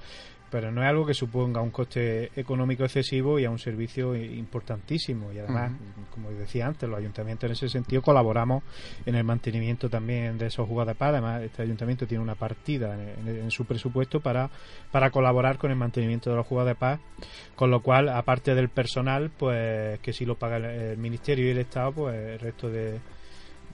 pero 0.52 0.70
no 0.70 0.82
es 0.82 0.88
algo 0.88 1.04
que 1.06 1.14
suponga 1.14 1.60
un 1.62 1.70
coste 1.70 2.30
económico 2.36 2.84
excesivo 2.84 3.38
y 3.40 3.44
a 3.46 3.50
un 3.50 3.58
servicio 3.58 4.14
importantísimo. 4.14 5.32
Y 5.32 5.38
además, 5.38 5.72
como 6.14 6.30
decía 6.30 6.66
antes, 6.66 6.88
los 6.88 6.98
ayuntamientos 6.98 7.48
en 7.48 7.52
ese 7.52 7.68
sentido 7.70 8.02
colaboramos 8.02 8.62
en 9.06 9.14
el 9.14 9.24
mantenimiento 9.24 9.88
también 9.88 10.36
de 10.36 10.46
esos 10.48 10.68
jugadas 10.68 10.94
de 10.94 10.98
paz. 10.98 11.08
Además, 11.08 11.42
este 11.42 11.62
ayuntamiento 11.62 12.06
tiene 12.06 12.22
una 12.22 12.34
partida 12.34 12.94
en, 12.94 13.26
en- 13.28 13.42
en 13.44 13.50
su 13.50 13.64
presupuesto 13.64 14.20
para, 14.20 14.50
para 14.92 15.10
colaborar 15.10 15.56
con 15.58 15.70
el 15.70 15.76
mantenimiento 15.78 16.28
de 16.30 16.36
los 16.36 16.46
jugadas 16.46 16.68
de 16.72 16.74
paz, 16.76 17.00
con 17.56 17.70
lo 17.70 17.80
cual, 17.80 18.10
aparte 18.10 18.54
del 18.54 18.68
personal, 18.68 19.30
pues 19.30 19.98
que 20.00 20.12
si 20.12 20.26
lo 20.26 20.36
paga 20.36 20.58
el, 20.58 20.64
el 20.66 20.98
Ministerio 20.98 21.46
y 21.46 21.50
el 21.50 21.58
Estado, 21.58 21.92
pues 21.92 22.14
el 22.14 22.38
resto 22.38 22.68
de, 22.68 23.00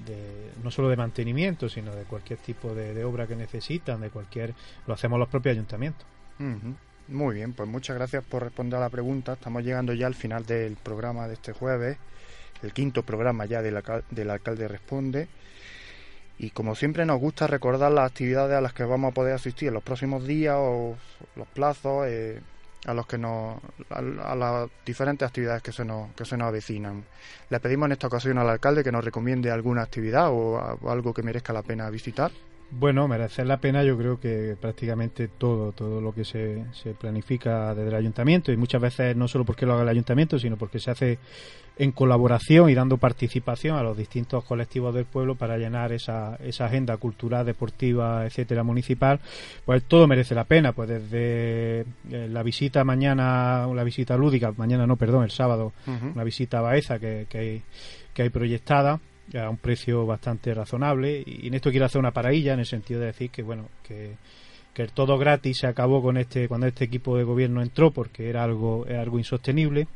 de- 0.07 0.53
no 0.63 0.71
solo 0.71 0.89
de 0.89 0.97
mantenimiento, 0.97 1.69
sino 1.69 1.93
de 1.95 2.05
cualquier 2.05 2.39
tipo 2.39 2.73
de, 2.73 2.95
de 2.95 3.05
obra 3.05 3.27
que 3.27 3.35
necesitan, 3.35 4.01
de 4.01 4.11
cualquier, 4.11 4.55
lo 4.87 4.95
hacemos 4.95 5.19
los 5.19 5.29
propios 5.29 5.55
ayuntamientos. 5.55 6.07
Muy 7.09 7.37
bien, 7.37 7.55
pues 7.55 7.69
muchas 7.69 7.97
gracias 7.97 8.23
por 8.23 8.43
responder 8.43 8.79
a 8.79 8.83
la 8.83 8.91
pregunta. 8.91 9.33
Estamos 9.33 9.65
llegando 9.65 9.95
ya 9.95 10.07
al 10.07 10.15
final 10.15 10.45
del 10.45 10.77
programa 10.77 11.27
de 11.27 11.35
este 11.35 11.53
jueves, 11.53 11.97
el 12.63 12.73
quinto 12.73 13.03
programa 13.03 13.47
ya 13.47 13.63
del, 13.63 13.83
del 14.11 14.31
alcalde 14.31 14.69
responde. 14.69 15.29
Y 16.39 16.51
como 16.51 16.75
siempre 16.75 17.07
nos 17.07 17.19
gusta 17.19 17.47
recordar 17.47 17.91
las 17.93 18.11
actividades 18.11 18.57
a 18.57 18.61
las 18.61 18.75
que 18.75 18.85
vamos 18.85 19.11
a 19.11 19.15
poder 19.15 19.35
asistir 19.35 19.69
en 19.69 19.75
los 19.75 19.83
próximos 19.83 20.27
días 20.27 20.57
o 20.59 20.97
los 21.35 21.49
plazos 21.49 22.07
eh, 22.07 22.41
a 22.85 22.95
los 22.95 23.07
que 23.07 23.19
nos 23.19 23.59
a, 23.91 23.99
a 23.99 24.37
las 24.37 24.71
diferentes 24.87 25.27
actividades 25.27 25.63
que 25.63 25.73
se 25.73 25.85
nos 25.85 26.13
que 26.13 26.25
se 26.25 26.37
nos 26.37 26.49
avecinan. 26.49 27.05
Le 27.51 27.59
pedimos 27.59 27.87
en 27.87 27.93
esta 27.93 28.07
ocasión 28.07 28.39
al 28.39 28.51
alcalde 28.51 28.85
que 28.85 28.93
nos 28.93 29.05
recomiende 29.05 29.51
alguna 29.51 29.83
actividad 29.83 30.29
o 30.31 30.79
algo 30.89 31.13
que 31.13 31.23
merezca 31.23 31.53
la 31.53 31.63
pena 31.63 31.91
visitar. 31.91 32.31
Bueno, 32.71 33.09
merecer 33.09 33.47
la 33.47 33.57
pena 33.57 33.83
yo 33.83 33.97
creo 33.97 34.21
que 34.21 34.55
prácticamente 34.61 35.29
todo, 35.29 35.73
todo 35.73 36.03
lo 36.03 36.13
que 36.13 36.25
se, 36.25 36.67
se 36.73 36.93
planifica 36.93 37.75
desde 37.75 37.89
el 37.89 37.95
ayuntamiento 37.95 38.53
y 38.53 38.59
muchas 38.59 38.83
veces 38.83 39.17
no 39.17 39.27
solo 39.27 39.47
porque 39.47 39.65
lo 39.65 39.73
haga 39.73 39.85
el 39.85 39.89
ayuntamiento, 39.89 40.39
sino 40.39 40.59
porque 40.59 40.79
se 40.79 40.91
hace 40.91 41.19
en 41.79 41.93
colaboración 41.93 42.69
y 42.69 42.75
dando 42.75 42.99
participación 42.99 43.77
a 43.77 43.83
los 43.83 43.97
distintos 43.97 44.45
colectivos 44.45 44.95
del 44.95 45.07
pueblo 45.07 45.37
para 45.37 45.57
llenar 45.57 45.93
esa, 45.93 46.37
esa 46.45 46.67
agenda 46.67 46.97
cultural, 46.97 47.47
deportiva, 47.47 48.27
etcétera, 48.27 48.65
municipal, 48.65 49.21
pues 49.65 49.85
todo 49.85 50.07
merece 50.07 50.35
la 50.35 50.45
pena, 50.45 50.73
pues 50.73 50.89
desde 50.89 51.81
eh, 51.81 52.29
la 52.31 52.43
visita 52.43 52.85
mañana, 52.85 53.67
la 53.75 53.85
visita 53.85 54.17
lúdica, 54.17 54.53
mañana 54.57 54.87
no, 54.87 54.97
perdón, 54.97 55.25
el 55.25 55.31
sábado, 55.31 55.73
una 55.87 56.25
visita 56.25 56.59
a 56.59 56.63
Baeza 56.63 56.99
que, 56.99 57.27
que 57.31 57.39
hay, 57.39 57.63
que 58.13 58.23
hay 58.23 58.29
proyectada 58.29 59.01
a 59.35 59.49
un 59.51 59.57
precio 59.59 60.07
bastante 60.07 60.55
razonable 60.55 61.23
y 61.25 61.49
en 61.49 61.55
esto 61.55 61.71
quiero 61.71 61.87
hacer 61.87 61.99
una 61.99 62.13
paradilla 62.13 62.55
en 62.55 62.61
el 62.61 62.67
sentido 62.67 63.01
de 63.01 63.07
decir 63.07 63.31
que 63.31 63.43
bueno 63.43 63.69
que, 63.83 64.15
que 64.79 64.85
el 64.85 64.93
todo 64.93 65.19
gratis 65.19 65.59
se 65.59 65.67
acabó 65.67 66.01
con 66.01 66.17
este 66.19 66.47
cuando 66.47 66.69
este 66.69 66.85
equipo 66.85 67.17
de 67.17 67.25
gobierno 67.25 67.63
entró 67.63 67.91
porque 67.91 68.29
era 68.29 68.45
algo 68.45 68.87
era 68.87 69.01
algo 69.01 69.19
insostenible. 69.19 69.89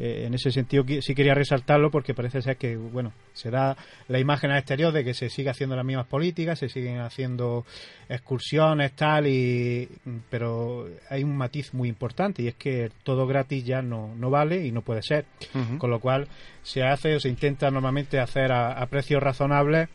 Eh, 0.00 0.24
en 0.26 0.34
ese 0.34 0.50
sentido 0.50 0.84
sí 1.00 1.14
quería 1.14 1.32
resaltarlo 1.32 1.92
porque 1.92 2.12
parece 2.12 2.42
ser 2.42 2.56
que 2.56 2.76
bueno 2.76 3.12
se 3.34 3.52
da 3.52 3.76
la 4.08 4.18
imagen 4.18 4.50
al 4.50 4.58
exterior 4.58 4.92
de 4.92 5.04
que 5.04 5.14
se 5.14 5.30
sigue 5.30 5.50
haciendo 5.50 5.76
las 5.76 5.84
mismas 5.84 6.08
políticas 6.08 6.58
se 6.58 6.68
siguen 6.68 6.98
haciendo 6.98 7.64
excursiones 8.08 8.94
tal 8.94 9.28
y 9.28 9.88
pero 10.28 10.88
hay 11.08 11.22
un 11.22 11.36
matiz 11.36 11.72
muy 11.72 11.88
importante 11.88 12.42
y 12.42 12.48
es 12.48 12.56
que 12.56 12.86
el 12.86 12.92
todo 13.04 13.28
gratis 13.28 13.64
ya 13.64 13.80
no, 13.80 14.12
no 14.16 14.28
vale 14.28 14.66
y 14.66 14.72
no 14.72 14.82
puede 14.82 15.02
ser. 15.02 15.26
Con 15.78 15.90
lo 15.90 16.00
cual 16.00 16.26
se 16.64 16.82
hace 16.82 17.14
o 17.14 17.20
se 17.20 17.28
intenta 17.28 17.70
normalmente 17.70 18.18
hacer 18.18 18.50
a, 18.50 18.72
a 18.72 18.86
precios 18.86 19.22
razonables 19.22 19.88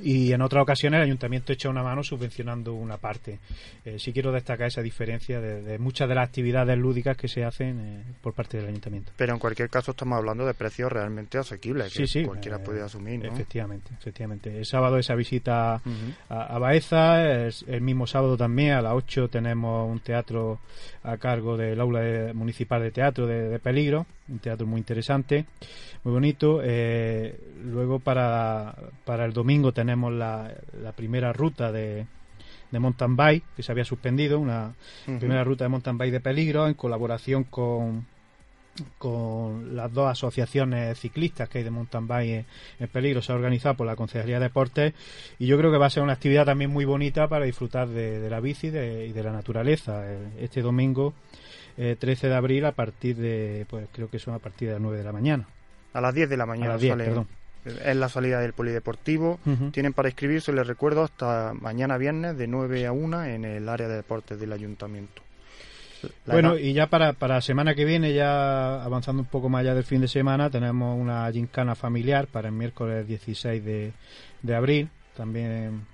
y 0.00 0.32
en 0.32 0.42
otras 0.42 0.62
ocasiones 0.62 0.98
el 0.98 1.04
ayuntamiento 1.04 1.52
echa 1.52 1.68
una 1.68 1.82
mano 1.82 2.02
subvencionando 2.02 2.74
una 2.74 2.96
parte. 2.98 3.38
Eh, 3.84 3.98
sí 3.98 4.12
quiero 4.12 4.32
destacar 4.32 4.68
esa 4.68 4.82
diferencia 4.82 5.40
de, 5.40 5.62
de 5.62 5.78
muchas 5.78 6.08
de 6.08 6.14
las 6.14 6.28
actividades 6.28 6.76
lúdicas 6.78 7.16
que 7.16 7.28
se 7.28 7.44
hacen 7.44 7.80
eh, 7.80 8.02
por 8.20 8.32
parte 8.34 8.58
del 8.58 8.66
ayuntamiento. 8.68 9.12
Pero 9.16 9.32
en 9.32 9.38
cualquier 9.38 9.68
caso 9.70 9.92
estamos 9.92 10.18
hablando 10.18 10.44
de 10.46 10.54
precios 10.54 10.90
realmente 10.92 11.38
asequibles 11.38 11.92
Sí, 11.92 12.02
que 12.02 12.06
sí, 12.06 12.24
cualquiera 12.24 12.58
eh, 12.58 12.62
puede 12.64 12.82
asumir, 12.82 13.24
¿no? 13.24 13.32
Efectivamente, 13.32 13.90
efectivamente. 13.98 14.56
El 14.58 14.66
sábado 14.66 14.98
esa 14.98 15.14
visita 15.14 15.74
a, 15.76 15.80
a 16.28 16.58
Baeza, 16.58 17.22
el 17.46 17.80
mismo 17.80 18.06
sábado 18.06 18.36
también 18.36 18.72
a 18.72 18.82
las 18.82 18.92
8 18.92 19.28
tenemos 19.28 19.90
un 19.90 20.00
teatro 20.00 20.60
a 21.02 21.16
cargo 21.16 21.56
del 21.56 21.80
aula 21.80 22.00
de- 22.00 22.32
municipal 22.34 22.82
de 22.82 22.90
teatro 22.90 23.26
de, 23.26 23.48
de 23.48 23.58
Peligro, 23.58 24.06
un 24.28 24.38
teatro 24.38 24.66
muy 24.66 24.78
interesante, 24.78 25.46
muy 26.04 26.12
bonito. 26.12 26.60
Eh, 26.62 27.38
luego 27.64 27.98
para, 27.98 28.74
para 29.04 29.24
el 29.24 29.32
domingo 29.32 29.72
tenemos 29.72 30.12
la, 30.12 30.52
la 30.82 30.92
primera 30.92 31.32
ruta 31.32 31.72
de, 31.72 32.06
de 32.70 32.78
mountain 32.78 33.16
bike 33.16 33.44
que 33.56 33.62
se 33.62 33.72
había 33.72 33.84
suspendido, 33.84 34.38
una 34.38 34.74
primera 35.04 35.44
ruta 35.44 35.64
de 35.64 35.68
mountain 35.68 35.98
bike 35.98 36.12
de 36.12 36.20
Peligro 36.20 36.66
en 36.66 36.74
colaboración 36.74 37.44
con 37.44 38.06
con 38.98 39.74
las 39.74 39.92
dos 39.92 40.10
asociaciones 40.10 40.98
ciclistas 40.98 41.48
que 41.48 41.58
hay 41.58 41.64
de 41.64 41.70
mountain 41.70 42.06
bike 42.06 42.44
en, 42.78 42.88
peligro. 42.88 43.22
Se 43.22 43.32
ha 43.32 43.34
organizado 43.34 43.76
por 43.76 43.86
la 43.86 43.96
Consejería 43.96 44.38
de 44.38 44.44
Deportes 44.44 44.94
y 45.38 45.46
yo 45.46 45.56
creo 45.58 45.70
que 45.70 45.78
va 45.78 45.86
a 45.86 45.90
ser 45.90 46.02
una 46.02 46.12
actividad 46.12 46.44
también 46.44 46.70
muy 46.70 46.84
bonita 46.84 47.28
para 47.28 47.44
disfrutar 47.44 47.88
de, 47.88 48.28
la 48.28 48.40
bici 48.40 48.68
y 48.68 48.70
de 49.12 49.22
la 49.22 49.32
naturaleza. 49.32 50.04
Este 50.38 50.62
domingo, 50.62 51.14
13 51.76 52.28
de 52.28 52.34
abril, 52.34 52.64
a 52.64 52.72
partir 52.72 53.16
de, 53.16 53.66
pues 53.68 53.86
creo 53.92 54.08
que 54.08 54.18
son 54.18 54.34
a 54.34 54.38
partir 54.38 54.68
de 54.68 54.74
las 54.74 54.82
9 54.82 54.98
de 54.98 55.04
la 55.04 55.12
mañana. 55.12 55.46
A 55.92 56.00
las 56.00 56.14
10 56.14 56.28
de 56.28 56.36
la 56.36 56.46
mañana. 56.46 56.76
Es 57.84 57.96
la 57.96 58.08
salida 58.08 58.40
del 58.40 58.52
polideportivo. 58.52 59.38
Tienen 59.72 59.92
para 59.92 60.08
inscribirse, 60.08 60.52
les 60.52 60.66
recuerdo, 60.66 61.02
hasta 61.02 61.52
mañana 61.54 61.98
viernes 61.98 62.38
de 62.38 62.46
9 62.46 62.86
a 62.86 62.92
1 62.92 63.24
en 63.24 63.44
el 63.44 63.68
área 63.68 63.88
de 63.88 63.96
deportes 63.96 64.38
del 64.38 64.52
ayuntamiento. 64.52 65.22
bueno, 66.26 66.56
y 66.56 66.72
ya 66.72 66.86
para, 66.86 67.12
para 67.14 67.36
la 67.36 67.40
semana 67.40 67.74
que 67.74 67.84
viene, 67.84 68.14
ya 68.14 68.84
avanzando 68.84 69.22
un 69.22 69.28
poco 69.28 69.48
más 69.48 69.62
allá 69.62 69.74
del 69.74 69.84
fin 69.84 70.00
de 70.00 70.08
semana, 70.08 70.48
tenemos 70.48 70.98
una 70.98 71.30
gincana 71.32 71.74
familiar 71.74 72.28
para 72.28 72.48
el 72.48 72.54
miércoles 72.54 73.06
16 73.08 73.64
de, 73.64 73.92
de 74.42 74.54
abril. 74.54 74.88
También 75.16 75.86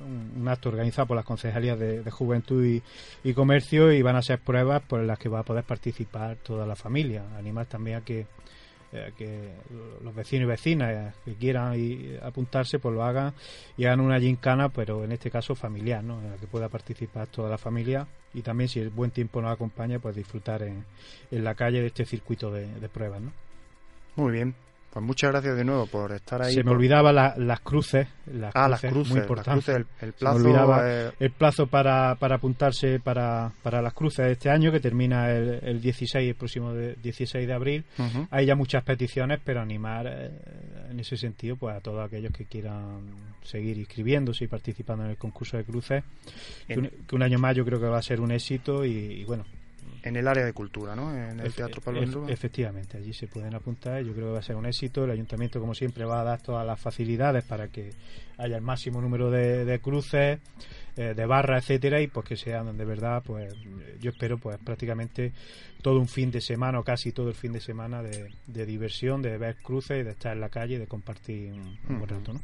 un, 0.00 0.48
acto 0.48 0.68
organizado 0.68 1.06
por 1.06 1.16
las 1.16 1.24
concejalías 1.24 1.78
de, 1.78 2.10
Juventud 2.10 2.64
y, 2.64 2.82
y, 3.24 3.34
Comercio 3.34 3.92
y 3.92 4.02
van 4.02 4.16
a 4.16 4.22
ser 4.22 4.40
pruebas 4.40 4.82
por 4.82 5.02
las 5.02 5.18
que 5.18 5.28
va 5.28 5.40
a 5.40 5.44
poder 5.44 5.64
participar 5.64 6.36
toda 6.36 6.66
la 6.66 6.76
familia. 6.76 7.24
Animar 7.38 7.66
también 7.66 7.98
a 7.98 8.00
que 8.02 8.26
eh, 8.92 9.12
que 9.18 9.52
los 10.04 10.14
vecinos 10.14 10.44
y 10.44 10.48
vecinas 10.48 11.14
que 11.24 11.34
quieran 11.34 11.74
apuntarse 12.22 12.78
pues 12.78 12.94
lo 12.94 13.02
hagan 13.02 13.34
y 13.76 13.84
hagan 13.84 13.98
una 13.98 14.20
gincana 14.20 14.68
pero 14.68 15.02
en 15.02 15.10
este 15.10 15.28
caso 15.28 15.56
familiar 15.56 16.04
¿no? 16.04 16.20
en 16.20 16.30
la 16.30 16.36
que 16.36 16.46
pueda 16.46 16.68
participar 16.68 17.26
toda 17.26 17.50
la 17.50 17.58
familia 17.58 18.06
y 18.32 18.42
también 18.42 18.68
si 18.68 18.78
el 18.78 18.90
buen 18.90 19.10
tiempo 19.10 19.42
nos 19.42 19.52
acompaña 19.52 19.98
pues 19.98 20.14
disfrutar 20.14 20.62
en, 20.62 20.84
en 21.32 21.44
la 21.44 21.56
calle 21.56 21.80
de 21.80 21.88
este 21.88 22.04
circuito 22.04 22.52
de, 22.52 22.66
de 22.66 22.88
pruebas 22.88 23.20
¿no? 23.20 23.32
muy 24.14 24.32
bien 24.32 24.54
pues 24.96 25.04
muchas 25.04 25.30
gracias 25.30 25.58
de 25.58 25.62
nuevo 25.62 25.84
por 25.84 26.10
estar 26.12 26.40
ahí. 26.40 26.54
Se 26.54 26.64
me 26.64 26.70
olvidaba 26.70 27.12
las 27.12 27.60
cruces. 27.60 28.08
Las 28.32 28.56
ah, 28.56 28.66
las 28.66 28.80
cruces. 28.80 29.12
Muy 29.12 29.20
importante. 29.20 29.76
el, 30.00 30.12
plazo. 30.14 31.12
el 31.20 31.30
plazo 31.32 31.66
para, 31.66 32.14
para 32.14 32.36
apuntarse 32.36 32.98
para, 32.98 33.52
para 33.62 33.82
las 33.82 33.92
cruces 33.92 34.24
de 34.24 34.32
este 34.32 34.48
año, 34.48 34.72
que 34.72 34.80
termina 34.80 35.30
el, 35.32 35.60
el 35.62 35.82
16, 35.82 36.26
el 36.30 36.34
próximo 36.34 36.72
16 36.72 37.46
de 37.46 37.52
abril. 37.52 37.84
Hay 38.30 38.46
ya 38.46 38.54
muchas 38.54 38.84
peticiones, 38.84 39.38
pero 39.44 39.60
animar 39.60 40.06
eh, 40.06 40.30
en 40.88 40.98
ese 40.98 41.18
sentido 41.18 41.56
pues 41.56 41.76
a 41.76 41.80
todos 41.80 42.02
aquellos 42.02 42.32
que 42.32 42.46
quieran 42.46 43.02
seguir 43.42 43.76
inscribiéndose 43.76 44.44
y 44.44 44.48
participando 44.48 45.04
en 45.04 45.10
el 45.10 45.18
concurso 45.18 45.58
de 45.58 45.64
cruces. 45.64 46.04
Que 46.66 46.90
un, 47.14 47.22
año 47.22 47.38
más 47.38 47.54
yo 47.54 47.66
creo 47.66 47.78
que 47.78 47.86
va 47.86 47.98
a 47.98 48.02
ser 48.02 48.18
un 48.22 48.32
éxito 48.32 48.82
y 48.82 49.24
bueno, 49.24 49.44
en 50.06 50.14
el 50.14 50.28
área 50.28 50.44
de 50.44 50.52
cultura, 50.52 50.94
¿no? 50.94 51.12
En 51.12 51.40
el 51.40 51.52
Teatro 51.52 51.80
Pablo 51.80 52.28
Efectivamente, 52.28 52.96
allí 52.96 53.12
se 53.12 53.26
pueden 53.26 53.56
apuntar. 53.56 54.00
Yo 54.04 54.12
creo 54.12 54.26
que 54.26 54.32
va 54.34 54.38
a 54.38 54.42
ser 54.42 54.54
un 54.54 54.64
éxito. 54.64 55.04
El 55.04 55.10
ayuntamiento, 55.10 55.58
como 55.58 55.74
siempre, 55.74 56.04
va 56.04 56.20
a 56.20 56.24
dar 56.24 56.40
todas 56.40 56.64
las 56.64 56.78
facilidades 56.78 57.42
para 57.42 57.66
que 57.68 57.90
haya 58.38 58.56
el 58.56 58.62
máximo 58.62 59.00
número 59.00 59.32
de, 59.32 59.80
cruces, 59.82 60.38
eh, 60.96 61.14
de 61.16 61.26
barras, 61.26 61.64
etcétera, 61.64 62.00
y 62.00 62.06
pues 62.06 62.24
que 62.24 62.36
sean 62.36 62.76
de 62.76 62.84
verdad, 62.84 63.20
pues 63.26 63.52
yo 64.00 64.10
espero, 64.10 64.38
pues 64.38 64.58
prácticamente 64.58 65.32
todo 65.82 65.98
un 65.98 66.08
fin 66.08 66.30
de 66.30 66.40
semana 66.40 66.78
o 66.78 66.84
casi 66.84 67.10
todo 67.10 67.28
el 67.28 67.34
fin 67.34 67.52
de 67.52 67.60
semana 67.60 68.00
de, 68.00 68.30
diversión, 68.66 69.22
de 69.22 69.36
ver 69.38 69.56
cruces, 69.56 70.04
de 70.04 70.12
estar 70.12 70.34
en 70.34 70.40
la 70.40 70.50
calle, 70.50 70.78
de 70.78 70.86
compartir 70.86 71.52
un, 71.52 71.98
buen 71.98 72.08
rato, 72.08 72.32
¿no? 72.32 72.40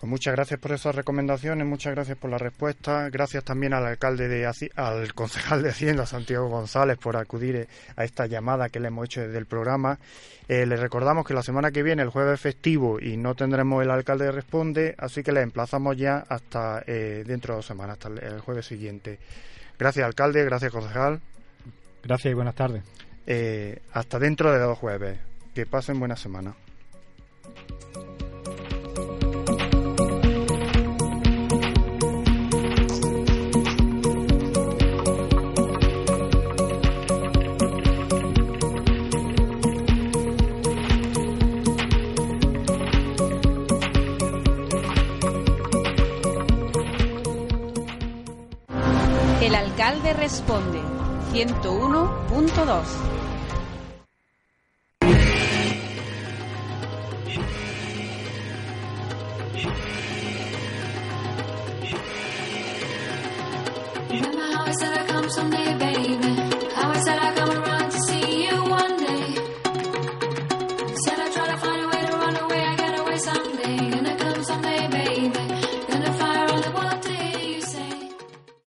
Pues 0.00 0.08
muchas 0.08 0.34
gracias 0.34 0.58
por 0.58 0.72
esas 0.72 0.94
recomendaciones, 0.94 1.66
muchas 1.66 1.94
gracias 1.94 2.16
por 2.16 2.30
la 2.30 2.38
respuesta, 2.38 3.10
gracias 3.10 3.44
también 3.44 3.74
al 3.74 3.84
alcalde 3.84 4.28
de 4.28 4.50
al 4.74 5.12
concejal 5.14 5.62
de 5.62 5.68
Hacienda 5.68 6.06
Santiago 6.06 6.48
González 6.48 6.96
por 6.96 7.18
acudir 7.18 7.68
a 7.96 8.04
esta 8.04 8.24
llamada 8.24 8.70
que 8.70 8.80
le 8.80 8.88
hemos 8.88 9.04
hecho 9.04 9.20
desde 9.20 9.36
el 9.36 9.44
programa. 9.44 9.98
Eh, 10.48 10.64
les 10.64 10.80
recordamos 10.80 11.26
que 11.26 11.34
la 11.34 11.42
semana 11.42 11.70
que 11.70 11.82
viene, 11.82 12.00
el 12.00 12.08
jueves 12.08 12.40
festivo, 12.40 12.98
y 12.98 13.18
no 13.18 13.34
tendremos 13.34 13.82
el 13.82 13.90
alcalde 13.90 14.32
responde, 14.32 14.94
así 14.96 15.22
que 15.22 15.32
le 15.32 15.42
emplazamos 15.42 15.98
ya 15.98 16.24
hasta 16.30 16.82
eh, 16.86 17.22
dentro 17.26 17.52
de 17.52 17.56
dos 17.58 17.66
semanas, 17.66 17.98
hasta 17.98 18.08
el, 18.08 18.40
jueves 18.40 18.64
siguiente. 18.64 19.18
Gracias 19.78 20.06
alcalde, 20.06 20.46
gracias 20.46 20.72
concejal. 20.72 21.20
Gracias 22.02 22.32
y 22.32 22.34
buenas 22.34 22.54
tardes. 22.54 22.82
Eh, 23.26 23.82
hasta 23.92 24.18
dentro 24.18 24.50
de 24.50 24.60
dos 24.60 24.78
jueves. 24.78 25.18
Que 25.54 25.66
pasen 25.66 25.98
buena 25.98 26.16
semana. 26.16 26.54
Responde 50.30 50.80
101.2. 51.32 53.19